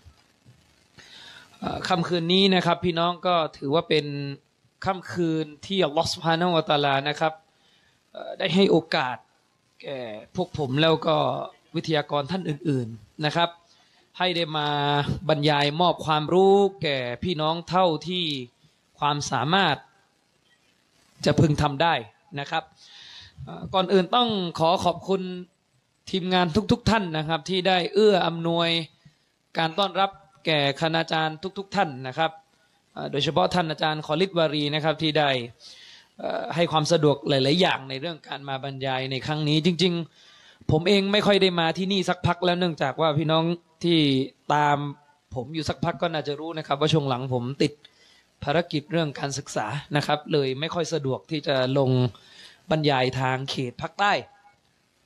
[1.61, 4.07] เอ่อค่ำคืนนี้นะครับพี่น้องก็ถือว่าเป็น
[4.85, 7.33] ค่ำคืนที่อัลลอฮฺสุบฮานะฮูวะตะอาลานะครับ
[8.13, 9.24] เอ่อได้ให้โอกาส แก่
[10.36, 11.18] พวกผมแล้วก็
[11.76, 13.50] วิทยากรท่านอื่น ๆนะครับ
[14.20, 14.68] ให้ได้มา
[15.30, 18.26] บรรยายมอบความรู้แก่พี่น้องเท่าที่
[19.00, 19.76] ความสามารถ
[21.26, 21.94] จะพึงทำได้
[22.40, 22.64] นะครับ
[23.74, 24.30] ก่อนอื่นต้อง
[24.60, 25.22] ขอขอบคุณ
[26.12, 28.70] ทีมงานทุกๆทท่านนะครับ ที่ได้เอื้ออำนวย
[29.58, 30.10] การต้อนรับ
[30.46, 32.32] แก่คณาจารย์ทุก ๆ ท่านนะครับ
[33.12, 35.30] โดยเฉพาะท่านอาจารย์คอลิดวารีนะครับที่ได้
[36.56, 39.94] ให้ความสะดวกหลาย ๆ อย่างในเรื่องการมาบรรยายในครั้งนี้ จริง
[40.32, 43.44] ๆ ผมเองไม่ค่อยได้มาที่นี่สักพักแล้วเนื่องจากว่าพี่น้อง
[43.84, 44.00] ที่
[44.54, 44.78] ตาม
[45.36, 47.74] ผมอยู่สักพักก็น่าจะรู้นะครับว่าช่วงหลังผมติด
[48.44, 51.92] ภารกิจเรื่องการศึกษานะครับ เลยไม่ค่อยสะดวกที่จะลง
[52.72, 54.14] บรรยายทางเขตภาคใต้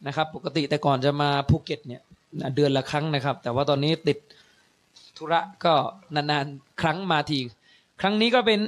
[0.07, 2.01] นะครับ ปกติแต่ก่อนจะมาภูเก็ตเนี่ย
[2.55, 4.17] เดือนละครั้งนะครับ แต่ว่าตอนนี้ติด
[5.17, 5.73] ธุระก็
[6.15, 7.39] นานๆครั้งมาที
[8.01, 8.59] ครั้งนี้ก็เป็น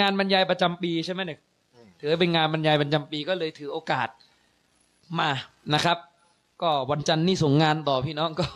[0.00, 1.38] งานบรรยายประจำปีใช่ไหมเนี่ย
[2.00, 4.08] ถือเป็นงานบรรยายประจำปีก็เลยถือโอกาส
[5.18, 5.30] มา
[5.74, 5.98] นะครับ
[6.62, 8.46] ก็วันจันทร์นี่ส่งงานต่อพี่น้องก็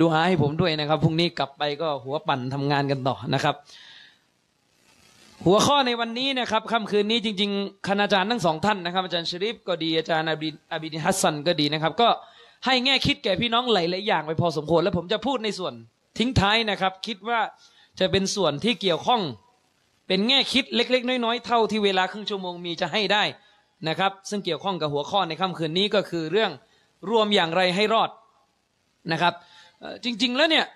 [0.00, 3.54] ดูหาให้ผมด้วยนะครับพรุ่งนี้กลับไปก็หัวปั่นทำงานกันต่อนะครับ
[5.44, 12.08] หัวข้อในวันนี้นะครับค่ำคืนนี้จริง ๆคณาจารย์ทั้งสองท่านนะครับ อาจารย์ชริฟก็ดีอาจารย์อาบินอาบินฮัสซันก็ดีนะครับ ก็
[12.66, 15.74] ให้แง่คิดแก่พี่น้องหลายๆอย่างไปพอสมควรแล้วผมจะพูดในส่วน
[16.18, 17.40] ทิ้งท้ายนะครับ คิดว่า
[18.00, 19.20] จะเป็นส่วนที่เกี่ยวข้อง
[20.12, 23.24] เป็นแง่คิดเล็ก ๆ น้อยๆเท่าที่เวลาครึ่งชั่วโมงมีจะให้ได้
[23.88, 26.50] นะครับ ซึ่งเกี่ยวข้องกับหัวข้อในค่ำคืนนี้ก็คือเรื่อง
[27.10, 28.10] รวมอย่างไรให้รอด
[29.12, 29.34] นะครับ
[30.04, 30.66] จริง ๆ แล้วเนี่ย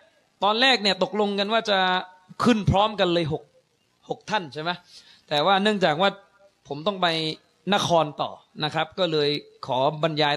[0.44, 1.78] ตอนแรกเนี่ยตกลงกันว่าจะ
[2.44, 3.42] ขึ้นพร้อมกันเลยหก
[4.08, 4.70] หกท่านใช่ไหม
[5.28, 6.10] แต่ว่าเนื่องจากว่า
[6.68, 7.06] ผมต้องไป
[7.74, 8.30] นครต่อ
[8.64, 9.28] นะครับ ก็เลย
[9.66, 10.34] ขอบรรยาย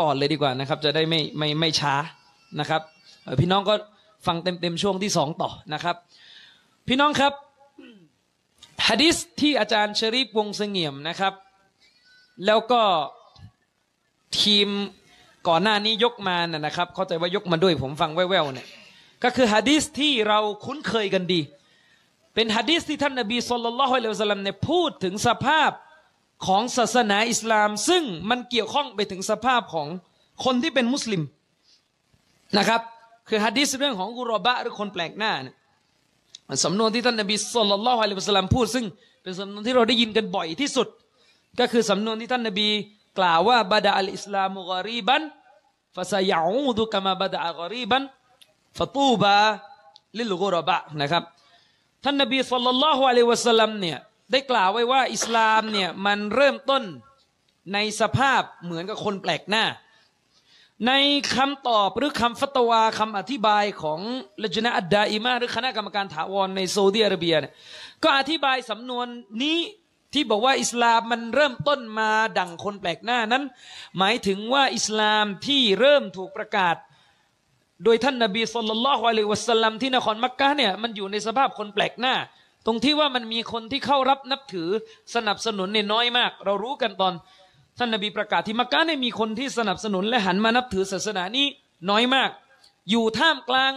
[0.00, 1.94] ก่อนเลยดีกว่านะครับ จะได้ไม่ไม่ไม่ช้า
[2.60, 2.82] นะครับ
[3.40, 3.74] พี่น้องก็
[4.26, 5.96] ฟังเต็มๆช่วงที่สองต่อนะครับ
[6.88, 7.32] พี่น้องครับ
[8.88, 11.32] ฮะดิษที่อาจารย์ชริปวงเสงี่ยมนะครับ
[12.46, 12.82] แล้วก็
[14.40, 14.68] ทีม
[15.48, 18.66] ก่อนหน้านี้ยกมานะนะครับ เข้าใจว่ายกมาด้วยผมฟังแว่วๆเนี่ย
[19.24, 21.40] ก็คือฮะดิษที่เราคุ้นเคยกันดี
[22.34, 25.70] เป็นฮะดิษที่ท่านนบีสุลต่านละฮ์อะลัยฮิวะสัลลัมเนี่ยพูดถึงสภาพ
[26.46, 29.88] ของศาสนาอิสลาม ซึ่งมันเกี่ยวข้องไปถึงสภาพของ
[30.44, 31.22] คนที่เป็นมุสลิม
[32.58, 32.80] นะครับ
[33.28, 35.54] คือฮะดิษเรื่องของกุรอบะหรือคนแปลกหน้าเนี่ย
[36.64, 38.84] สำนวนที่ท่านนบีสุลต่านละฮ์อะลัยฮิวะสลลัมพูดซึ่ง
[39.22, 40.88] เป็นสำนวนที่เราได้ยินกันบ่อยที่สุด
[41.60, 42.68] ก็คือสำนวนที่ท่านนบี
[43.18, 45.22] กล่าวว่าบาดาอัลอิสลามุกอรีบัน
[45.96, 48.02] ฟาซายาอูดุกามาบาดาอัลกอรีบัน
[48.78, 49.36] ฟาตูบา
[50.18, 51.24] ลิลกุรบะนะครับ
[52.04, 53.98] ท่านนบีสุลต่านละฮ์อะลัยฮิวะสลลัมเนี่ย
[54.32, 56.82] ได้กล่าวไว้ว่าอิสลามเนี่ยมันเริ่มต้น
[57.72, 59.64] ในสภาพเหมือนกับคนแปลกหน้า
[60.86, 60.92] ใน
[61.36, 64.00] คำตอบหรือคำฟัตวาคำอธิบายของ
[64.42, 67.52] ละจนะอัดดาอิมาหรือคณะกรรมการถาวรในซาอุดิอาระเบียเนี่ย
[68.04, 69.06] ก็อธิบายสำนวน
[69.42, 69.58] นี้
[70.14, 73.42] ที่บอกว่าอิสลามมันเริ่มต้นมาดั่งคนแปลกหน้านั้น
[73.98, 76.76] หมายถึงว่าอิสลามที่เริ่มถูกประกาศ
[77.84, 82.14] โดยท่านนบีสุลต่านละฮ์อะลัยฮิวะสัลลัมที่นครมักกะเนี่ยมันอยู่ในสภาพคนแปลกหน้า
[82.66, 84.68] ตรงที่ว่ามันมีคนที่เข้ารับนับถือ
[85.14, 87.12] สนับสนุนเนี่ยน้อยมาก เรารู้กันตอน
[87.80, 91.46] ท่านนบีประกาศที่มักกะเนี่มีคนที่สนับสนุนและหันมานับถือศาสนานี้
[91.90, 92.30] น้อยมาก
[92.90, 93.72] อยู่ท่ามกลาง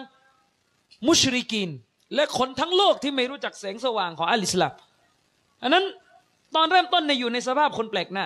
[1.08, 1.70] มุชริกิน
[2.16, 4.72] และคนทั้งโลกที่ไม่รู้จักแสงสว่างของอัลอิสลาม
[5.64, 5.84] อันนั้น
[6.56, 8.26] ตอนเริ่มต้นในอยู่ในสภาพคนแปลกหน้า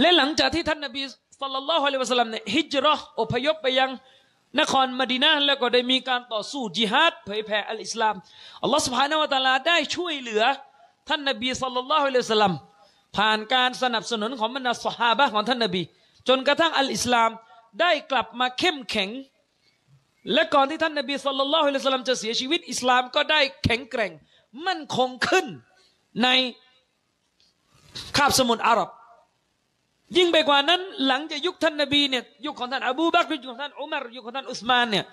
[0.00, 1.02] และหลังจากที่ท่านนบี
[1.42, 3.90] สัลลัลลอฮุอะลัยวะสัลลัมเนี่ยฮิจรออพยพไปยัง
[4.60, 8.14] นครมดีนาแล้วก็ได้มีการต่อสู้จิฮัดเผยแผ่อัลอิสลาม
[8.62, 10.42] อัลลอฮฺสุบฮานาวะตาลาได้ช่วยเหลือ
[11.08, 12.54] ท่านนบีสัลลัลลอฮุอะลัยวะสัลลัม
[13.16, 15.82] ผ่านการสนับสนุนของบรรดาสหาบะของท่านนบี
[16.28, 17.30] จนกระทั่งอัลอิสลาม
[17.80, 19.10] ได้กลับมาเข้มแข็ง
[20.32, 24.12] และก่อนที่ท่านนบีสัลลัลลอฮุอะลัยฮิวะสัลลัมจะเสียชีวิตอิสลามก็ได้แข็งแกร่ง
[24.66, 25.46] มั่นคงขึ้น
[26.22, 26.28] ใน
[28.16, 28.90] คาบสมุทรอาหรับ
[30.16, 35.04] ยิ่งไปกว่านั้นหลังจากยุคท่านนบีเนี่ยยุคของท่านอบูบักรยุคของท่านอุมารยุคของท่านอุสมานเนี่ย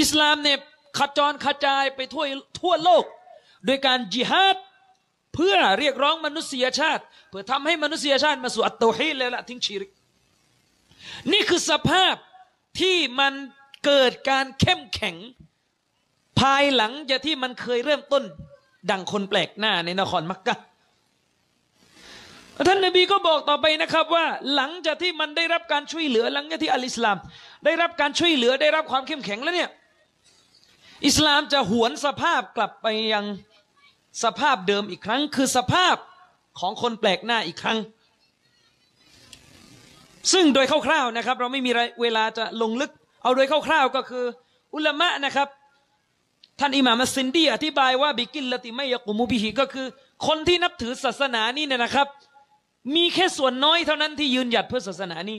[0.00, 0.58] อิสลามเนี่ย
[0.98, 2.24] ขจรกระจายไปทั่ว
[2.60, 3.04] ทั่วโลก
[3.66, 4.56] โดยการจิฮาด
[5.40, 9.90] เพื่อเรียกร้องมนุษยชาติ เพื่อทำให้มนุษยชาติมาสู่อัตโตฮีดและละทิ้งชีริก
[11.32, 12.14] นี่คือสภาพ
[12.80, 13.32] ที่มัน
[13.86, 15.16] เกิดการเข้มแข็ง
[16.40, 18.24] ภายหลังจากที่มันเคยเริ่มต้น
[18.90, 20.56] ดังคนแปลกหน้าในนครมักกะ
[22.68, 27.16] ท่านนบีก็บอกต่อไปนะครับว่า หลังจากที่มันได้รับการช่วยเหลือหลังจากที่อัลอิสลาม
[27.64, 29.70] ได้รับการช่วยเหลือได้รับความเข้มแข็งแล้วเนี่ย
[31.06, 33.24] อิสลามจะหวนสภาพกลับไปยัง
[34.24, 35.96] สภาพเดิมอีกครั้ง คือสภาพ
[36.60, 37.78] ของคนแปลกหน้าอีกครั้ง
[40.32, 41.70] ซึ่งโดยคร่าวๆนะครับ เราไม่มี
[42.02, 42.90] เวลาจะลงลึก
[43.22, 44.24] เอาโดยคร่าวๆก็คือ
[44.74, 45.48] อุลามะนะครับ
[46.60, 49.86] ท่านอิหม่ามซินดีอธิบายว่าบิกิลละติไม่ยกุมุบิฮิก็คือ
[50.26, 52.08] คนที่นับถือศาสนานี้เนี่ยนะครับ
[52.94, 55.38] มีแค่ส่วนน้อยเท่านั้นที่ยืนหยัดเพื่อศาสนานี้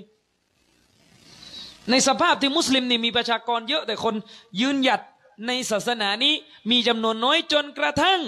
[1.91, 4.15] ในสภาพที่มุสลิมนี่มีประชากรเยอะแต่คน
[4.61, 5.01] ยืนหยัด
[5.47, 6.33] ในศาสนานี้
[6.71, 8.19] มีจำนวนน้อยจนกระทั่ง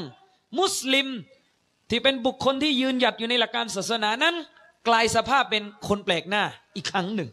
[0.59, 1.07] มุสลิม
[1.89, 4.35] ที่เป็นบุคคลที่ยืนหยัดอยู่ในหลักการศาสนานั้น
[4.87, 6.43] กลายสภาพเป็นคนแปลกหน้า
[6.75, 7.29] อีกครั้งหนึ่ง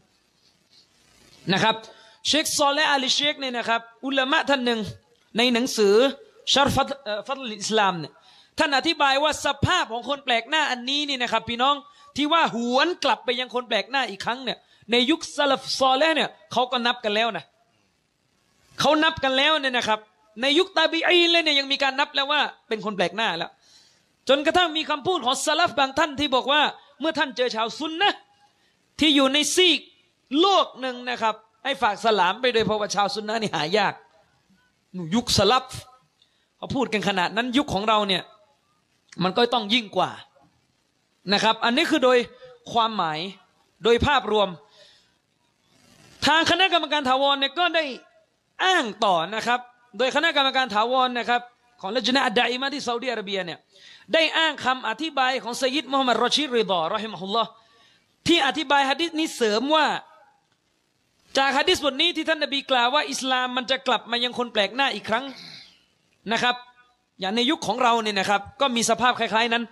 [1.52, 1.74] นะครับ
[2.26, 4.80] เชคซอลและอาลีเชคเนี่ยนะครับ อุลามะท่านหนึ่ง
[5.36, 5.94] ในหนังสือ
[6.52, 6.88] ชาร์ฟัต
[7.26, 8.12] ฟัตอิสลามเนี่ย
[8.58, 11.74] ท่านอธิบายว่าสภาพของคนแปลกหน้าอันนี้นี่นะครับ พี่น้อง
[12.16, 14.58] ที่ว่าหวนกลับไปยังคนแปลกหน้าอีกครั้งเนี่ย
[14.90, 17.44] ในยุคซาลฟซอลและเนี่ยเขาก็นับกันแล้วนะ
[18.80, 20.00] เขานับกันแล้วเนี่ยนะครับ
[20.42, 23.50] ในยุคตาบีอีเลยเนี่ยยังมีการนับแล้วว่าเป็นคนแปลกหน้าแล้ว
[24.28, 26.62] จนกระทั่งมีคำพูดของซาลฟบางท่านที่บอกว่า
[27.00, 28.14] เมื่อท่านเจอชาวซุนนะ
[29.00, 29.80] ที่อยู่ในซีก
[30.40, 31.34] โลกหนึ่งนะครับ
[31.64, 33.94] ให้ฝากสลามไปโดยเพราะว่าชาวซุนนะนี่หายาก
[35.14, 35.64] ยุคสลับ
[36.58, 38.22] เขาพูดกันขนาดนั้นยุคของเราเนี่ย
[39.22, 40.10] มันก็ต้องยิ่งกว่า
[41.32, 42.18] นะครับ อันนี้คือโดย
[42.72, 43.18] ความหมาย
[43.84, 44.48] โดยภาพรวม
[46.26, 47.84] ทางคณะกรรมการถาวรเนี่ยก็ได้
[48.64, 49.60] อ้างต่อนะครับ
[49.96, 51.40] โดยคณะกรรมการถาวรนะครับ
[51.80, 53.58] ของละจนะอัดดัยมาที่ซาอุดิอาระเบียเนี่ย
[54.12, 57.50] ได้อ้างคำอธิบายของไซยิดมุฮัมหมัดรอชิดริดอรอฮิมะฮุลลอฮ์
[58.26, 59.86] ที่อธิบายฮะดิษนี้เสริมว่า
[61.38, 65.24] จากฮะดิษบทนี้ที่ท่านนบีกล่าวว่าอิสลามมันจะกลับมายังคนแปลกหน้าอีกครั้ง
[66.32, 66.54] นะครับ
[67.20, 69.64] อย่างในยุคของเราเนี่ยนะครับ ก็มีสภาพคล้าย ๆนั้น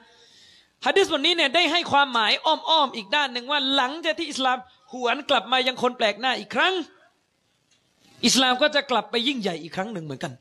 [0.87, 4.59] ฮะดิษบทนี้เนี่ยได้ให้ความหมายอ้อมๆอีกด้านหนึ่งว่าหลังจากที่อิสลาม
[4.93, 6.75] หวนกลับมายังคนแปลกหน้าอีกครั้ง
[8.25, 10.33] อิสลามก็จะกลับไปยิ่งใหญ่อีกครั้งหนึ่งเหมือนกัน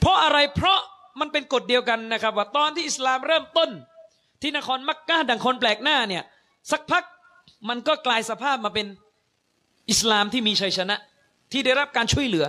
[0.00, 0.80] เพราะอะไรเพราะ
[1.20, 3.70] มันเป็นกฎเดียวกันนะครับ ว่าตอนที่อิสลามเริ่มต้น
[4.40, 6.24] ที่นครมักกะดังคนแปลกหน้าเนี่ย
[6.70, 7.04] สักพัก
[7.68, 8.86] มันก็กลายสภาพมาเป็น
[9.90, 10.96] อิสลามที่มีชัยชนะ
[11.52, 12.46] ที่ได้รับการช่วยเหลือ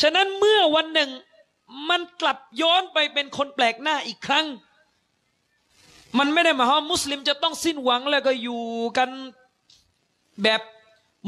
[0.00, 1.10] ฉะนั้นเมื่อวันหนึ่ง
[1.90, 4.46] มันกลับย้อนไปเป็นคนแปลกหน้าอีกครั้ง
[6.18, 8.62] มันไม่ได้หมายความมุสลิมจะต้องสิ้นหวังแล้วก็อยู่
[8.98, 9.10] กัน
[10.42, 10.60] แบบ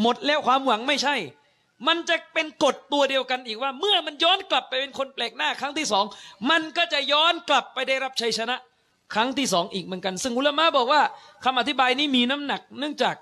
[0.00, 1.16] หมดแล้วความหวังไม่ใช่
[1.86, 6.04] มันจะเป็นกฎตัวเดียวกันอีกว่า เมื่อมันย้อนกลับไปเป็นคนแปลกหน้าครั้งที่สอง
[6.50, 8.56] มันก็จะย้อนกลับไปได้รับชัยชนะ
[9.14, 11.02] ครั้งที่สองอีกเหมือนกัน ซึ่งอุลามะบอกว่า
[11.44, 13.14] คำอธิบายนี้มีน้ำหนัก เนื่องจาก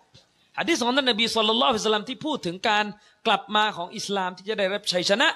[0.59, 2.85] หะดีษของท่านนบีสุลต่านละฮิสลามที่พูดถึงการ
[3.27, 5.29] กลับมาของอิสลามที่จะได้รับชัยชนะ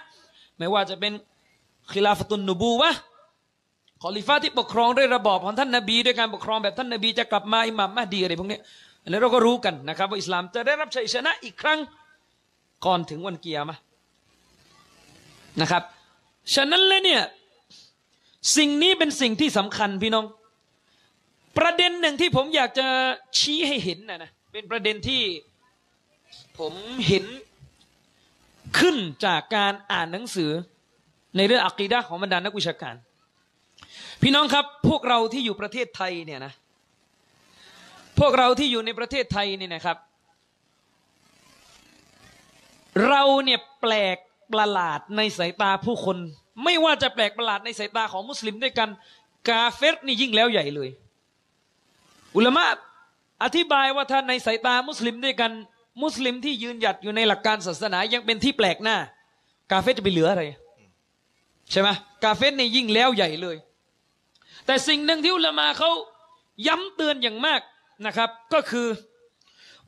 [0.58, 1.12] ไม่ว่าจะเป็น
[1.92, 2.90] คิลาฟตุนนบูวะ
[4.02, 8.58] คอลิฟ้าที่ปกครองด้วยระบอบของท่านนบีด้วยการปกครองแบบท่านนบีจะกลับมาอิหม่ามมหดีอะไรพวกนี้
[9.02, 11.78] อันนี้เราก็รู้กันนะครับว่าอิสลามจะได้รับชัยชนะอีกครั้ง
[12.84, 13.76] ก่อนถึงวันเกียร์มา
[15.60, 15.82] นะครับ
[16.54, 17.22] ฉะนั้นเลยเนี่ย
[18.56, 20.24] สิ่งนี้เป็นสิ่งที่สำคัญพี่น้อง
[21.58, 22.86] ประเด็นหนึ่งที่ผมอยากจะ
[23.38, 25.22] ชี้ให้เห็นนะนะเป็นประเด็นที่
[26.58, 26.72] ผม
[27.06, 27.24] เห็น
[28.78, 30.50] ขึ้นจากการอ่านหนังสือ
[31.36, 32.94] ในเรื่องอักีดะของบรรดานักวิชาการ
[34.22, 36.52] พี่น้องครับ พวกเราที่อยู่ประเทศไทยเนี่ยนะ
[38.18, 39.96] พวกเราที่อยู่ในประเทศไทยเนี่ยนะครับ
[43.06, 44.16] เราเนี่ยแปลก
[44.52, 46.18] ประหลาดในสายตาผู้คน
[46.64, 48.88] ไม่ว่าจะแปลกประหลาดในสายตาของมุสลิมด้วยกัน
[49.48, 50.88] กาเฟรนี่ยิ่งแล้วใหญ่เลย
[52.36, 52.64] อุลามะ
[53.44, 55.52] อธิบายว่าถ้าในสายตามุสลิมด้วยกัน
[56.02, 58.96] มุสลิมที่ยืนหยัดอยู่ในหลักการศาสนายังเป็นที่แปลกหน้า
[59.70, 60.44] กาเฟสจะไปเหลืออะไร
[61.70, 61.88] ใช่ไหม
[62.24, 63.56] กาเฟสในยิ่งแล้วใหญ่เลย
[64.66, 65.90] แต่สิ่งหนึ่งที่อุลามาเขา
[66.66, 67.60] ย้ำเตือนอย่างมาก
[68.06, 68.88] นะครับ ก็คือ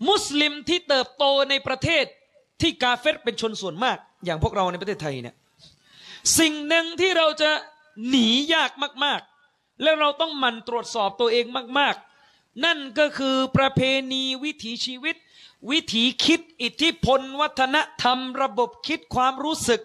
[0.08, 2.04] มุสลิมที่เติบโตในประเทศ
[2.62, 5.36] ที่กาเฟสเป็นชนส่วนมาก อย่างพวกเราในประเทศไทยเนี่ย
[6.38, 7.50] สิ่งหนึ่งที่เราจะ
[8.08, 8.70] หนียาก
[9.04, 9.20] มาก
[9.52, 11.44] ๆ แล้วเราต้องหมั่นตรวจสอบตัวเอง
[11.78, 11.94] มาก
[12.28, 13.80] ๆ นั่นก็คือประเพ
[14.12, 15.16] ณีวิถีชีวิต
[15.70, 19.80] วิถีคิดอิทธิพล วัฒนธรรม ระบบคิดความรู้สึก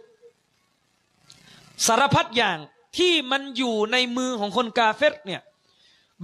[1.86, 2.58] สารพัดอย่าง
[2.98, 5.42] ที่มันอยู่ในมือของคนกาเฟรเนี่ย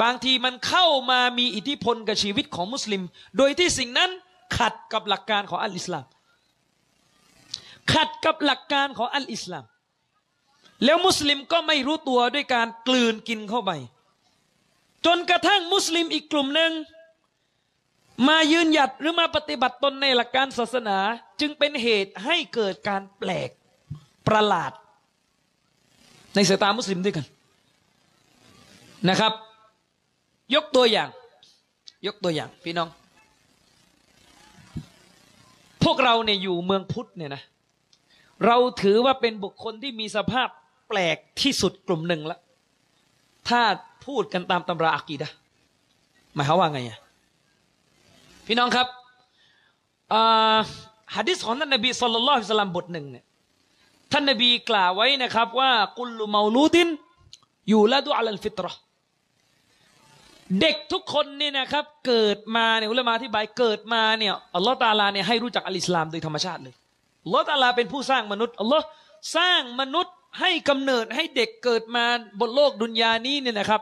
[0.02, 3.02] บางทีมันเข้ามามีอิทธิพลกับชีวิตของมุสลิม
[3.38, 4.10] โดยที่สิ่งนั้น
[4.58, 6.06] ขัดกับหลักการของอัลอิสลาม
[7.92, 9.66] ขัดกับหลักการของอัลอิสลาม
[10.84, 13.72] แล้วมุสลิมก็ไม่รู้ตัวด้วยการกลืนกินเข้าไป
[15.06, 16.72] จนกระทั่งมุสลิมอีกกลุ่มหนึ่ง
[18.28, 20.98] มายืนหยัดหรือมาปฏิบัติตนในหลักการศาสนา
[21.40, 23.50] จึงเป็นเหตุให้เกิดการแปลก
[24.28, 24.72] ประหลาด
[26.36, 27.26] ในสายตามุสลิมด้วยกัน
[29.10, 29.34] นะครับ
[30.56, 31.10] ยกตัวอย่าง
[32.08, 32.90] ยกตัวอย่างพี่น้อง
[35.84, 37.44] พวกเราเนี่ยอยู่เมืองพุทธเนี่ยนะ
[38.46, 40.48] เราถือว่าเป็นบุคคลที่มีสภาพ
[40.90, 42.40] แปลกที่สุดกลุ่มหนึ่งละ
[43.50, 43.62] ถ้า
[44.06, 45.28] พูดกันตามตำราอักีดะ
[46.34, 47.00] หมายความว่าไงอะ
[48.48, 48.88] พี่น้องครับ
[51.16, 53.26] ฮะดิษของท่านนบีสุลต่านละสลัมบทหนึ่งเนี่ย
[54.12, 56.90] ท่านนบีกล่าวไว้นะครับ ว่ากุลุมาลูดิน
[57.70, 58.68] อยู่ละดุอัลฟิตร
[60.62, 66.76] เด็กทุกคนนี่นะครับ เกิดมาเนี่ยอุลามาที่บายเกิดมาเนี่ยอัลลอฮฺตาลาเนี่ยให้รู้จักอัลอิสลามโดยธรรมชาติเลย
[67.24, 68.86] อัลลอฮฺตาลาเป็นผู้สร้างมนุษย์อัลลอฮ์
[69.38, 72.06] สร้างมนุษย์ให้กำเนิดให้เด็กเกิดมา
[72.40, 73.82] บนโลกดุนยานี้เนี่ยนะครับ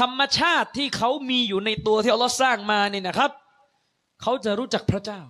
[0.00, 3.30] ธรรมชาติที่เขามีอยู่ในตัวที่อัลลอฮ์สร้างมาเนี่ยนะครับ
[4.22, 5.20] เขาจะรู้จักพระเจ้า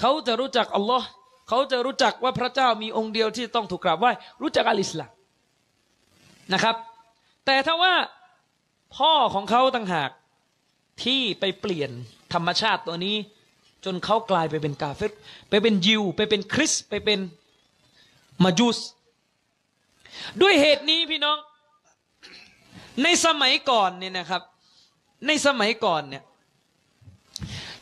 [0.00, 1.06] เขาจะรู้จักอัลลอฮ์
[1.48, 4.10] เขาจะรู้จักว่าพระเจ้ามีองค์เดียวที่ต้องถูกกราบไหว้
[4.42, 5.10] รู้จักอัลอิสลาม
[6.52, 6.76] นะครับ
[7.46, 7.94] แต่ถ้าว่า
[8.96, 10.10] พ่อของเขาต่างหาก
[11.04, 11.90] ที่ไปเปลี่ยน
[12.34, 13.16] ธรรมชาติตัวนี้
[13.84, 15.12] จนเขากลายไปเป็นกาเฟต
[15.48, 17.20] ไปเป็นยิว ไปเป็นคริสไปเป็น
[18.44, 18.78] มาจูส
[20.40, 21.38] ด้วยเหตุนี้พี่น้อง
[23.02, 24.42] ในสมัยก่อนเนี่ยนะครับ
[25.26, 26.22] ในสมัยก่อนเนี่ย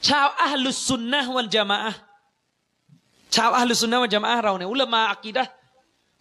[0.09, 1.78] ชาวอัลลุสุนนะวันจามะ
[3.36, 5.44] ชาวอัลลุสุนนะวันจามะเราเนี่ยอุลามาอักีดะ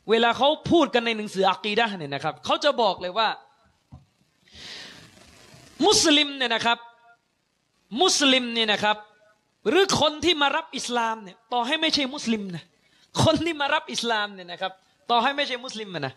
[0.09, 3.27] เวลาเขาพูดกันในหนังสืออักีดะเนี่ยนะครับเขาจะบอกเลยว่า
[5.85, 6.77] มุสลิมเนี่ยนะครับ
[8.01, 8.97] มุสลิมเนี่ยนะครับ
[9.67, 12.63] หรือคนที่มารับอิสลามเนี่ยต่อให้ไม่ใช่มุสลิมนะ
[13.23, 14.71] คนที่มารับอิสลามเนี่ยนะครับ
[15.11, 16.13] ต่อให้ไม่ใช่มุสลิมนะ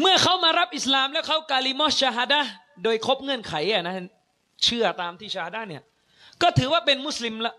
[0.00, 2.40] เมื่อเขามารับอิสลามแล้วเขา كلمة الشهادة
[2.84, 3.94] โดยครบเงื่อนไขอะนะ
[4.64, 5.82] เชื่อตามที่ชะฮาดะฮ์เนี่ย
[6.42, 7.54] ก็ถือว่าเป็นมุสลิมละ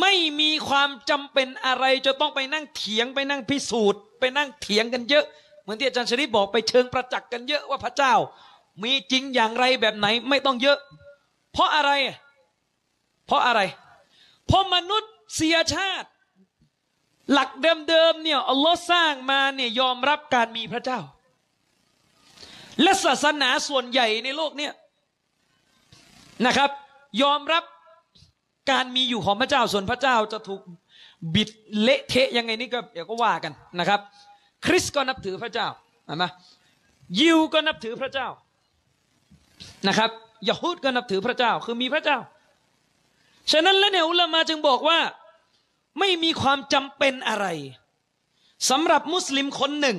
[0.00, 5.24] ไม่มีความจำเป็นอะไรจะต้องไปนั่งเถียงไปนั่งพิสูจน์ ไปนั่งเถียงกันเยอะ
[5.62, 8.14] เหมือนที่อาจารย์ชริบอกไปเชิงประจักษ์กันเยอะว่าพระเจ้า
[8.82, 10.78] มีจริงอย่างไรแบบไหนไม่ต้องเยอะ
[11.52, 11.90] เพราะอะไร
[13.30, 13.60] เพราะอะไร
[14.46, 16.08] เพราะมนุษย์เสียชาติ
[17.32, 17.50] หลัก
[17.88, 21.00] เดิมๆเนี่ยอัลลอฮ์สร้างมาเนี่ยยอมรับการมีพระเจ้า
[22.82, 24.72] และศาสนาส่วนใหญ่ในโลกเนี่ย
[26.46, 26.70] นะครับ
[27.22, 27.64] ยอมรับ
[28.70, 30.60] การมีอยู่ของพระเจ้าส่วนพระเจ้าจะถูก
[31.34, 31.50] บิด
[31.82, 34.00] เละเทะยังไงนี่ก็เดี๋ยวก็ว่ากันนะครับ
[34.64, 35.68] คริสก็นับถือพระเจ้า
[36.06, 36.24] เห็นไหม
[37.20, 38.28] ยิวก็นับถือพระเจ้า
[39.88, 40.10] นะครับ
[40.48, 42.18] ยาฮูดก็นับถือพระเจ้า คือมีพระเจ้า
[43.50, 44.98] ฉะนั้นแล้วเนี่ยอุลามาจึงบอกว่า
[45.98, 47.46] ไม่มีความจำเป็นอะไร
[48.70, 49.98] สำหรับมุสลิมคนหนึ่ง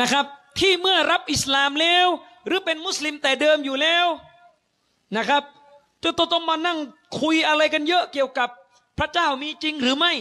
[0.00, 0.24] นะครับ
[0.60, 2.06] ที่เมื่อรับอิสลามแล้ว
[2.46, 4.06] หรือเป็นมุสลิมแต่เดิมอยู่แล้ว
[5.16, 5.42] นะครับ
[6.02, 6.78] จะต้องมานั่ง
[7.20, 8.48] คุยอะไรกันเยอะเกี่ยวกับ
[8.98, 10.12] พระเจ้ามีจริงหรือไม่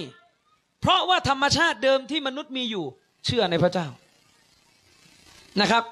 [0.81, 2.85] เพราะว่าธรรมชาติเดิมที่มนุษย์มีอยู่
[3.25, 3.87] เชื่อในพระเจ้า
[5.61, 5.83] นะครับ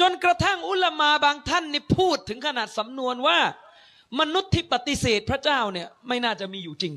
[0.00, 3.38] จนกระทั่งอุลามาบางท่านนี่พูดถึงขนาดสำนวนว่า
[4.20, 6.94] มนุษย์ที่ปฏิเสธพระเจ้าเนี่ย ไม่น่าจะมีอยู่จริง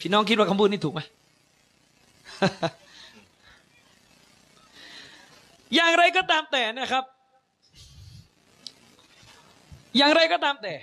[0.00, 1.00] พี่น้องคิดว่าคำพูดนี้ถูกไหม
[5.74, 7.04] อย่างไรก็ตามแต่นะครับ
[9.96, 10.74] อย่างไรก็ตามแต่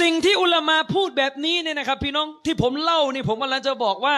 [0.00, 4.16] สิ่งที่อุลามาพูดแบบนี้เนี่ยนะครับ พี่น้องที่ผมเล่านี่ผมกำลังจะบอกว่า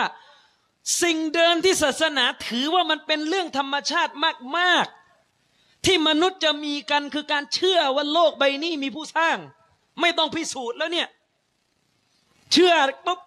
[1.02, 4.12] สิ่งเดิมที่ศาสนาถือว่ามันเป็นเรื่องธรรมชาติ
[4.58, 4.86] มาก
[5.36, 9.36] ๆ ที่มนุษย์จะมีกันคือการเชื่อว่าโลกใบนี้มีผู้สร้าง
[10.00, 11.08] ไม่ต้องพิสูจน์แล้วเนี่ย
[12.52, 12.74] เชื่อ
[13.06, 13.20] ปุ๊บ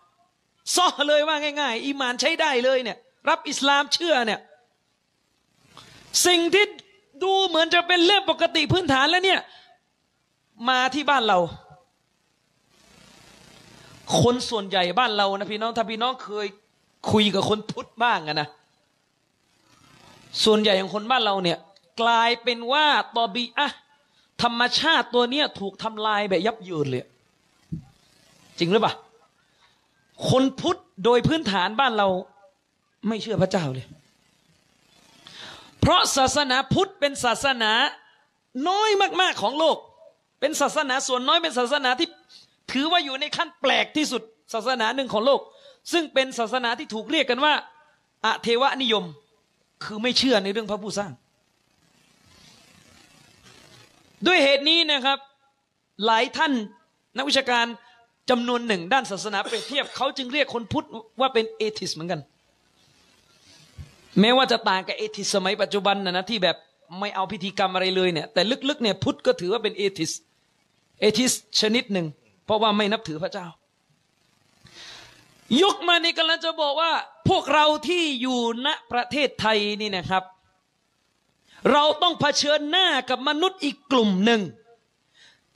[0.75, 2.97] ซ้อเลยว่าง่าย ๆ อีมานใช้ได้เลยเนี่ย
[3.29, 4.39] รับอิสลามเชื่อเนี่ย
[6.27, 6.65] สิ่งที่
[7.23, 9.41] ดูเหมือนจะเป็นเรื่องปกติพื้นฐานแล้วเนี่ย
[10.69, 11.39] มาที่บ้านเรา
[14.21, 16.47] คนส่วนใหญ่บ้านเรานะพี่น้องถ้าพี่น้องเคย
[17.11, 18.47] คุยกับคนพุทธบ้างอะนะ
[20.43, 21.57] ส่วนใหญ่ของคนบ้านเราเนี่ย
[22.01, 23.69] กลายเป็นว่าตอบีอะ
[24.43, 27.05] ธรรมชาติตัวเนี้ยถูกทำลายแบบยับเยินเลย
[28.59, 28.93] จริงหรือเปล่า
[30.29, 32.07] คนพุทธโดยพื้นฐานบ้านเรา
[33.07, 33.85] ไม่เชื่อพระเจ้าเลย
[35.79, 37.71] เพราะศาสนาพุทธเป็นศาสนา
[38.69, 38.89] น้อย
[39.21, 39.77] มาก ๆของโลก
[40.39, 42.07] เป็นศาสนาส่วนน้อยเป็นศาสนาที่
[42.71, 44.21] ถือว่าอยู่ในขั้นแปลกที่สุด
[44.53, 45.41] ศาสนาหนึ่งของโลก
[45.91, 47.53] ซึ่งเป็นศาสนาที่ถูกเรียกกันว่า
[48.25, 49.03] อะเทวนิยม
[49.83, 51.11] คือไม่เชื่อในเรื่องพระผู้สร้าง
[54.25, 55.17] ด้วยเหตุนี้นะครับ
[56.05, 56.53] หลายท่าน
[57.17, 57.65] นักวิชาการ
[58.29, 60.85] จำนวนหนึ่งด้านศาสนาเปรียบเทียบเขาจึงเรียกคนพุทธ
[61.19, 62.21] ว่าเป็น atheist เหมือนกัน
[64.19, 66.55] แม้ว่าจะต่างกับ atheist สมัยปัจจุบันนะนะที่แบบ
[66.99, 70.11] ไม่เอาพิธีกรรมอะไรเลยเนี่ยแต่ลึกๆเนี่ยพุทธก็ถือว่าเป็น atheist
[70.99, 72.07] atheist ชนิดหนึ่ง
[72.45, 73.45] เพราะว่าไม่นับถือพระเจ้า
[75.61, 76.91] ยกมาในกำลังจะบอกว่า
[77.29, 80.23] พวกเราที่อยู่ณประเทศไทยนี่นะครับ
[81.71, 84.41] เราต้องเผชิญหน้ากับมนุษย์อีกกลุ่มหนึ่ง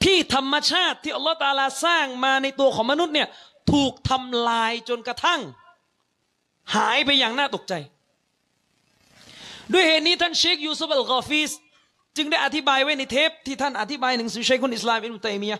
[0.04, 3.28] ที่ธรรมชาติที่อัลลอฮฺตาลาสร้างมาในตัวของมนุษย์เนี่ย
[3.72, 5.42] ถูกทำลายจนกระทั่ง
[6.76, 7.74] หายไปอย่างน่าตกใจ
[9.74, 11.52] ด้วยเหตุนี้ท่านเชคยูซุฟอัลกอฟิส
[12.18, 15.60] จึงได้อธิบายไว้ในเทปที่ท่านอธิบายหนังสือชัยคนอิสลามอิบนุตัยมียะ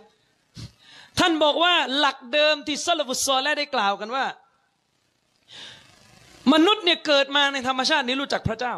[1.20, 4.26] ท่านบอกว่าหลักเดิมที่ซัลฟุตซอลและได้กล่าวกันว่า
[6.54, 8.76] มนุษย์เนี่ยเกิดมาในธรรมชาตินี้รู้จักพระเจ้า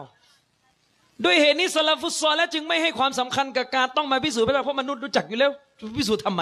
[1.24, 5.52] ด้วยเหตุนี้ซาลฟุตซอลและจึงไม่ให้ความสำคัญกับการต้องมาพิสูจน์พระเจ้าเพราะมนุษย์รู้จักอยู่แล้ว
[5.98, 6.42] พิสูจน์ทำไม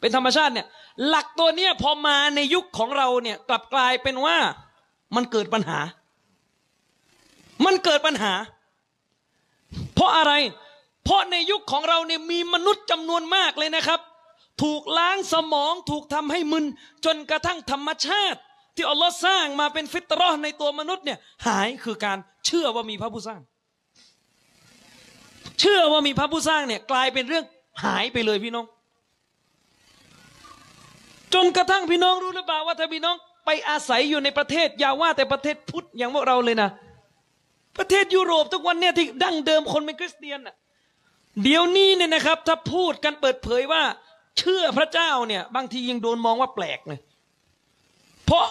[0.00, 0.66] เป็นธรรมชาติเนี่ย
[1.08, 4.36] หลักตัวเนี้ยพอมาในยุคของเราเนี่ยกลับกลายเป็นว่า
[5.14, 5.80] มันเกิดปัญหา
[7.64, 8.32] มันเกิดปัญหา
[9.94, 10.32] เพราะอะไร
[11.04, 14.00] เพราะในยุคของเราเนี่ยมีมนุษย์จำนวนมากเลยนะครับ
[14.62, 16.64] ถูกล้างสมองถูกทำให้มึน
[17.04, 18.38] จนกระทั่งธรรมชาติ
[18.76, 23.40] ที่อัลลอฮ์สร้างมาเป็นฟิตรอในตัวมนุษย์เนี่ยหายคือการเชื่อว่ามีพระผู้สร้าง
[25.60, 27.44] เชื่อว่ามีพระผู้สร้างเนี่ยกลายเป็นเรื่อง
[27.84, 28.66] หายไปเลยพี่น้อง
[31.34, 33.16] จนกระทั่งพี่น้องรู้หรือเปล่าว่าถ้าพี่น้อง
[33.46, 36.70] ไปอาศัยอยู่ในประเทศ อย่าว่าแต่ประเทศพุทธอย่างพวกเราเลยนะ
[37.78, 40.56] ประเทศยุโรปทุกวันเนี่ยที่ดั้งเดิมคนเป็นคริสเตียนอะ
[41.44, 43.82] เดี๋ยวนี้เนี่ยนะครับ ถ้าพูดกันเปิดเผยว่า
[44.38, 47.00] เชื่อพระเจ้าเนี่ย บางทียังโดนมองว่าแปลกเลย
[48.26, 48.44] เพราะ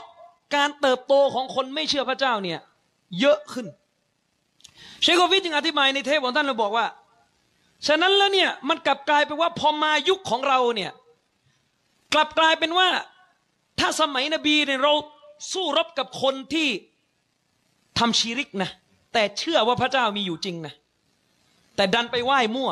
[0.55, 2.59] การเติบโตของคนไม่เชื่อพระเจ้าเนี่ย
[3.19, 3.67] เยอะขึ้น
[5.01, 6.85] เชโกวิทจึงอธิบายในเทปของท่านเราบอกว่า
[7.87, 10.91] ฉะนั้นแล้วเนี่ยมันกลับกลายเป็นว่าพอมายุคของเราเนี่ย
[12.13, 12.87] กลับกลายเป็นว่า
[13.79, 14.93] ถ้าสมัยนบีเนี่ยเรา
[15.53, 16.69] สู้รบกับคนที่
[17.99, 18.69] ทำชีริกนะ
[19.13, 20.73] แต่เชื่อว่าพระเจ้ามีอยู่จริงนะ
[21.75, 22.71] แต่ดันไปไหว้มั่ว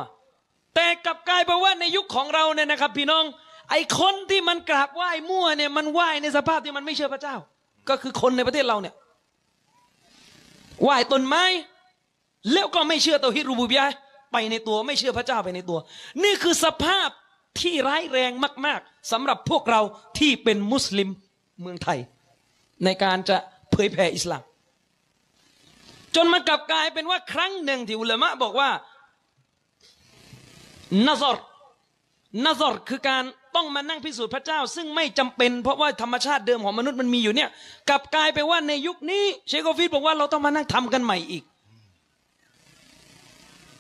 [0.76, 3.24] แต่กลับกลายเป็นว่าในยุคของเราเนี่ยนะครับ พี่น้อง
[3.72, 7.36] ไอ้คนที่มันกราบไหว้มั่วเนี่ยมันไหว้ในสภาพที่มันไม่เชื่อพระเจ้า
[7.90, 8.96] ก็คือคนในประเทศเราเนี่ย
[10.84, 11.44] ไหว้ต้นไม้
[12.54, 13.88] แล้วก็ไม่เชื่อตัวฮิรูบูบียะ
[14.32, 15.80] ไปในตัวไม่เชื่อพระเจ้าไปในตัว
[16.24, 17.10] นี่คือสภาพ
[17.62, 18.32] ที่ร้ายแรง
[18.66, 19.82] มาก ๆสำหรับพวกเรา
[20.20, 21.10] ที่เป็นมุสลิม
[21.62, 22.00] เมืองไทย
[22.86, 23.38] ในการจะ
[23.72, 24.44] เผยแผ่อิสลาม
[26.16, 28.70] จนมันกลับกลายเป็นว่าครั้งหนึ่งที่อุลามะบอกว่า
[31.06, 31.38] นาซอร
[32.44, 33.24] นาซอรคือการ
[33.56, 37.50] ต้องมานั่งพิสูจน์พระเจ้า ซึ่งไม่จำเป็น เพราะว่าธรรมชาติเดิมของมนุษย์มันมีอยู่เนี่ย
[37.90, 41.44] กลับกลายไปนว่าในยุคนี้ เชโกฟิดบอกว่าเราต้องมานั่งทำกันใหม่อีก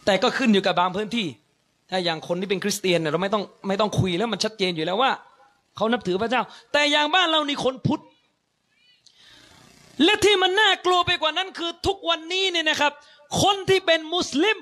[0.06, 1.27] แต่ก็ขึ้นอยู่กับบางพื้นที่
[1.90, 5.11] ถ้าอย่างคนที่เป็นคริสเตียนเนี่ยเราไม่ต้องไม่ต้องคุยแล้วมันชัดเจนอยู่แล้วว่า
[5.76, 6.41] เขานับถือพระเจ้า
[6.73, 8.02] แต่อย่างบ้านเรานี่คนพุทธ
[10.03, 12.91] และที่มันน่ากลัวไปกว่านั้นคือทุกวันนี้เนี่ยนะครับ
[13.41, 14.57] คนที่เป็นมุสลิม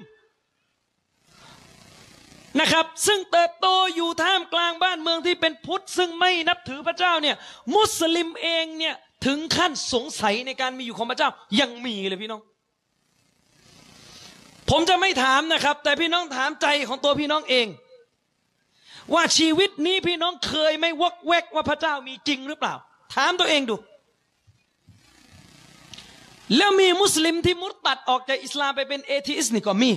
[2.59, 7.35] นะครับ ซึ่งเติบโตอยู่ท่ามกลางบ้านเมืองที่เป็นพุทธ ซึ่งไม่นับถือพระเจ้าเนี่ย
[7.75, 8.95] มุสลิมเองเนี่ย
[9.25, 11.29] ถึงขั้นสงสัยในการมีอยู่ของพระเจ้า
[11.59, 12.41] ยังมีเลยพี่น้อง
[14.75, 17.67] ผมจะไม่ถามนะครับ แต่พี่น้องถามใจของตัวพี่น้องเอง
[19.13, 22.73] ว่าชีวิตนี้พี่น้องเคยไม่วกแวกว่าพระเจ้ามีจริงหรือเปล่า
[23.15, 23.75] ถามตัวเองดู
[26.57, 29.91] แล้วมีมุสลิมที่มุตตัดออกจากอิสลามไปเป็นเอทิสนี่ก็มี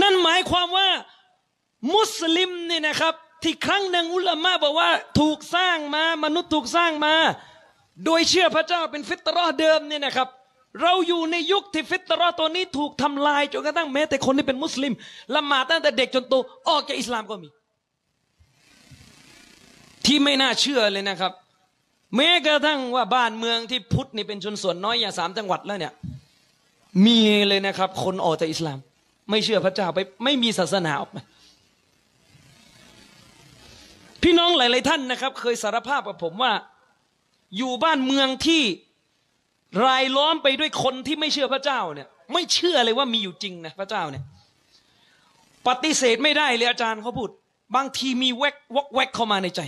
[0.00, 0.88] นั่นหมายความว่า
[1.94, 7.14] มุสลิมเนี่ยนะครับ ที่ครั้งหนึ่งอุลามะบอกว่าถูกสร้างมามนุษย์ถูกสร้างมา
[8.04, 10.28] โดยเชื่อพระเจ้าเป็นฟิตรอเดิมเนี่ยนะครับ
[10.80, 14.92] เราอยู่ในยุคที่ฟิตรอตัวนี้ถูกทำลายจนกระทั่งแม้แต่คนที่เป็นมุสลิม
[15.34, 16.34] ละหมาดตั้งแต่เด็กจนโต
[16.68, 17.48] ออกจากอิสลามก็มี
[20.06, 21.32] ที่ไม่น่าเชื่อเลยนะครับ
[22.16, 25.92] แม้กระทั่งว่าบ้านเมืองที่พุทธนี่เป็นชนส่วนน้อยอย่างสามจังหวัดแล้วเนี่ย
[27.06, 27.18] มี
[27.48, 28.78] เลยนะครับ คนออกจากอิสลาม
[29.30, 31.22] ไม่เชื่อพระเจ้าไปไม่มีศาสนาออกมา
[34.22, 36.52] พี่น้องหลาย ๆ ท่านนะครับ เคยสารภาพกับผมว่า
[37.56, 38.62] อยู่บ้านเมืองที่
[39.86, 44.22] รายล้อมไปด้วยคนที่ไม่เชื่อพระเจ้าเนี่ย ไม่เชื่อเลยว่ามีอยู่จริงนะพระเจ้าเนี่ย
[45.68, 47.30] ปฏิเสธไม่ได้เลยอาจารย์เขาพูด
[47.76, 49.60] บางทีมีแวกวกแวกเข้ามาในใจ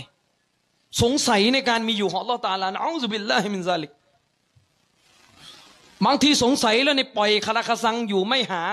[1.01, 3.91] สงสัยในการมีอยู่ของลอตาลานะอัลลอฮฺบิลลาฮิมินซาลิก
[6.05, 8.63] บางทีสงสัยแล้วในปล่อยคาราคาซังอยู่ไม่หา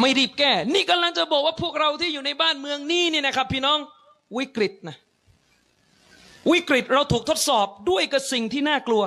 [0.00, 3.78] ไม่รีบแก้ นี่กำลังจะบอกว่าพวกเราที่อยู่ในบ้านเมืองนี่นี่นะครับ พี่น้อง
[4.36, 4.96] วิกฤตนะ
[6.50, 9.02] วิกฤตเราถูกทดสอบด้วยกับสิ่งที่น่ากลัว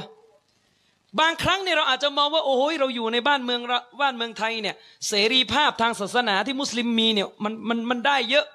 [1.20, 3.62] บางครั้งเนี่ยเราอาจจะมองว่าโอ้ยเราอยู่ในบ้านเมือง
[4.02, 4.76] บ้านเมืองไทยเนี่ย
[5.08, 8.46] เสรีภาพทางศาสนาที่มุสลิมมีเนี่ยมันมันมันได้เยอะ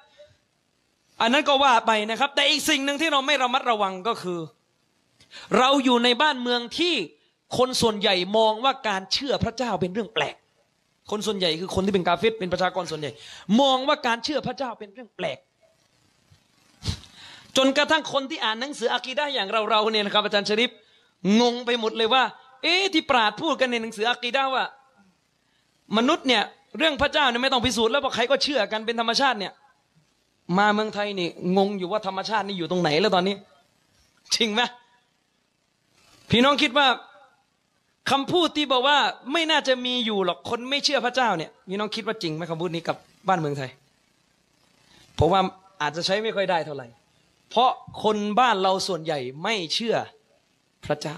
[1.21, 4.39] อันนั้นก็ว่าไปนะครับ แต่อีกสิ่งหนึ่งที่เราไม่ระมัดระวังก็คือ
[5.57, 6.93] เราอยู่ในบ้านเมืองที่
[7.57, 10.35] คนส่วนใหญ่มองว่าการเชื่อพระเจ้าเป็นเรื่องแปลก
[11.11, 13.11] คนส่วนใหญ่คือคนที่เป็นกาเฟตเป็นประชากรส่วนใหญ่
[13.61, 15.37] มองว่าการเชื่อพระเจ้าเป็นเรื่องแปลก
[17.57, 20.71] จนกระทั่งคนที่อ่านหนังสืออากีดะอย่างเราเราเนี่ยนะครับอาจารย์ชริป
[21.41, 22.23] งงไปหมดเลยว่า
[22.63, 24.65] เอ๊ะที่ปราดพูดกันในหนังสืออากีดะว่า
[25.97, 26.43] มนุษย์เนี่ย
[26.77, 29.53] เรื่องพระเจ้าเนี่ยไม่ต้องพิสูจน์แล้วพราใครก็เชื่อกันเป็นธรรมชาติเนี่ย
[30.57, 33.35] มาเมืองไทยนี่งงอยู่ว่าธรรมชาตินี่อยู่ตรงไหนแล้วตอนนี้
[34.35, 34.61] จริงไหม
[36.29, 36.87] พี่น้องคิดว่า
[38.11, 38.97] คำพูดที่บอกว่า
[39.33, 42.97] ไม่น่าจะมีอยู่หรอกคนไม่เชื่อพระเจ้าเนี่ยพี่น้องคิดว่าจริงไหมคำพูดนี้กับ
[43.27, 43.69] บ้านเมืองไทย
[45.19, 45.41] ผมว่า
[45.81, 46.87] อาจจะใช้ไม่ค่อยได้เท่าไหร่
[47.49, 47.69] เพราะ
[48.03, 49.95] คนบ้านเราส่วนใหญ่ไม่เชื่อ
[50.85, 51.17] พระเจ้า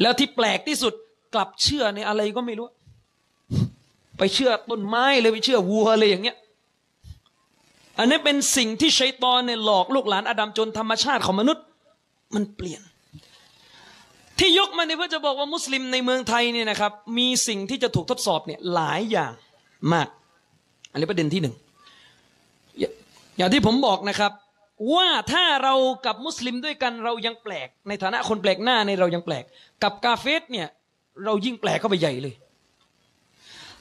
[0.00, 0.92] แล้วที่แปลกที่สุด
[1.34, 2.68] กลับเชื่อในอะไรก็ไม่รู้
[4.18, 6.36] ไปเชื่อต้นไม้เลยไปเชื่อวัวเลยอย่างเงี้ย
[7.98, 11.64] อันนี้เป็นสิ่งที่ชัยตอนเนี่ยหลอกลูกหลานอาดัมจนธรรมชาติของมนุษย์
[12.34, 12.82] มันเปลี่ยน
[14.38, 19.32] ที่ยกมาเนี่ยเพื่อจะบอกว่ามุสลิมในเมืองไทยเนี่ยนะครับ มีสิ่งที่จะถูกทดสอบเนี่ยหลายอย่าง
[19.92, 20.08] มาก
[20.92, 21.54] อันนี้ประเด็นที่หนึ่ง
[23.36, 24.32] อย่างที่ผมบอกนะครับ
[24.94, 25.74] ว่าถ้าเรา
[26.06, 29.44] กับมุสลิมด้วยกันเรายังแปลก ในฐานะคนแปลกหน้าในเรายังแปลก
[29.82, 30.68] กับกาเฟสเนี่ย
[31.24, 32.34] เรายิ่งแปลกเข้าไปใหญ่เลย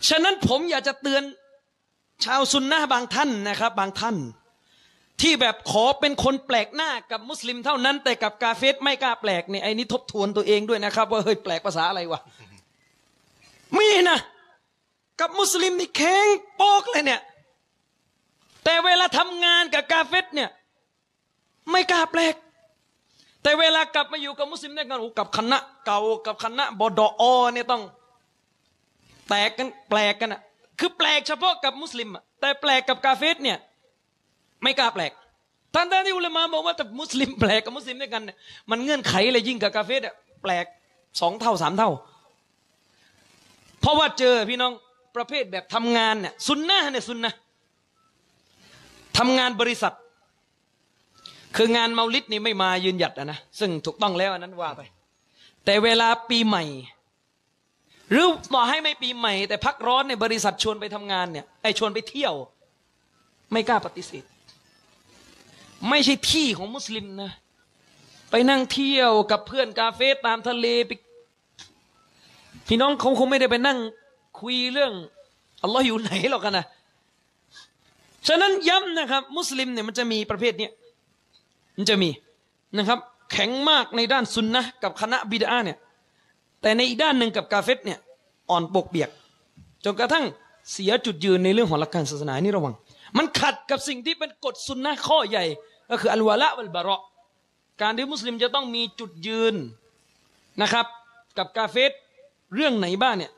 [0.10, 1.24] ฉะนั้นผมอยากจะเตือน
[2.26, 4.18] ชาวซุนนะบางท่านนะครับ บางท่าน
[5.22, 12.22] ที่แบบขอเป็นคนแปลกหน้ากับมุสลิมเท่านั้น แต่กับกาเฟสไม่กล้าแปลกเนี่ยไอ้นี่ทบทวนตัวเองด้วยนะครับ ว่าเฮ้ยแปลกภาษาอะไรวะ
[13.78, 14.20] มีนะ
[15.20, 17.22] กับมุสลิมนี่แข็งโป๊กเลยเนี่ย
[18.64, 20.50] แต่เวลาทำงานกับกาเฟสเนี่ย
[21.72, 22.36] ไม่กล้าแปลก
[23.44, 27.24] แต่เวลากลับมาอยู่กับมุสลิมเนี่ยกันกับคณะเก่ากับคณะบดอ
[27.54, 27.84] เนี่ยต้อง
[29.30, 30.42] แตกกันแปลกกันอะ
[30.80, 33.58] คือแปลกเฉพาะกับมุสลิมอะแต่แปลกกับกาเฟสเนี่ย
[34.64, 35.12] ไม่กล้าแปลก
[35.74, 38.38] ท่านท่านที่อุลามะบอกว่าแต่มุสลิมแปลกกับมุสลิมด้วยกันเนี่ย
[38.70, 40.66] มันเงื่อนไขเลยยิ่งกับกาเฟ่เนี่ยแปลก
[41.22, 41.90] สองเท่าสามเท่า
[43.82, 44.74] เพราะว่าเจอพี่น้อง
[45.16, 47.34] ประเภทแบบทำงานเนี่ยซุนนะเนี่ยซุนนะ
[49.18, 49.94] ทำงานบริษัท
[51.58, 54.82] คืองานเมาลิดนี่ไม่มายืนหยัดนะซึ่งถูกต้องแล้วอันนั้นว่าไป
[55.66, 56.64] แต่เวลาปีใหม่
[58.12, 62.34] หรือต่อให้ไม่ปีใหม่ แต่พักร้อนในบริษัทชวนไปทำงานเนี่ยไอชวนไปเที่ยว
[63.52, 64.24] ไม่กล้าปฏิเสธ
[65.90, 67.32] ไม่ใช่ที่ของมุสลิมนะ
[68.32, 70.92] ไปนั่งเที่ยวกับเพื่อนกาเฟ่ตามทะเลไป
[72.68, 73.78] พี่น้องเขาคงไม่ได้ไปนั่ง
[74.40, 74.94] คุยเรื่อง
[75.64, 76.66] อัลลอฮ์อยู่ไหนหรอกกันนะ
[78.28, 80.70] ฉะนั้นย้ำนะครับ มุสลิมเนี่ยมันจะมีประเภทนี้
[81.78, 82.10] มันจะมี
[82.78, 83.00] นะครับ
[83.32, 85.78] แข็งมากในด้านซุนนะกับคณะบิดาเนี่ย
[86.62, 88.00] แต่ในอีกด้านหนึ่งกับกาเฟตเนี่ย
[88.50, 89.10] อ่อนปกเปียก
[89.86, 90.26] จนกระทั่ง
[90.72, 92.74] เสียจุดยืนในเรื่องของหลักการศาสนานี่ระวัง
[93.18, 95.46] มันขัดกับสิ่งที่เป็นกฎสุนนะข้อใหญ่
[95.90, 97.02] ก็คืออัลวาละวัลบาระ
[97.82, 99.56] การที่มุสลิมจะต้องมีจุดยืน
[100.62, 100.86] นะครับ
[101.38, 101.92] กับกาเฟส
[102.56, 103.32] เรื่องไหนบ้างเนี่ย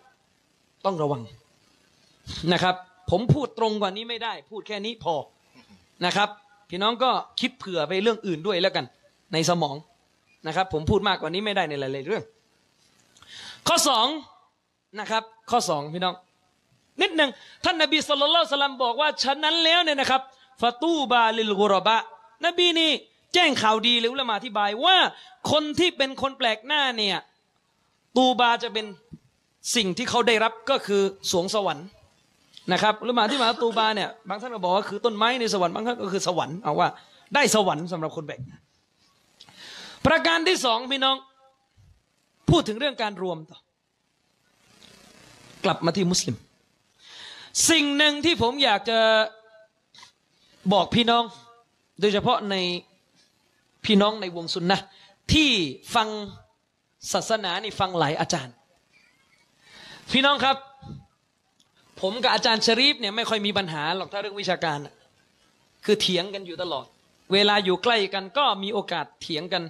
[0.85, 1.21] ต้องระวัง
[2.53, 2.75] นะครับ
[3.09, 5.15] ผมพูดตรงกว่านี้ไม่ได้ พูดแค่นี้พอ
[6.05, 6.29] นะครับ
[6.69, 8.85] พี่น้องก็คิดเผื่อไปเรื่องอื่นด้วยแล้วกัน
[9.33, 9.75] ในสมอง
[10.47, 12.23] นะครับ ผมพูดมากกว่านี้ไม่ได้ในหลายๆเรื่อง
[13.67, 14.07] ข้อสอง
[14.99, 16.15] นะครับ ข้อสองพี่น้อง
[17.01, 17.29] นิดหนึ่ง
[17.65, 20.21] ท่านนบีสุลต่านสลัมบอกว่าฉะนั้นแล้วเนี่ยนะครับ
[20.61, 21.97] ฟาตูบาลิลกุรบะ
[22.45, 22.91] นบีนี่
[23.33, 24.97] แจ้งข่าวดีหรือละมาอธิบายว่า
[25.51, 27.17] คนที่เป็นคนแปลกหน้าเนี่ย
[28.17, 28.85] ตูบาจะเป็น
[29.75, 31.01] สิ่งที่เขาได้รับก็คือ
[31.31, 31.87] สวงสวรรค์
[32.71, 36.89] นะครับละมาที่มาตูบาเนี่ยบางท่านก็บอกว่าคือต้นไม้ในสวรรค์บางท่านก็คือสวรรค์เอาว่า
[37.35, 38.39] ได้สวรรค์สำหรับคนแปลก
[40.05, 41.15] ประการที่สองพี่น้อง
[42.49, 43.59] พูดถึงเรื่องการรวมต่อ
[45.65, 46.35] กลับมาที่มุสลิม
[47.69, 48.99] สิ่งหนึ่งที่ผมอยากจะ
[50.73, 51.23] บอกพี่น้อง
[52.01, 52.55] โดยเฉพาะใน
[53.85, 54.79] พี่น้องในวงสุนนะ
[55.33, 55.49] ที่
[55.95, 56.07] ฟัง
[57.13, 58.55] ศาสนานี่ฟังหลายอาจารย์
[60.11, 60.55] พี่น้องครับ
[62.01, 64.77] ผมกับอาจารย์ชรีฟเนี่ยไม่ค่อยมีปัญหาหรอกถ้าเรื่องวิชาการ
[65.85, 66.85] คือเถียงกันอยู่ตลอด
[67.33, 69.63] เวลาอยู่ใกล้กันก็มีโอกาสเถียงกัน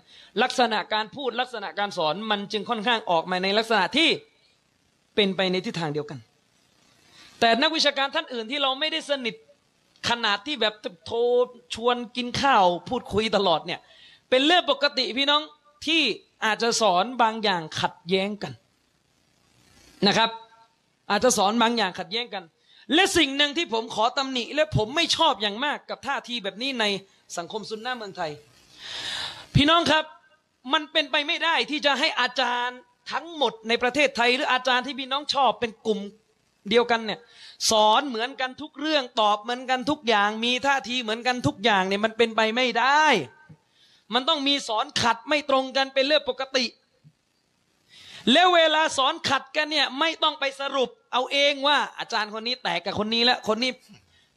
[0.43, 4.09] ลักษณะการพูดลักษณะการสอนมันจึงค่อนข้างออกมาในลักษณะที่
[5.15, 6.19] เป็นไปในทิศทางเดียวกัน
[7.39, 9.35] แต่นักวิชาการท่านอื่นที่เราไม่ได้สนิท
[10.09, 10.73] ขนาดที่แบบ
[11.05, 11.19] โทร
[11.75, 13.79] ชวนกินข้าวพูดคุยตลอดเนี่ย
[14.29, 15.41] เป็นเรื่องปกติพี่น้อง
[15.85, 16.01] ที่
[16.45, 18.53] อาจจะสอนบางอย่างขัดแย้งกัน
[20.07, 20.29] นะครับ
[21.09, 22.43] อาจจะสอนบางอย่างขัดแย้งกัน
[22.93, 26.85] และสิ่งหนึ่งที่ผมขอตำหนิ และผมไม่ชอบอย่างมากกับท่าทีแบบนี้ใน
[27.37, 28.31] สังคมซุนนะเมืองไทย
[29.55, 30.05] พี่น้องครับ
[30.73, 32.79] มันเป็นไปไม่ได้ที่จะให้อาจารย์
[33.11, 35.99] ทั้งหมดในประเทศไทย หรืออาจารย์ที่พี่น้องชอบเป็นกลุ่ม
[36.69, 37.19] เดียวกันเนี่ย
[37.71, 43.03] สอนเหมือนกันทุกเรื่องตอบเหมือนกันทุกอย่าง มีท่าทีเหมือนกันทุกอย่างเนี่ยมันเป็นไปไม่ได้
[44.13, 46.65] มันต้องมีสอนขัดไม่ตรงกันเป็นเรื่องปกติ
[48.31, 53.71] แล้วเวลาสอนขัดกันเนี่ยไม่ต้องไปสรุป เอาเองว่าอาจารย์คนนี้แตกกับคนนี้แล้ว คนนี้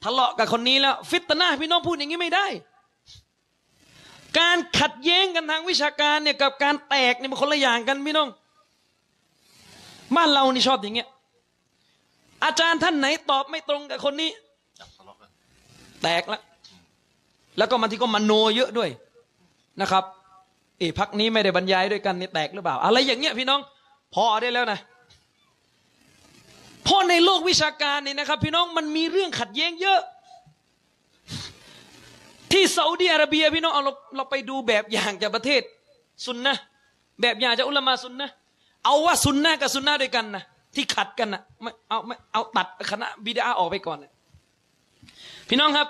[0.05, 2.47] ทะเลาะกับคนนี้แล้ว ฟิตนาพี่น้องพูดอย่างนี้ไม่ได้
[4.39, 8.29] การขัดแย้งกันทางวิชาการเนี่ยกับการแตกเนี่ยมันคนละอย่างกันพี่น้อง
[10.17, 11.09] บ้านเรานี่ชอบอย่างเงี้ย
[12.45, 14.31] อาจารย์ท่านไหนตอบไม่ตรงกับคนนี้
[16.03, 16.43] แตกแล้ว
[17.59, 18.91] แล้วก็มันที่ก็มโนเยอะด้วย
[19.81, 20.05] นะครับ
[20.79, 23.61] เอพักนี้ไม่ได้บรรยายด้วยกันนี่แตกหรือเปล่า อะไรอย่างเงี้ยพี่น้อง
[24.15, 24.79] พอได้แล้วนะ
[26.85, 30.01] เพราะในโลกวิชาการนี่นะครับ พี่น้องมันมีเรื่องขัดแย้งเยอะ
[32.53, 35.63] ที่ซาอุดีอาระเบียพี่น้องเอาเราเราไปดูแบบอย่างจากประเทศ
[36.27, 36.55] ซุนนะ
[37.21, 38.29] แบบอย่างจากอุลามาซุนนะ
[38.85, 40.43] เอาว่าซุนนะกับซุนนะด้วยกันนะ
[40.75, 44.13] ที่ขัดกันนะไม่เอาไม่เอาตัดคณะบิดาออกไปก่อนนะ
[45.49, 45.89] พี่น้องครับ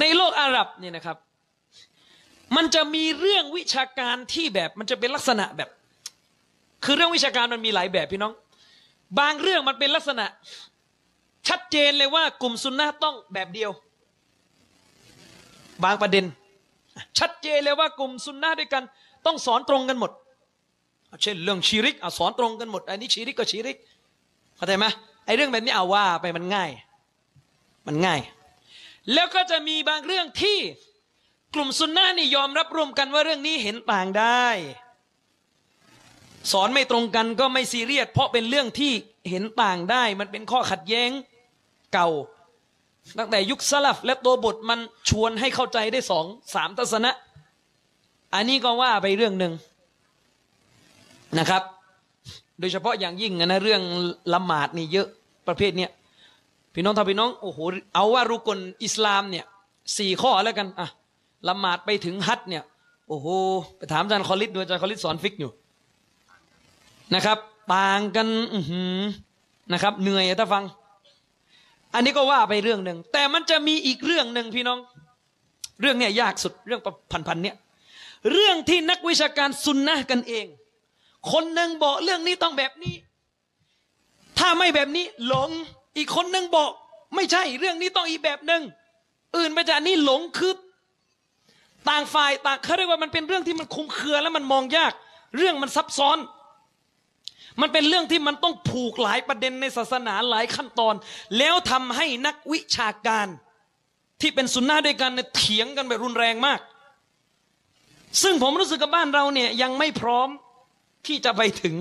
[0.00, 1.16] ในโลกอาหรับเนี่ยนะครับ
[2.56, 5.68] มันจะมีเรื่องวิชาการที่แบบมันจะเป็นลักษณะแบบ
[6.84, 8.32] คือเรื่องวิชาการมันมีหลายแบบพี่น้อง
[9.18, 10.26] บางเรื่องมันเป็นลักษณะ
[11.48, 13.70] ชัดเจนเลยว่ากลุ่มซุนนะต้องแบบเดียว
[15.84, 16.24] บางประเด็น
[17.18, 18.82] ชัดเจนเลยว่ากลุ่มซุนนะด้วยกัน
[19.26, 20.10] ต้องสอนตรงกันหมด
[21.22, 23.76] เช่นเรื่องชีริกอสอนตรงกันหมด อันนี้ชีริกก็ชีริก
[24.56, 24.86] เข้าใจไหม
[25.26, 26.70] ไอ้เรื่องแบบนี้เอาว่าไปมันง่าย
[27.86, 28.20] มันง่าย
[29.12, 30.58] แล้วก็จะมีบางเรื่องที่
[31.54, 34.46] กลุ่มซุนนะนี่ยอมรับรวมกันว่าเรื่องนี้เห็นต่างได้
[36.52, 38.92] สอนไม่ตรงกันก็ไม่ซีเรียสเพราะเป็นเรื่องที่
[39.30, 41.10] เห็นต่างได้ มันเป็นข้อขัดแย้ง
[41.92, 42.08] เก่า
[43.18, 46.24] ตั้งแต่ยุคสลับและตัวบทมันชวนให้เข้าใจได้สอง
[46.54, 47.12] สามทัศนะ
[48.34, 49.52] อันนี้ก็ว่าไปเรื่องหนึ่ง
[51.38, 51.62] นะครับ
[52.60, 53.82] โดยเฉพาะอย่างยิ่งนะเรื่อง
[54.34, 55.08] ละหมาดนี่เยอะ
[55.48, 55.90] ประเภทเนี้ย
[56.74, 57.58] พี่น้องถ้าพี่น้องโอ้โห
[57.94, 59.44] เอาว่ารุกลอิสลามเนี่ย
[59.98, 60.88] สี่ข้อแล้วกันอะ
[61.48, 62.62] ละหมาดไปถึงฮัทเนี่ย
[63.08, 63.26] โอ้โห
[63.76, 65.50] ไปถามอาจารย์คอลิดดูอาจารย์คอลิดสอนฟิกอยู่
[67.14, 67.38] นะครับ
[67.74, 68.28] ต่างกัน
[69.72, 70.64] นะครับ เหนื่อยถ้าฟัง
[71.94, 74.78] อันนี้ก็ว่าไปเรื่องหนึ่งแต่มันจะมีอีกเรื่องหนึ่งพี่น้อง
[75.80, 76.80] เรื่องเนี้ยยากสุดเรื่อง
[77.28, 77.56] พันๆเนี่ย
[78.32, 80.46] เรื่องที่นักวิชาการซุนนะกันเอง
[81.32, 82.94] คนหนึ่งบอกเรื่องนี้ต้องแบบนี้
[84.38, 85.50] ถ้าไม่แบบนี้หลง
[85.96, 86.70] อีกคนหนึ่งบอก
[87.14, 88.62] ไม่ใช่เรื่องนี้ต้องอีกแบบหนึ่ง
[89.36, 90.52] อื่นไปจากนี้หลงคือ
[91.88, 94.92] ต่างฝ่ายต่างเขาเรียกว่ามันเป็นเรื่องที่มันคุมเครือแล้วมันมองยาก
[95.36, 96.18] เรื่องมันซับซ้อน
[97.60, 100.94] มันเป็นเรื่องที่มันต้องผูกหลายประเด็นในศาสนาหลายขั้นตอน
[101.38, 103.26] แล้วทำให้นักวิชาการ
[104.20, 106.60] ที่เป็นสุนนะด้วยกันเนี่ยเถียงกันแบบรุนแรงมาก
[108.22, 110.28] ซึ่งผมรู้สึกกับบ้านเราเนี่ยยังไม่พร้อม
[111.06, 111.76] ที่จะไปถึง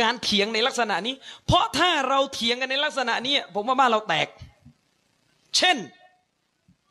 [0.00, 1.14] การเถียงในลักษณะนี้
[1.46, 4.28] เพราะถ้าเราเถียงกันในลักษณะนี้ผมว่าบ้านเราแตก
[5.56, 5.76] เช่น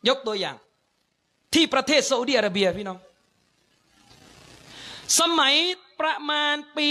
[0.07, 0.55] ยกตัวอย่าง
[1.53, 2.99] ที่ประเทศซาอุดิอาระเบียพี่น้อง
[5.19, 5.55] สมัย
[6.01, 6.89] ประมาณปี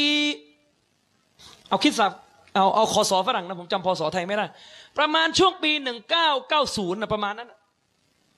[1.71, 2.13] เอาคิดสับ
[2.55, 4.47] เอาเอาคอสอฝรั่งนะผมจำพอสอไทยไม่ได้
[4.99, 7.53] ประมาณช่วงปีหนึ่งเก้าเก้าศูนย์นะประมาณนั้น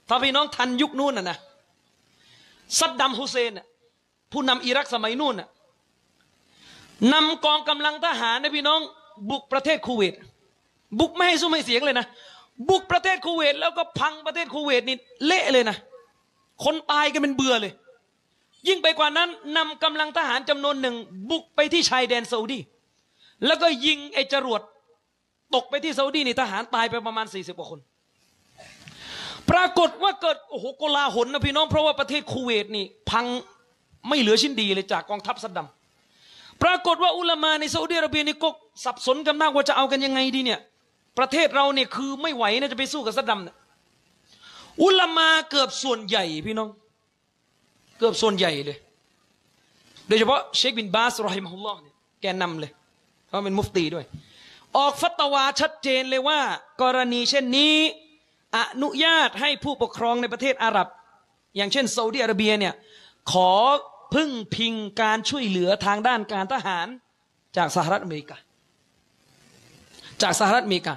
[0.09, 1.39] ถ้าพี่น้องทันยุคนู้นนะนะ
[2.79, 3.53] ซัดดัมฮุเซน
[4.33, 5.49] ผู้นำอิรักสมัยนู้นนะ
[7.13, 8.81] นำกองกำลังทหารนะพี่น้อง
[9.31, 10.15] บุกประเทศคูเวต
[11.01, 12.07] บุกไม่ให้ซุ้มให้เสียงเลยนะ
[12.69, 14.97] บุกประเทศคูเวตแล้วก็พังประเทศคูเวตนี่
[15.27, 15.77] เละเลยนะ
[16.65, 17.73] คนตายกันเป็นเบื่อเลย
[18.69, 20.97] ยิ่งไปกว่านั้นนำกำลังทหารจำนวนหนึ่ง
[21.31, 22.59] บุกไปที่ชายแดนซาอุดี
[23.47, 24.61] แล้วก็ยิงไอ้จรวด
[25.55, 27.81] ตกไปที่ซาอุดีนี่ทหารตายไปประมาณสี่สิบกว่าคน
[29.51, 33.27] ปรากฏว่าเกิดโอ้โหโกลาหลนะพี่น้องเพราะว่าประเทศคูเวตนี่ พัง
[34.09, 35.67] ไม่เหลือชิ้นดีเลยจากกองทัพซัดดัม
[36.63, 38.49] ปรากฏว่าอุลามาในซาอุดิอาระเบียนี่ก็
[38.85, 40.61] สับสนกันมากว่าจะเอากันยังไงดีเนี่ย
[41.19, 43.57] ประเทศเราเนี่ยคือไม่ไหวนะจะไปสู้กับซัดดัมเนี่ย
[44.83, 46.69] อุลามาเกือบส่วนใหญ่พี่น้อง
[47.99, 48.79] เกือบส่วนใหญ่เลย
[50.07, 52.71] โดยเฉพาะเชคบินบาสรอฮิมฮุลลอฮ์เนี่ยแกนนำเลย
[53.33, 54.05] เพราเป็นมุฟตีด้วย
[54.77, 56.41] ออกฟัตวาชัดเจนเลยว่า
[56.83, 57.75] กรณีเช่นนี้
[58.57, 60.89] อนุญาตให้ผู้ปกครองในประเทศอาหรับ
[61.57, 62.75] อย่างเช่นซาอุดิอาระเบียเนี่ย
[63.33, 63.53] ขอ
[64.15, 66.87] พึ่งพิงการช่วยเหลือทางด้านการทหาร
[67.57, 68.37] จากสหรัฐอเมริกา
[70.23, 70.95] จากสหรัฐอเมริกา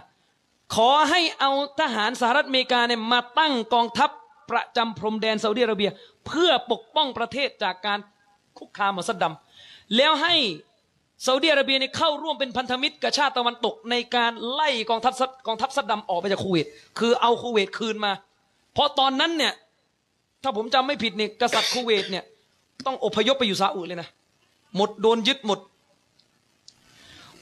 [0.76, 1.52] ขอให้เอา
[1.82, 4.10] ทหารสหรัฐอเมริกาเนี่ยมาตั้งกองทัพ
[4.52, 5.92] ประจำพรมแดนซาอุดิอาระเบีย
[6.28, 8.00] เพื่อปกป้องประเทศจากการ
[8.58, 9.34] คุกคามของซัดดัม
[9.96, 10.36] แล้วให้
[11.24, 16.68] ซาอุดิอาระเบียเนี่ยเข้าร่วมเป็นพันธมิตรกับชาติตะวันตกในการไล่กองทัพซัดกองทัพซัดดัมออกไปจากคูเวต
[17.00, 18.12] คือเอาคูเวตคืนมา
[18.74, 19.54] เพราะตอนนั้นเนี่ย
[20.44, 22.24] ถ้าผมจำไม่ผิดเนี่ยกษัตริย์คูเวตเนี่ย
[22.86, 24.10] ต้องอพยพไปอยู่ซาอุเลยนะ
[24.76, 25.60] หมดโดนยึดหมด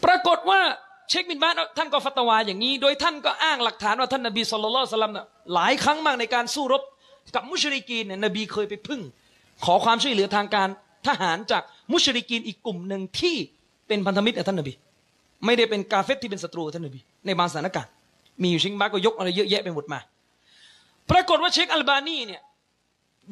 [0.04, 0.62] ปรากฏว่า
[1.10, 6.84] เชคบินบาสท่านก็ฟัตวาอย่างนี้ โดยท่านก็อ้างหลักฐานว่าท่านนบี صلى الله عليه وسلم น่ะหลายครั้งมากในการสู้รบ
[7.36, 9.02] กับมุชริกีนเนี่ยนบีเคยไปพึ่ง
[9.66, 10.68] ขอความช่วยเหลือทางการ
[11.08, 13.36] ทหารจากมุชริกีนอีกกลุ่มหนึ่งที่
[13.94, 14.74] เป็นพันธมิตรกับท่านนบี
[15.46, 17.92] ไม่ได้เป็นกาเฟตที่เป็นศัตรูท่านนบี ในบางสถานการณ์
[18.42, 20.00] มีอยู่เชคบินบาก็ยกอะไรเยอะแยะไปหมดมา
[21.12, 22.42] ปรากฏว่าเชคอัลบานีเนี่ย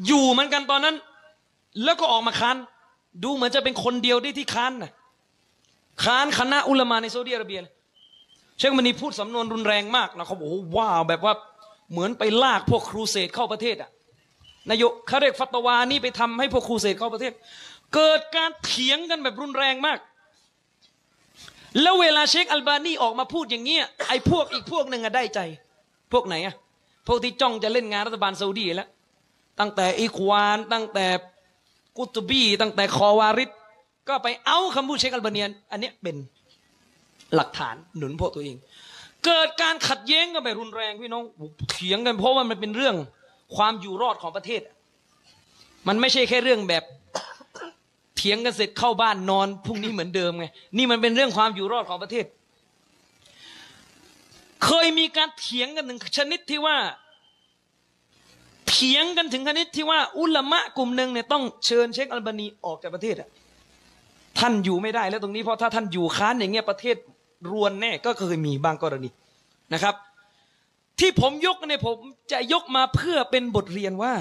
[0.07, 0.95] อยู่เหมือนกันตอนนั้น
[1.83, 2.57] แล้วก็ออกมาค้าน
[3.23, 4.91] ดูเหมือนจะเป็นคนเดียวได้ที่ค้านนะ
[6.03, 7.59] ค้านคณะอุลามาในซาอุดิอาระเบีย
[8.57, 11.33] เชคมันนีพูดสำนวนรุนแรงมากนะเขาบอกว่าว้าวแบบว่า
[11.91, 13.89] เหมือนไปลากพวกครูเสดเข้าประเทศอะ
[14.69, 17.33] นายกเขาเรียกฟัตวานี่ไปทำให้พวกครูเสดเข้าประเทศ
[17.95, 19.99] เกิดการเถียงกันแบบรุนแรงมาก
[21.81, 25.39] แล้วเวลาเชคอัลบานีออกมาพูดอย่างเงี้ยไอ้พวกอีกพวกหนึ่งอะได้ใจ
[26.13, 26.55] พวกไหนอะ
[27.07, 28.89] พวกที่จ้องจะเล่นงานรัฐบาลซาอุดีแล้ว
[29.59, 31.05] ตั้งแต่อีควาน ตั้งแต่
[31.97, 33.51] กุตบี ตั้งแต่คอวาริด
[34.09, 36.15] ก็ไปเอาคำพูดเชคอัลบาเนียน อันเนี้ยเป็น
[37.35, 38.57] หลักฐานหนุนพวกตัวเอง
[39.25, 41.23] เกิดการขัดแย้งกันแบบรุนแรงพี่น้อง
[41.69, 42.95] เถียงกันเพราะว่ามันเป็นเรื่อง
[43.55, 44.61] ความอยู่รอดของประเทศ
[45.87, 46.83] มันไม่ใช่แค่เรื่องแบบ
[48.21, 50.45] ถียงกันเสร็จเข้าบ้านนอนพรุ่งนี้เหมือนเดิมไง
[50.77, 52.25] นี่มันเป็นเรื่องความอยู่รอดของประเทศ
[54.65, 56.77] เคยมีการเถียงกันถึงชนิดที่ว่า
[58.69, 63.29] เถียงกันถึงชนิดที่ว่า อุลามะกลุ่มหนึ่งเนี่ยต้องเชิญเชคอัลบานีออกจากประเทศอะ
[64.39, 66.95] ท่านอยู่ไม่ได้แล้วตรงนี้เพราะถ้าท่านอยู่ค้านอย่างเงี้ยประเทศ
[67.51, 69.09] รวนแน่ก็เคยมีบางกรณี
[69.73, 69.95] นะครับ
[70.99, 71.97] ที่ผมยกเนี่ยผม
[72.31, 74.13] จะยกมาเพื่อเป็นบทเรียนว่า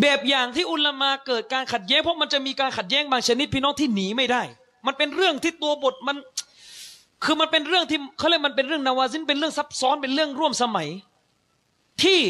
[0.00, 4.42] แบบอย่างที่อุลามาเกิดการขัดแย้งเพราะมันจะมีการขัดแย้งบางชนิดพี่น้องที่หนีไม่ได้
[4.86, 6.16] มันเป็นเรื่องที่ตัวบทมัน
[7.24, 10.88] คือมันเป็นเรื่องที่เขาเรียกมันเป็นเรื่องนาวาซินเป็นเรื่องซับซ้อนเป็นเรื่องร่วมสมัย
[12.02, 12.20] ที่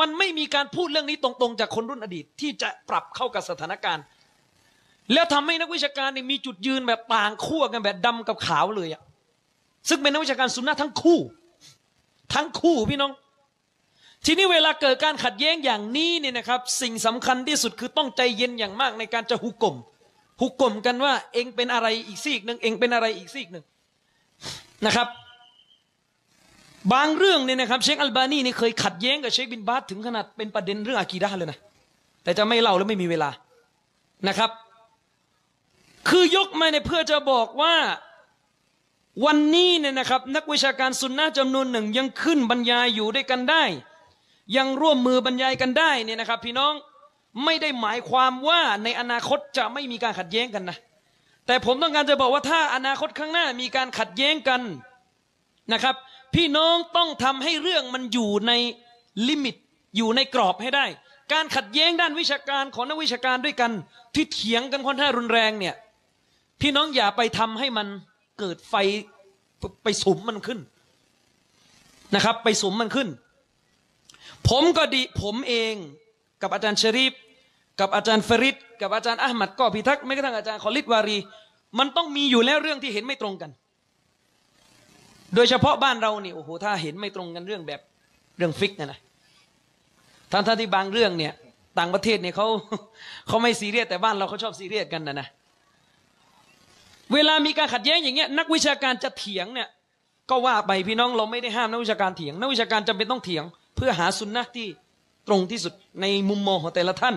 [0.00, 4.04] มันไม่มีการพูดเรื่องนี้ตรงๆ จากคนรุ่นอดีต ที่จะปรับเข้ากับสถานการณ์
[5.12, 9.02] แล้วทำให้นักวิชาการเนี่ยมีจุดยืนแบบต่างขั้วกันแบบดำกับขาวเลยอะ
[9.88, 11.18] ซึ่งเป็นนักวิชาการสุนนะทั้งคู่
[12.34, 13.10] ทั้งคู่พี่น้อง
[14.24, 19.76] ทีนี้เวลาเกิดการขัดแย้งอย่างนี้เนี่ยนะครับ สิ่งสำคัญที่สุดคือต้องใจเย็นอย่างมากในการจะหุกกลม
[20.40, 23.64] หุกกลมกันว่า เองเป็นอะไรอีกซีกหนึ่งเองเป็นอะไรอีกซีกหนึ่ง
[24.86, 25.08] นะครับ
[26.92, 31.58] บางเรื่องเนี่ยนะครับเชคอัลบานีนี่เคยขัดแย้งกับเชคบินบาสถึงขนาดเป็นประเด็นเรื่องอากีดะเลยนะ
[32.22, 33.30] แต่จะไม่เล่าแล้วไม่มีเวลา
[34.28, 34.50] นะครับ
[36.08, 37.74] คือยกมาเนี่ยเพื่อจะบอกว่า
[39.24, 43.62] วันนี้เนี่ยนะครับ นักวิชาการซุนนะจำนวนหนึ่งยังขึ้นบรรยายอยู่ด้วยกันได้
[44.56, 46.72] ยังร่วมมือบรรยายกันได้เนี่ยนะครับ พี่น้อง
[47.44, 50.78] ไม่ได้หมายความว่าในอนาคตจะไม่มีการขัดแย้งกันนะ
[51.46, 54.60] แต่ผมต้องการจะบอกว่าถ้าอนาคตข้างหน้ามีการขัดแย้งกัน
[55.72, 55.94] นะครับ
[56.34, 58.52] พี่น้องต้องทำให้เรื่องมันอยู่ใน
[59.28, 59.56] ลิมิต
[59.96, 60.86] อยู่ในกรอบให้ได้
[61.32, 63.72] การขัดแย้งด้านวิชาการของนักวิชาการด้วยกัน
[64.14, 65.74] ที่เถียงกันค่อนข้างรุนแรงเนี่ย
[66.60, 67.86] พี่น้องอย่าไปทำให้มัน
[68.38, 68.74] เกิดไฟ
[69.84, 70.60] ไปสุมมันขึ้น
[72.14, 73.08] นะครับ ไปสุมมันขึ้น
[74.50, 75.74] ผมก็ดีผมเอง
[76.42, 77.12] กับอาจารย์ชริฟ
[77.80, 81.18] กับอาจารย์ฟริดกับอาจารย์อัลมัดก็พิทักษ์ไม่กระทั่งอาจารย์คอลิดวารี
[81.78, 83.50] มันต้องมีอยู่แล้วเรื่องที่เห็นไม่ตรงกัน
[85.34, 87.80] โดยเฉพาะบ้านเรานี่โอ้โหถ้าเห็นไม่ตรงกันเรื่องแบบ
[88.36, 88.98] เรื่องฟิกนะนะ
[90.32, 91.32] ท่านท่านที่บางเรื่องเนี่ย
[91.78, 92.46] ต่างประเทศเนี่ยเขา
[93.28, 95.26] เขาไม่ซีเรียสแต่บ้านเราเขาชอบซีเรียสกันนะนะ
[97.12, 99.68] เวลามีการขัดแย้งอย่างเงี้ยนักวิชาการจะเถียงเนี่ย
[100.30, 103.44] ก็ว่าไปพี่น้องเราไม่ได้ห้ามนักวิชาการเถียง นักวิชาการจำเป็นต้องเถียง
[103.74, 104.68] เพื่อหาสุนนะที่
[105.28, 107.16] ตรงที่สุดในมุมมองของแต่ละท่าน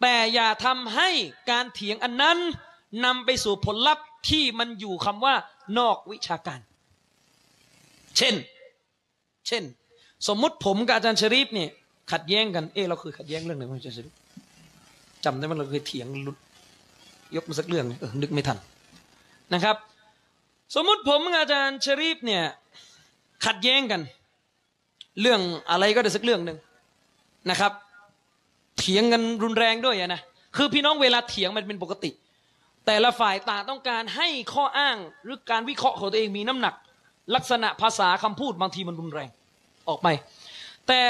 [0.00, 1.08] แต่อย่าทำให้
[1.50, 2.38] การเถียงอันนั้น
[3.04, 5.34] นำไปสู่ผลลัพธ์ที่มันอยู่คำว่า
[5.78, 6.60] นอกวิชาการ
[8.16, 8.34] เช่น
[9.46, 9.62] เช่น
[10.28, 11.70] สมมติผมกับอาจารย์ชริฟเนี่ย
[12.12, 14.14] ขัดแย้งกัน เออเราเคยขัดแย้งเรื่องไหนบ้างอาจารย์ชริฟ
[15.24, 16.36] จำได้ไหมเราเคยเถียงลุด
[17.36, 18.58] ยกมาสักเรื่องเออนึกไม่ทัน
[19.54, 19.76] นะครับ
[20.74, 22.44] สมมุติผมกับอาจารย์ชริฟเนี่ย
[23.46, 24.02] ขัดแย้งกัน
[25.20, 25.40] เรื่อง
[25.70, 26.58] อะไรก็ได้สักเรื่องหนึ่ง
[27.50, 27.72] นะครับ
[28.78, 30.20] เถียงกันรุนแรงด้วยนะ
[30.56, 32.10] คือพี่น้องเวลาเถียงมันเป็นปกติ
[32.86, 36.74] แต่ละฝ่ายต่างต้องการให้ข้ออ้างหรือการวิเคราะห์ของตัวเองมีน้ำหนัก
[37.34, 39.28] ลักษณะภาษาคำพูดบางทีมันรุนแรง
[39.88, 40.08] ออกไป
[40.86, 41.00] แต่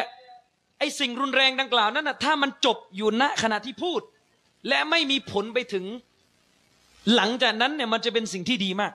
[0.78, 4.00] ไอสิ่งรุนแรงดังกล่าวนั้นนะถ้ามันจบอยู่ณขณะที่พูด
[4.68, 5.84] และไม่มีผลไปถึง
[7.14, 8.92] หลังจากนั้นเนี่ยมันจะเป็นสิ่งที่ดีมาก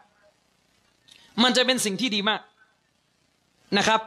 [1.44, 2.42] มันจะเป็นสิ่งที่ดีมาก
[3.78, 4.02] นะครับ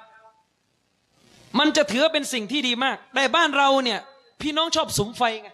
[1.58, 4.00] มันจะถือเป็นสิ่งที่ดีมาก แต่บ้านเราเนี่ย
[4.42, 5.48] พี่น้องชอบสุมไฟไง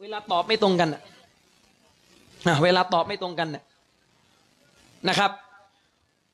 [0.00, 1.02] เวลาตอบไม่ตรงกันน่ะ
[2.46, 3.62] อะเวลาตอบไม่ตรงกันน่ะ
[5.08, 5.30] นะครับ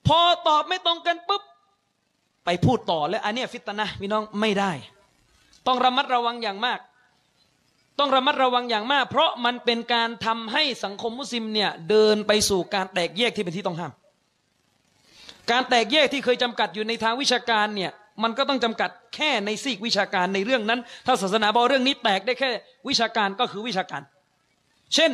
[0.07, 1.43] พอตอบไม่ตรงกันปุ๊บ
[2.45, 4.73] ไปพูดต่อแล้วอันนี้ฟิตนะพี่น้องไม่ได้
[5.67, 6.79] ต้องระมัดระวังอย่างมาก
[7.99, 13.93] ต้องระมัดระวังอย่างมาก เพราะมันเป็นการทำให้สังคมมุสลิมเนี่ยเดินไปสู่การแตกแยกที่เป็นที่ต้องห้าม
[15.51, 17.93] การแตกแยกที่เคยจำกัดอยู่ในทางวิชาการเนี่ย
[18.23, 22.51] มันก็ต้องจำกัดแค่ในซีกวิชาการในเรื่องนั้น ถ้าศาสนาบอกเรื่องนี้แตกได้แค่
[22.89, 24.03] วิชาการก็คือวิชาการ
[24.95, 25.13] เช่น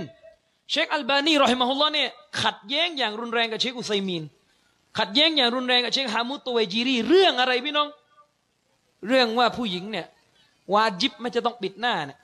[0.71, 2.11] เชคอัลบานีรอฮิมะฮุลลอเนี่ย
[2.43, 4.23] ขัดแย้งอย่างรุนแรงกับเชคอุไซมีน
[4.99, 7.89] ขัดแย้งอย่างรุนแรงกับเชคฮามุตโตเวจีรีเรื่องอะไรพี่น้อง
[9.09, 10.07] เรื่องว่าผู้หญิงเนี่ย
[10.75, 12.19] วาจิบไม่จะต้องปิดหน้าเนี่ย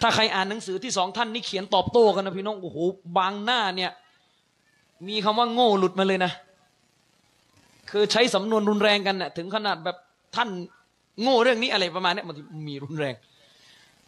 [0.00, 2.78] ถ้าใครอ่านหนังสือที่สองท่านนี่เขียนตอบโต้กันนะพี่น้องโอ้โห
[3.18, 3.90] บางหน้าเนี่ย
[5.08, 6.32] มีคำว่าโง่หลุดมาเลยนะ
[7.92, 9.96] คือใช้สำนวนรุนแรงกันน่ะถึงขนาดแบบ
[10.36, 10.48] ท่าน
[11.20, 12.36] โง่เรื่องนี้อะไรประมาณนี้มัน
[12.68, 13.14] มีรุนแรง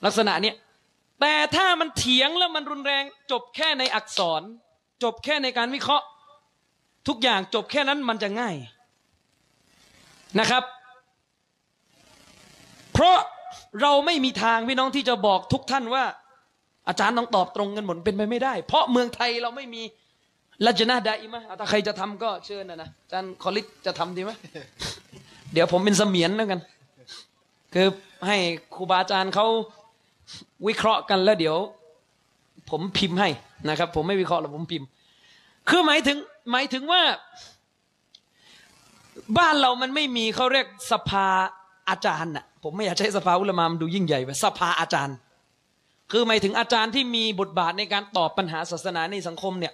[0.05, 0.55] ลักษณะเนี้ย
[1.20, 4.43] แต่ถ้ามันเถียงแล้วมันรุนแรง จบแค่ในอักษร
[5.02, 6.06] จบแค่ในการวิเคราะห์
[7.09, 8.56] ทุกอย่างจบแค่นั้นมันจะง่าย
[10.40, 10.65] นะครับ
[12.93, 13.19] เพราะ
[13.82, 16.05] เราไม่มีทางพี่น้องที่จะบอกทุกท่านว่า
[16.89, 19.82] อาจารย์ต้องตอบตรงกันหมดเป็นไปไม่ได้ เพราะเมืองไทยเราไม่มี
[20.67, 24.31] ลัจนาดาอิมะถ้าใครจะทำก็เชิญนะนะอาจารย์คอลิสจะทำดีไหม
[25.53, 26.61] เดี๋ยวผมเป็นเสมียนแล้วกัน
[27.75, 27.87] คือ
[28.27, 28.37] ให้
[28.75, 29.47] ครูบาอาจารย์เขา
[30.67, 31.57] วิเคราะห์กันแล้วเดี๋ยว
[32.71, 33.29] ผมพิมพ์ให้
[33.69, 34.87] นะครับ ผมไม่วิเคราะห์หรอกผมพิมพ์
[35.69, 36.19] คือหมายถึง
[36.51, 37.03] หมายถึงว่า
[39.39, 41.27] บ้านเรามันไม่มีเขาเรียกสภา
[41.89, 45.17] อาจารย์น่ะ ผมไม่อยากใช้สภาอุลามามนดูยิ่งใหญ่ไปสภาอาจารย์
[46.13, 49.73] คือหมายถึงอาจารย์ที่มีบทบาทในการตอบปัญหาศาสนาในสังคมเนี่ย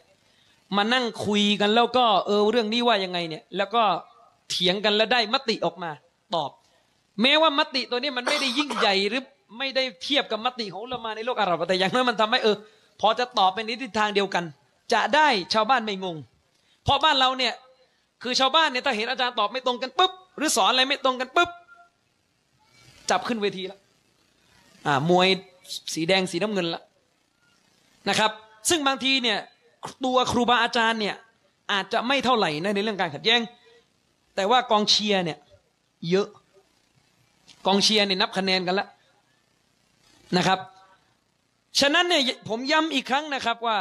[0.76, 3.82] มานั่งคุยกันแล้วก็เออเรื่องนี้ว่ายังไงเนี่ย แล้วก็
[4.50, 5.90] เถียงกันแล้วได้มติออกมา
[6.34, 6.50] ตอบ
[7.22, 9.22] แม้ว่ามติตัวนี้มันไม่ได้ยิ่งใหญ่หรือ
[9.58, 12.56] ไม่ได้เทียบกับมติของอุลามาในโลกอาหรับแต่อย่างนั้นมันทำให้เออ
[13.00, 14.44] พอจะตอบเป็นทิศทางเดียวกัน
[14.92, 16.16] จะได้ชาวบ้านไม่งง
[16.84, 17.54] เพราะบ้านเราเนี่ย
[18.22, 21.50] คือชาวบ้านเนี่ยถ้าเห็นอาจารย์ตอบไม่ตรงกันปุ๊บหรือสอนอะไรไม่ตรงกันปุ๊บ
[23.10, 23.80] จับขึ้นเวทีแล้ว
[24.86, 25.28] อ่ามวย
[25.94, 26.82] สีแดงสีน้ำเงินละ
[28.08, 28.30] นะครับ
[28.68, 29.38] ซึ่งบางทีเนี่ย
[30.04, 31.16] ตัวครูบาอาจารย์เนี่ย
[31.72, 33.40] อาจจะไม่เท่าไหร่ในเรื่องการขัดแย้ง
[34.34, 35.38] แต่ว่ากองเชียร์เนี่ย
[36.10, 36.28] เยอะ
[37.66, 38.88] กองเชียร์เนี่ยนับคะแนนกันแล้ว
[40.36, 40.58] นะครับ
[41.80, 43.78] ฉะนั้นเนี่ยผมย้ำอีกครั้งนะครับว่า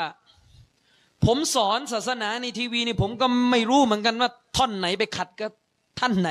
[1.26, 5.52] ผมสอนศาสนาในทีวีนี่ผมก็ไม่รู้เหมือนกันว่าท่อนไหนไปขัดกับ
[6.00, 6.30] ท่านไหน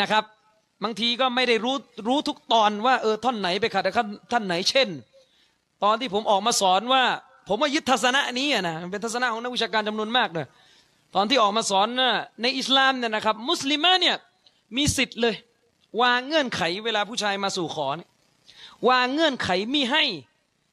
[0.00, 0.24] นะครับ
[0.84, 1.76] บางทีก็ไม่ได้รู้
[2.08, 4.88] รู้ทุกตอนว่าเออท่อนไหนไปขัดกับท่านไหน เช่น
[5.84, 7.04] ตอนที่ผมออกมาสอนว่า
[7.48, 10.46] ผมว่ายึดทัศนะนี้อะนะเป็นทัศนะของนักวิชาการจำนวนมากเลย
[11.14, 12.10] ตอนที่ออกมาสอนนะ
[12.42, 14.16] ในอิสลามเนี่ยนะครับ มุสลิมะเนี่ย
[14.76, 15.34] มีสิทธิ์เลย
[16.02, 18.08] วางเงื่อนไขเวลาผู้ชายมาสู่ขอเนี่ย
[18.88, 20.04] วางเงื่อนไขมีให้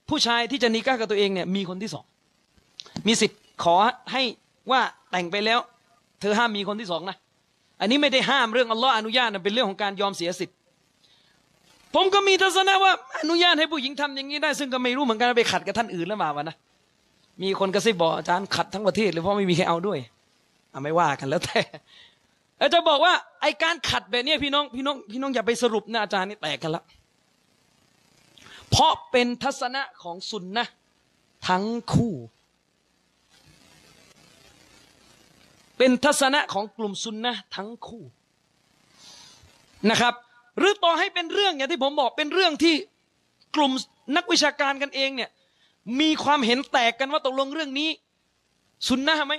[0.09, 2.05] ผู้ชายที่จะนิก้ากับตัวเองเนี่ยมีคนที่สอง
[3.07, 3.75] มีสิทธิ์ขอ
[4.11, 4.23] ให้
[4.71, 4.81] ว่า
[5.11, 5.59] แต่งไปแล้ว
[6.19, 7.17] เธอห้ามมีคนที่สองนะ
[7.81, 10.55] อันนี้ไม่ได้ห้ามเรื่องอัลลอฮ์อนุญาตนะเป็นเรื่องของการยอมเสียสิทธิ์
[11.95, 16.55] ผมก็มีทัศนะว่า อนุญาตให้ผู้หญิงทำอย่างนี้ได้ ซึ่งก็ไม่รู้เหมือนกันว่าไปขัดกับท่านอื่นแล้วมาวะนะ
[17.41, 19.99] มีคนกระซิบบอกอาจารย์ขัดทั้งประเทศเลยเพราะไม่มีใครเอาด้วย
[20.73, 21.59] อะไม่ว่ากันแล้วแต่
[22.59, 26.83] อาจะบอกว่าไอการขัดแบบนี้พี่น้องพี่น้องพี่น้องอย่าไปสรุปนะอาจารย์นี่แตกกันละ
[28.69, 30.65] เพราะเป็นทัศนะของสุนนะ
[31.47, 32.13] ทั้งคู่
[35.77, 38.03] เป็นทัศนะของกลุ่มซุนนะทั้งคู่
[39.89, 40.13] นะครับ
[40.59, 42.75] หรือต่อให้เป็นเรื่องอย่างที่ผมบอกเป็นเรื่องที่
[43.55, 43.71] กลุ่ม
[44.15, 45.29] นักวิชาการกันเองเนี่ย
[45.99, 47.89] มีความเห็นแตกกันว่าตกลงเรื่องนี้
[48.87, 49.33] ซุนนะไหม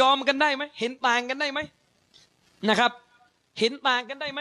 [0.00, 1.60] ยอมกันได้ไหมเห็นต่างกันได้ไหม
[2.68, 2.90] นะครับ
[3.58, 4.40] เห็นต่างกันได้ไหม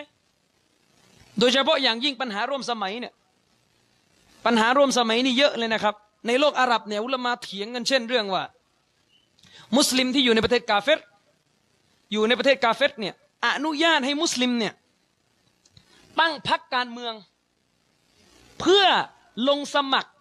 [1.40, 3.14] โดยเฉพาะอย่างยิ่งปัญหาร่วมสมัยเนี่ย
[4.46, 5.96] ปัญหาร่วมสมัยนี่เยอะเลยนะครับ
[6.28, 8.44] ในโลกอาหรับเนี่ยอุลมาเถียงกันเช่นเรื่องว่า
[9.78, 11.00] มุสลิมที่อยู่ในประเทศกาเฟร
[12.12, 13.14] อยู่ในประเทศกาเฟตเนี่ย
[13.46, 14.74] อนุญาตให้มุสลิมเนี่ย
[16.20, 17.14] ตั้งพักการเมือง
[18.60, 18.86] เพื่อ
[19.50, 20.12] ลงสมัคร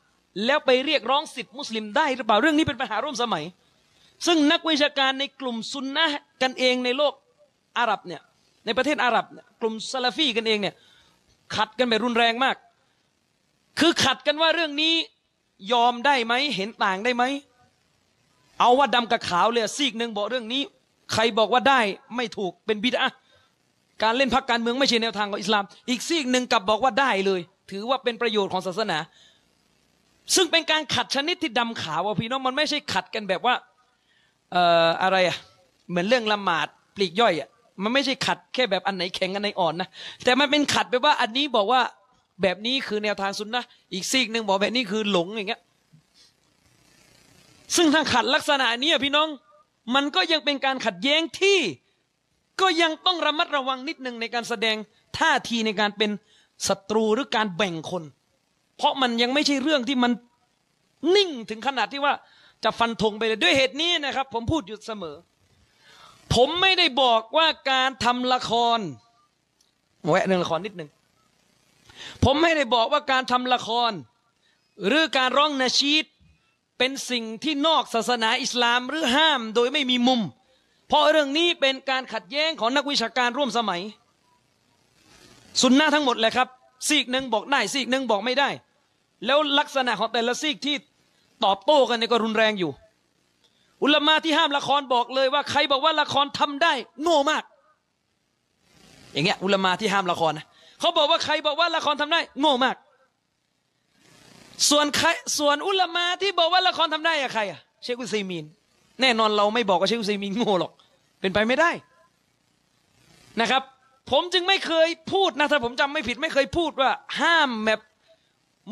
[0.45, 3.45] แล้วไปเรียกร้องสิทธิมุสลิมได้หรือเปล่าเรื่องนี้เป็นปัญหาร่วมสมัย
[4.27, 6.07] ซึ่งนักวิชาการในกลุ่มซุนนะ
[6.43, 7.13] กันเองในโลก
[7.79, 8.23] อาหรับเนี่ย
[8.67, 9.25] ในประเทศอาหรับ
[9.61, 10.75] กลุ่มซาลาฟีกันเองเนี่ย
[11.57, 12.57] ขัดกันแบบรุนแรงมาก
[13.79, 14.95] คือขัดกันว่าเรื่องนี้
[15.73, 17.25] ยอมได้ไหมเห็นต่างได้ไหม
[18.61, 20.63] เอาว่าดำกับขาวเลยซีกหนึ่งบอกเรื่องนี้
[21.13, 21.81] ใครบอกว่าได้
[22.17, 23.11] ไม่ถูกเป็นบิดอะ
[24.03, 28.99] การเล่นพักการเมืองไม่ใช่แนวทางของอิสลาม อีกซีกหนึ่งกลับบอกว่าได้เลย ถือว่าเป็นประโยชน์ของศาสนา
[30.35, 33.55] ซึ่งเป็นการขัดชนิดที่ดำขาวอะพี่น้องมันไม่ใช่ขัดกันแบบว่า
[34.53, 35.37] เอ่ออะไรอะ
[35.91, 36.67] เหมือนเรื่องละหมาด
[36.97, 37.49] ปลีกย่อยอะ
[37.83, 39.89] มันไม่ใช่ขัดแค่แบบอันไหนแข็งอันไหนอ่อนนะ
[40.25, 41.81] แต่มันเป็นขัดแบบว่าอันนี้บอกว่า
[42.43, 45.61] แบบนี้คือแนวทางสุนนะอีกซีกหนึ่งบอกแบบนี้คือหลงอย่างเงี้ย
[47.77, 49.29] ซึ่งถ้าขัดลักษณะนี้อะพี่น้อง
[49.95, 51.59] มันก็ยังเป็นการขัดแย้งที่
[52.61, 54.77] ก็ยังต้องระมัดระวังนิดหนึ่งในการแสดง
[55.19, 56.11] ท่าทีในการเป็น
[56.69, 58.03] ศัตรูหรือการแบ่งคน
[58.77, 60.13] เพราะมันยังไม่ใช่เรื่องที่มัน
[61.17, 62.15] นิ่งถึงขนาดที่ว่า
[62.65, 65.17] จะฟันธงไปเลยด้วยเหตุนี้นะครับ ผมพูดอยู่เสมอ
[66.35, 68.79] ผมไม่ได้บอกว่าการทำละคร
[70.09, 70.91] แวะเรื่งละครนิดหนึ่ง
[72.25, 73.93] ผมไม่ได้บอกว่าการทำละคร
[74.87, 76.05] หรือการร้องนาชีด
[76.79, 80.21] เป็นสิ่งที่นอกศาสนาอิสลามหรือห้ามโดยไม่มีมุม
[80.93, 83.81] เพราะเรื่องนี้เป็นการขัดแย้งของนักวิชาการร่วมสมัย
[85.63, 86.49] สุนนะทั้งหมดเลยครับ
[86.89, 88.49] ซีกหนึ่งบอกได้ซีกหนึ่งบอกไม่ได้
[89.27, 90.77] แล้วลักษณะของแต่ละซีกที่
[91.45, 92.71] ตอบโต้กันเนี่ยก็รุนแรงอยู่
[93.83, 97.43] อุลมาที่ห้ามละครบอกเลยว่าใครบอกว่าละครทำได้โง่มาก
[99.13, 100.47] อย่างเงี้ยอุลมาที่ห้ามละครนะ
[100.81, 102.77] เขาบอกว่าใครบอกว่าละครทำได้ โง่มาก
[104.71, 105.09] ส่วนใคร
[105.39, 108.45] ส่วนอุลมาที่บอกว่าละครทำได้อะใครอะเชคุซัยมีน
[109.01, 110.73] แน่นอนเราไม่บอกว่าเชคุซัยมีนโง่หรอก
[111.23, 111.71] เป็นไปไม่ได้
[113.41, 113.63] นะครับ
[114.11, 116.91] ผมจึงไม่เคยพูดนะถ้าผมจำไม่ผิดไม่เคยพูดว่า
[117.21, 117.81] ห้ามแบบ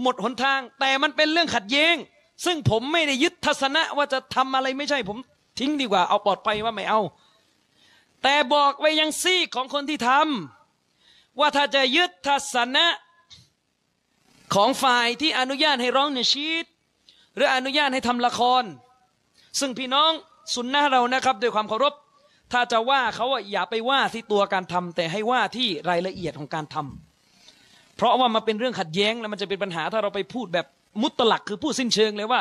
[0.03, 1.97] หมดหนทาง แต่มันเป็นเรื่องขัดแย้ง
[2.45, 5.19] ซึ่งผมไม่ได้ยึดทัศนะว่าจะทำอะไรไม่ใช่ ผม
[5.59, 7.01] ทิ้งดีกว่าเอาปลอดภัยว่าไม่เอา
[8.23, 12.87] แต่บอกไว้ยังซีกของคนที่ทำว่าถ้าจะยึดทัศนะ
[14.55, 16.67] ของฝ่ายที่อนุญาตให้ร้องเนชีด
[17.35, 18.65] หรืออนุญาตให้ทำละคร
[19.61, 20.13] ซึ่งพี่น้อง
[20.55, 21.95] สุนนะเรานะครับ ด้วยความเคารพ
[22.53, 30.67] ถ้าจะว่าเขาอะอย่าไปว่าที่ตัวการทำแต่ให้ว่าที่รายละเอียดของการทำเพราะว่ามันเป็นเรื่องขัดแย้งแล้วมันจะเป็นปัญหาถ้าเราไปพูดแบบ
[31.03, 32.41] มุตตลักคือพูดสิ้นเชิงเลยว่า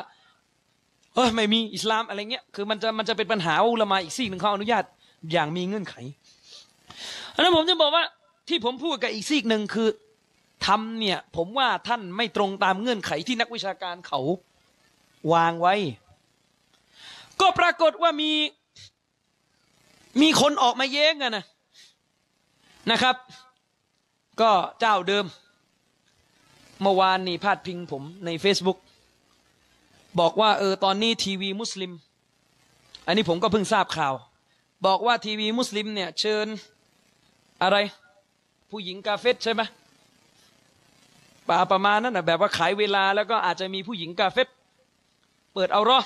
[1.16, 4.84] เออไม่มีอิสลามอะไรเงี้ยคือมันจะมันจะเป็นปัญหาอุลามาอีกซีกหนึ่งเขาอนุญาต
[5.32, 5.96] อย่างมีเงื่อนไข
[7.34, 8.04] อันนั้นผมจะบอกว่า
[8.50, 9.90] ที่ผมพูดกับอีกซีกหนึ่งคือ
[10.66, 14.20] ทำเนี่ย ผมว่าท่านไม่ตรงตามเงื่อนไขที่นักวิชาการเขา
[15.34, 15.76] วางไว้
[17.42, 18.32] ก็ปรากฏว่ามี
[20.22, 21.46] มีคนออกมาแย้งกันนะ
[22.92, 23.16] นะครับ
[24.42, 25.26] ก็เจ้าเดิม
[26.82, 28.78] เมื่อวานนี่พาดพิงผมใน Facebook
[30.20, 31.92] บอกว่าเออตอนนี้ทีวีมุสลิม
[33.06, 34.14] อันนี้ผมก็เพิ่งทราบข่าว
[34.86, 36.48] บอกว่าทีวีมุสลิมเนี่ยเชิญ
[37.62, 37.78] อะไร
[38.70, 39.62] ผู้หญิงกาเฟตใช่ไหม
[41.48, 44.48] ป่าประมาณนั้นนะแบบว่าขายเวลาแล้วก็อาจจะมีผู้หญิงกาเฟต
[45.54, 46.00] เปิดเอารอ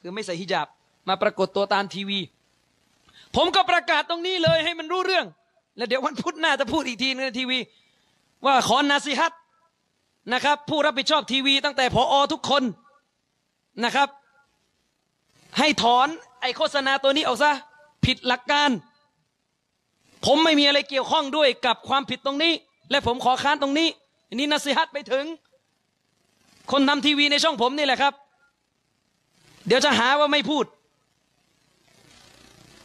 [0.00, 0.68] คือไม่ใส่ฮิญาบ
[1.08, 2.18] มาปรากฏตัวตามทีวี
[3.36, 5.26] ผมก็ประกาศตรงนี้เลยให้มันรู้เรื่อง
[5.76, 7.58] แล้วเดี๋ยววันพุธหน้าจะพูดอีกทีในทีวี
[8.46, 9.32] ว่าขอนาซิฮัต
[10.32, 12.62] นะครับ ผู้รับผิดชอบทีวี ตั้งแต่พออทุกคน
[13.84, 14.08] นะครับ
[15.58, 16.08] ให้ถอน
[16.40, 17.52] ไอโฆษณาตัวนี้ออกซะ
[18.04, 18.70] ผิดหลักการ
[20.26, 22.52] ผมไม่มีอะไรเกี่ยวข้องด้วยกับความผิดตรงนี้
[22.90, 23.88] และผมขอค้านตรงนี้
[24.28, 25.24] อันนี้นัสิฮัตไปถึง
[26.72, 28.14] คนทำทีวีในช่องผมนี่แหละครับ
[29.66, 30.64] เดี๋ยวจะหาว่าไม่พูด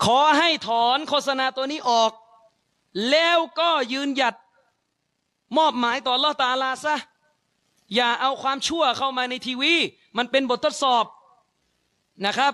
[0.05, 2.11] ขอให้ถอนโฆษณาตัวนี้ออก
[3.11, 4.35] แล้วก็ยืนหยัด
[5.57, 6.95] มอบหมายต่อลอตาลาซะ
[7.95, 9.73] อย่าเอาความชั่วเข้ามาในทีวี
[10.17, 11.05] มันเป็นบททดสอบ
[12.25, 12.53] นะครับ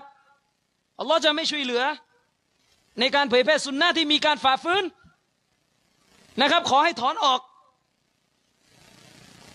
[0.98, 1.82] อัลลอฮ์จะไม่ช่วยเหลือ
[3.00, 4.84] ในการเผยแพร่สุนนะที่มีการฝ่าฝืน
[6.40, 7.40] นะครับ ขอให้ถอนออก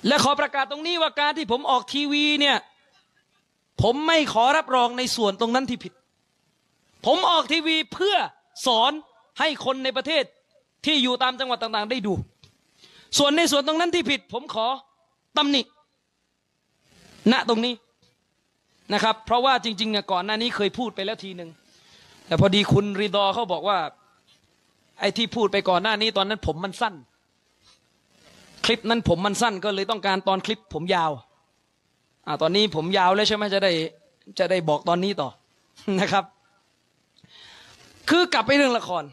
[0.07, 2.57] และขอประกาศตรงนี้ว่าการที่ผมออกทีวีเนี่ย
[3.81, 5.93] ผมไม่ขอรับรองในส่วนตรงนั้นที่ผิด
[7.05, 8.15] ผมออกทีวีเพื่อ
[8.65, 8.91] สอน
[9.39, 10.23] ให้คนในประเทศ
[10.85, 12.13] ที่อยู่ตามจังหวัดต่างๆ ได้ดู
[13.17, 14.67] ส่วนในส่วนตรงนั้นที่ผิด ผมขอ
[15.37, 15.61] ตำหนิ
[17.31, 17.73] ณตรงนี้
[18.93, 21.49] นะครับ เพราะว่าจริงๆก่อนหน้านี้เคยพูดไปแล้วทีหนึ่ง
[22.27, 23.77] แต่พอดีคุณรีดอเขาบอกว่า
[24.99, 26.95] ไอ้ที่พูดไปก่อนหน้านี้ตอนนั้นผมมันสั้น
[28.65, 31.11] คลิปนั้นผมมันสั้นก็เลยต้องการตอนคลิปผมยาว
[32.27, 33.71] อ่าตอนนี้ผมยาวแล้วใช่ไหมจะได้
[34.39, 35.29] จะได้บอกตอนนี้ต่อ
[36.01, 36.25] นะครับ
[38.09, 39.03] คือกลับไปเรื่องละคร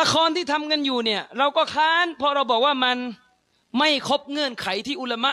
[0.00, 2.96] ละครที่ทำกันอยู่เนี่ย เราก็ค้านเพราะเราบอกว่ามัน
[3.78, 5.30] ไม่ครบเงื่อนไขที่อุลามะ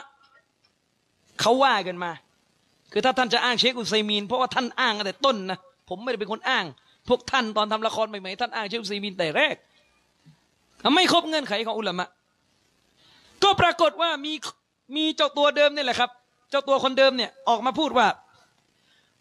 [1.41, 2.11] เขาว่ากันมา
[2.91, 5.59] คือถ้าท่านจะอ้างเชคอุซัยมีน เพราะว่าท่านอ้างแต่ต้นนะ
[5.89, 6.65] ผมไม่ได้เป็นคนอ้าง
[7.07, 9.55] พวกท่านตอนทำละครใหม่ๆท่านอ้างเชคอุซัยมีนแต่แรก
[10.95, 12.07] ไม่ครบเงื่อนไขของอุลามะ
[13.43, 14.33] ก็ปรากฏว่ามี
[14.95, 16.09] มีเจ้าตัวเดิมนี่แหละครับ
[16.49, 18.07] เจ้าตัวคนเดิมเนี่ยออกมาพูดว่า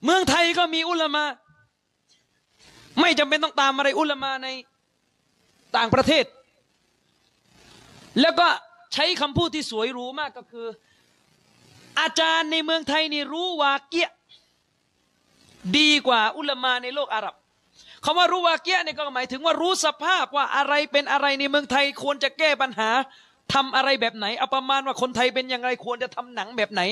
[0.05, 1.24] เมืองไทยก็มีอุลามะ
[3.01, 4.49] ไม่จำเป็นต้องตามอะไรอุลามะใน
[5.77, 6.25] ต่างประเทศ
[8.21, 8.49] แล้วก็
[8.95, 10.66] ใช้คำพูดที่สวยหรูมากก็คือ
[12.01, 14.11] อาจารย์ในเมืองไทยนี่รู้วาเกีย
[15.79, 17.35] ดีกว่าอุลามาในโลกอาหรับ
[18.05, 22.91] คำว่ารู้วาเกียเนี่ยก็หมายถึงว่ารู้สภาพว่าอะไรเป็นอะไรในเมืองไทยควรจะแก้ปัญหา
[23.55, 26.83] ทำอะไรแบบไหนเอาประมาณว่าคนไทยเป็นยังไงควรจะทำหนังแบบไหน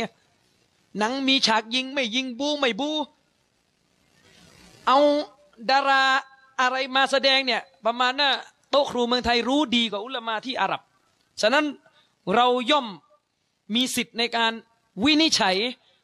[0.99, 2.91] หนังมีฉากยิงไม่ยิงบูไม่บู
[4.87, 4.99] เอา
[5.71, 6.05] ดารา
[6.61, 8.33] อะไรมาแสดงเนี่ยประมาณน่ะ
[8.71, 10.81] โต๊ะครูเมืองไทยรู้ดีกว่าอุลามาที่อาหรับ
[11.43, 11.65] ฉะนั้น
[12.35, 12.87] เราย่อม
[13.75, 14.53] มีสิทธิ์ในการ
[15.05, 15.57] วินิจฉัย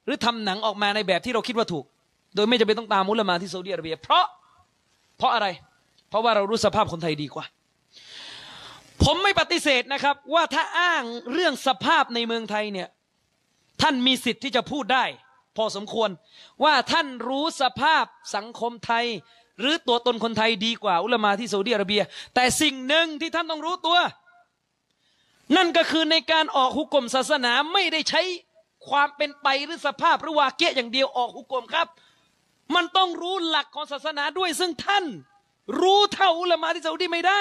[0.04, 1.84] หรือทำหนังออกมาในแบบที่เราคิดว่าถูก
[2.34, 4.26] โดยไม่จำเป็นต้องตามอุลามาที่ซาอุดิอาระเบีย เพราะ
[5.18, 5.46] เพราะอะไร
[6.08, 7.44] เพราะว่าเรารู้สภาพคนไทยดีกว่า
[9.04, 11.02] ผมไม่ปฏิเสธนะครับ ว่าถ้าอ้าง
[11.32, 12.88] เรื่องสภาพในเมืองไทยเนี่ย
[13.82, 15.04] ท่านมีสิทธิ์ที่จะพูดได้
[15.58, 16.10] พอสมควร
[16.64, 18.04] ว่าท่านรู้สภาพ
[18.34, 19.06] สังคมไทย
[19.60, 22.02] หรือตัวตนคนไทยดีกว่า อุลามาที่ซาอุดิอาระเบีย
[22.34, 23.98] แต่สิ่งหนึ่งที่ท่านต้องรู้ตัว
[25.56, 28.22] นั่นก็คือในการออกหุกกลมศาสนาไม่ได้ใช้
[28.88, 31.86] ความเป็นไปหรือสภาพหรือวาเกะอย่างเดียวออกหุกกลมครับ
[32.74, 35.04] มันต้องรู้หลักของศาสนาด้วย ซึ่งท่าน
[35.80, 37.40] รู้เท่าอุลามาที่ซาอุดีไม่ได้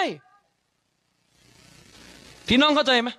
[2.47, 3.09] พี่น้องเข้าใจไหม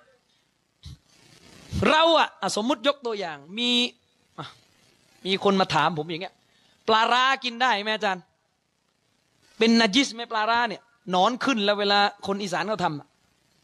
[1.88, 3.72] เราอะสมมุติยกตัวอย่างมี
[5.26, 6.34] มีคนมาถามผมอย่างเงี้ย
[6.88, 8.22] ปลาร้ากินได้ไหมอาจารย์
[9.58, 10.82] เป็นนาจิสไหมปลาร้าเนี่ย
[11.14, 12.86] นอนขึ้นแล้วเวลาคนอีสานเขาท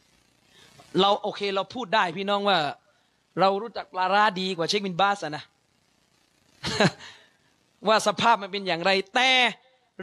[0.05, 2.57] ำเราโอเคเราพูดได้พี่น้องว่า
[3.39, 5.43] เรารู้จักปลาร้าดีกว่าเชคบินบาสะนะ
[7.87, 9.31] ว่าสภาพมันเป็นอย่างไร แต่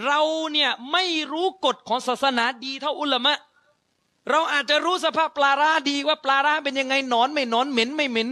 [0.06, 0.20] เรา
[0.52, 3.38] เนี่ยไม่รู้กฎของศาสนาดีเท่าอุลามะ
[4.30, 8.28] เราอาจจะรู้สภาพปลาร้าดีว่าปลาร้าเป็นยังไงนอนไม่นอนเหม็นไม่เหม็น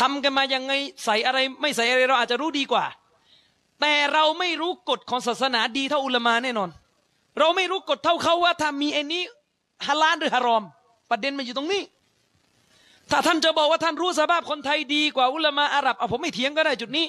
[0.00, 0.72] ทำกันมายังไง
[1.04, 2.84] ใส่อะไร ไม่ใส่อะไรเราอาจจะรู้ดีกว่า
[3.80, 6.70] แต่เราไม่รู้กฎของศาสนาดีเท่าอุลามะแน่นอน
[7.38, 9.22] เราไม่รู้กฎเท่าเขาว่าถ้ามีไอ้นี้
[9.86, 10.64] ฮาลาลหรือฮารอม
[11.10, 11.82] ประเด็นมันอยู่ตรงนี้
[13.10, 17.06] ถ้าท่านจะบอกว่าท่านรู้สภาพคนไทยดีกว่าอุลามะอาหรับเอาผมไม่เถียงก็ได้จุดนี้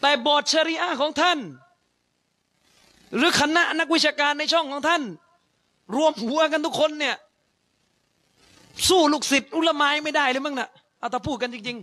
[0.00, 1.38] แต่บอร์ดชริอะของท่าน
[3.16, 5.02] หรือคณะนักวิชาการในช่องของท่าน
[5.96, 7.16] รวมหัวกันทุกคนเนี่ย
[8.88, 10.68] สู้ลูกศิษย์อุลามายไม่ได้เลยมั้งนะ
[11.04, 11.78] เอาแต่พูดกันจริง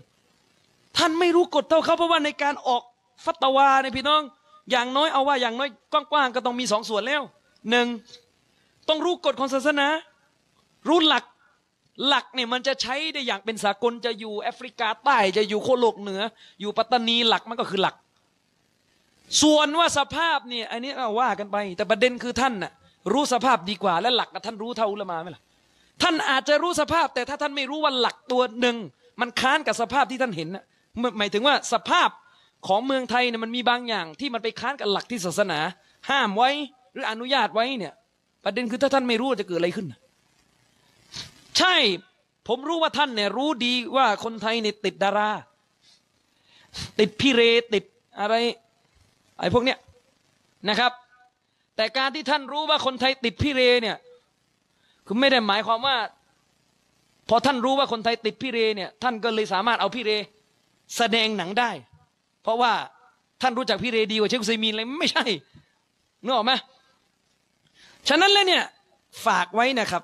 [0.45, 2.83] ๆ ท่านไม่รู้กฎเท่าเขาเพราะว่าในการออก
[3.25, 4.21] ฟัตวาในพี่น้อง
[4.71, 7.21] อย่างน้อยเอาว่าอย่างน้อยกว้างๆก็ต้องมีสองส่วนแล้ว
[7.69, 7.87] หนึ่ง
[8.89, 9.87] ต้องรู้กฎของศาสนา
[10.87, 11.25] รู้หลัก
[12.07, 16.21] หลักเนี่ยมันจะใช้ได้อย่างเป็นสากลจะอยู่แอฟริกาใต้จะอยู่โคโลกเหนือ
[16.61, 17.95] อยู่ปัตตานีหลักมันก็คือหลัก
[19.41, 22.71] ส่วนว่าสภาพเนี่ยอันนี้ก็ว่ากันไป แต่ประเด็นคือท่านน่ะ
[23.13, 25.43] รู้สภาพดีกว่าและหลักกับท่านรู้เท่าอุลามาไหมล่ะ
[26.01, 28.77] ท่านอาจจะรู้สภาพแต่ถ้าท่านไม่รู้ว่าหลักตัวหนึ่ง
[29.21, 30.63] มันค้านกับสภาพที่ท่านเห็นนะ
[31.17, 32.09] หมายถึงว่าสภาพ
[32.67, 35.59] ของเมืองไทยเนี่ยมันมีบางอย่าง ที่มันไปค้านกับหลักที่ศาสนา
[36.09, 36.49] ห้ามไว้
[36.91, 37.93] หรืออนุญาตไว้เนี่ย
[38.43, 39.87] ประเด็นคือถ้าท่านไม่รู้จะเกิดอะไรขึ้น
[41.57, 41.75] ใช่
[42.47, 45.31] ผมรู้ว่าท่านเนี่ยรู้ดีว่าคนไทยเนี่ยติดดารา
[46.99, 47.41] ติดพี่เร
[47.73, 47.83] ติด
[48.19, 48.35] อะไร
[49.39, 49.77] ไอ้พวกเนี้ย
[50.69, 50.91] นะครับ
[51.75, 53.97] แต่การที่ท่านรู้ว่าคนไทยติดพี่เรเนี่ย
[55.05, 55.97] คือไม่ได้หมายความว่า
[57.29, 60.11] พอท่านรู้ว่าคนไทยติดพี่เรเนี่ยท่านก็เลยสามารถเอาพี่เร
[60.97, 61.71] แสดงหนังได้
[62.43, 62.71] เพราะว่า
[63.41, 65.25] ท่านรู้จักพี่เรดีกว่าเชคุซัยมีนอะไรไม่ใช่
[66.23, 66.53] นึกออกไหม
[68.09, 68.63] ฉะนั้นแล้วเนี่ย
[69.25, 70.03] ฝากไว้นะครับ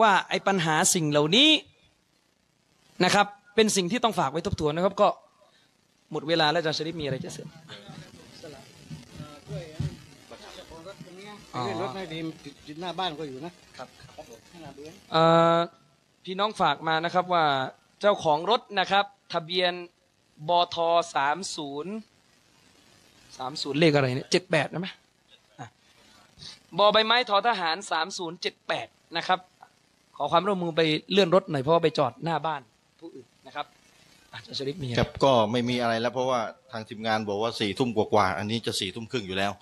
[0.00, 1.50] ว่าไอ้ปัญหาสิ่งเหล่านี้
[3.04, 5.08] นะครับ เป็นสิ่งที่ต้องฝากไว้ทบทวนนะครับ ก็
[6.12, 7.48] หมดเวลาแล้วอาจารย์ชริปมีอะไรจะเสริม
[11.54, 12.18] อ๋อรถไม่ดี
[12.66, 13.52] ติดหน้าบ้านก็อยู่นะ
[15.12, 15.22] เอ่
[15.56, 15.58] อ
[16.24, 17.44] พี่น้องฝากมานะครับว่า
[18.00, 19.72] เจ้าของรถนะครับ ทะเบียน
[20.48, 20.76] บท
[21.14, 21.92] สามศูนย์
[23.38, 24.88] สามศูนย์เลขอะไรเนี่ยเจ็ดแปดนะไหม
[26.78, 28.86] บอใบไม้ทอทหารสามศูนย์เจ็ดแปด
[29.16, 29.38] นะครับ
[30.16, 30.82] ขอความร่วมมือไป
[31.12, 32.60] เลื่อนรถหน่อยเพราะว่าไปจอดหน้าบ้าน
[33.00, 33.66] ผู้อื่นนะครับ
[34.32, 36.40] อาจารย์ชริปมีครับก็ไม่มีอะไรแล้วเพราะว่า
[36.72, 39.52] ทางทีมงานบอกว่าสี่ทุ่มกว่าๆอันนี้จะสี่ทุ่มครึ่งอยู่แล้ว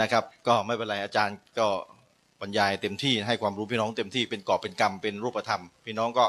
[0.00, 1.68] นะครับ ก็ไม่เป็นไรอาจารย์ก็
[2.40, 6.24] บรรยายเต็มที่ให้ความรู้พี่น้องเต็มที่เป็นกอบเป็นกรรมเป็นรูปธรรม พี่น้องก็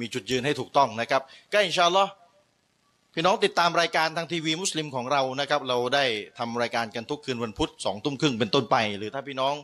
[0.00, 1.22] มีจุดยืนให้ถูกต้องนะครับ
[1.52, 2.10] ก็อินชาอัลลอฮ์
[3.14, 6.04] พี่น้องติดตามรายการทางทีวีมุสลิมของเรานะครับ เราได้
[6.38, 9.54] ทำรายการกันทุกคืนวันพุธสองทุ่มครึ่งเป็นต้นไป หรือถ้าพี่น้อง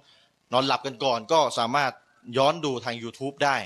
[0.53, 1.93] นอนหลับกันก่อนก็สามารถ
[2.37, 3.57] ย้อนดูทาง YouTube ได้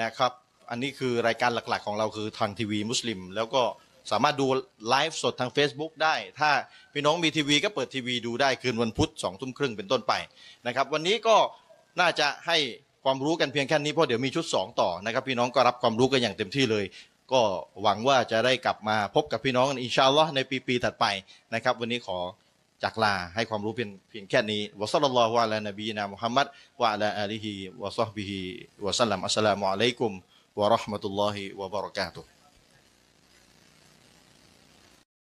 [0.00, 0.32] นะครับ
[0.70, 3.62] อันนี้คือรายการหลักๆ ของเราคือทางทีวีมุสลิม แล้วก็
[4.10, 4.46] สามารถดู
[4.88, 6.50] ไลฟ์สดทาง Facebook ได้ ถ้า
[6.94, 10.12] พี่น้องมีทีวีก็เปิดทีวีดูได้คืนวันพุธสองทุ่มครึ่งเป็นต้นไป
[10.66, 11.36] นะครับ วันนี้ก็
[12.00, 12.58] น่าจะให้
[13.04, 16.84] ความรู้กันเพียงแค่นี้เพราะเดี๋ยวมีชุด 2 ต่อนะครับ พี่น้องก็รับความรู้กันอย่างเต็มที่เลย
[17.32, 17.42] ก็
[17.82, 21.06] หวังว่าจะได้กลับมาพบกับพี่น้องอินชาอัลลอฮ์ในปีๆถัดไป
[21.54, 22.18] นะครับ วันนี้ขอ
[22.82, 26.46] จากลาให้ความรู้เพียงเพียงแค่นี้วะซัลลัลลอฮุอะลานบีนามุฮัมมัด
[26.80, 28.40] วะอะลาอาลีฮิวะซอฮบิฮิ
[28.84, 30.12] วะสัลลัมอัสสลามุอะลัยกุม
[30.58, 32.39] วะเราะห์มะตุลลอฮิวะบะเราะกาตุฮ์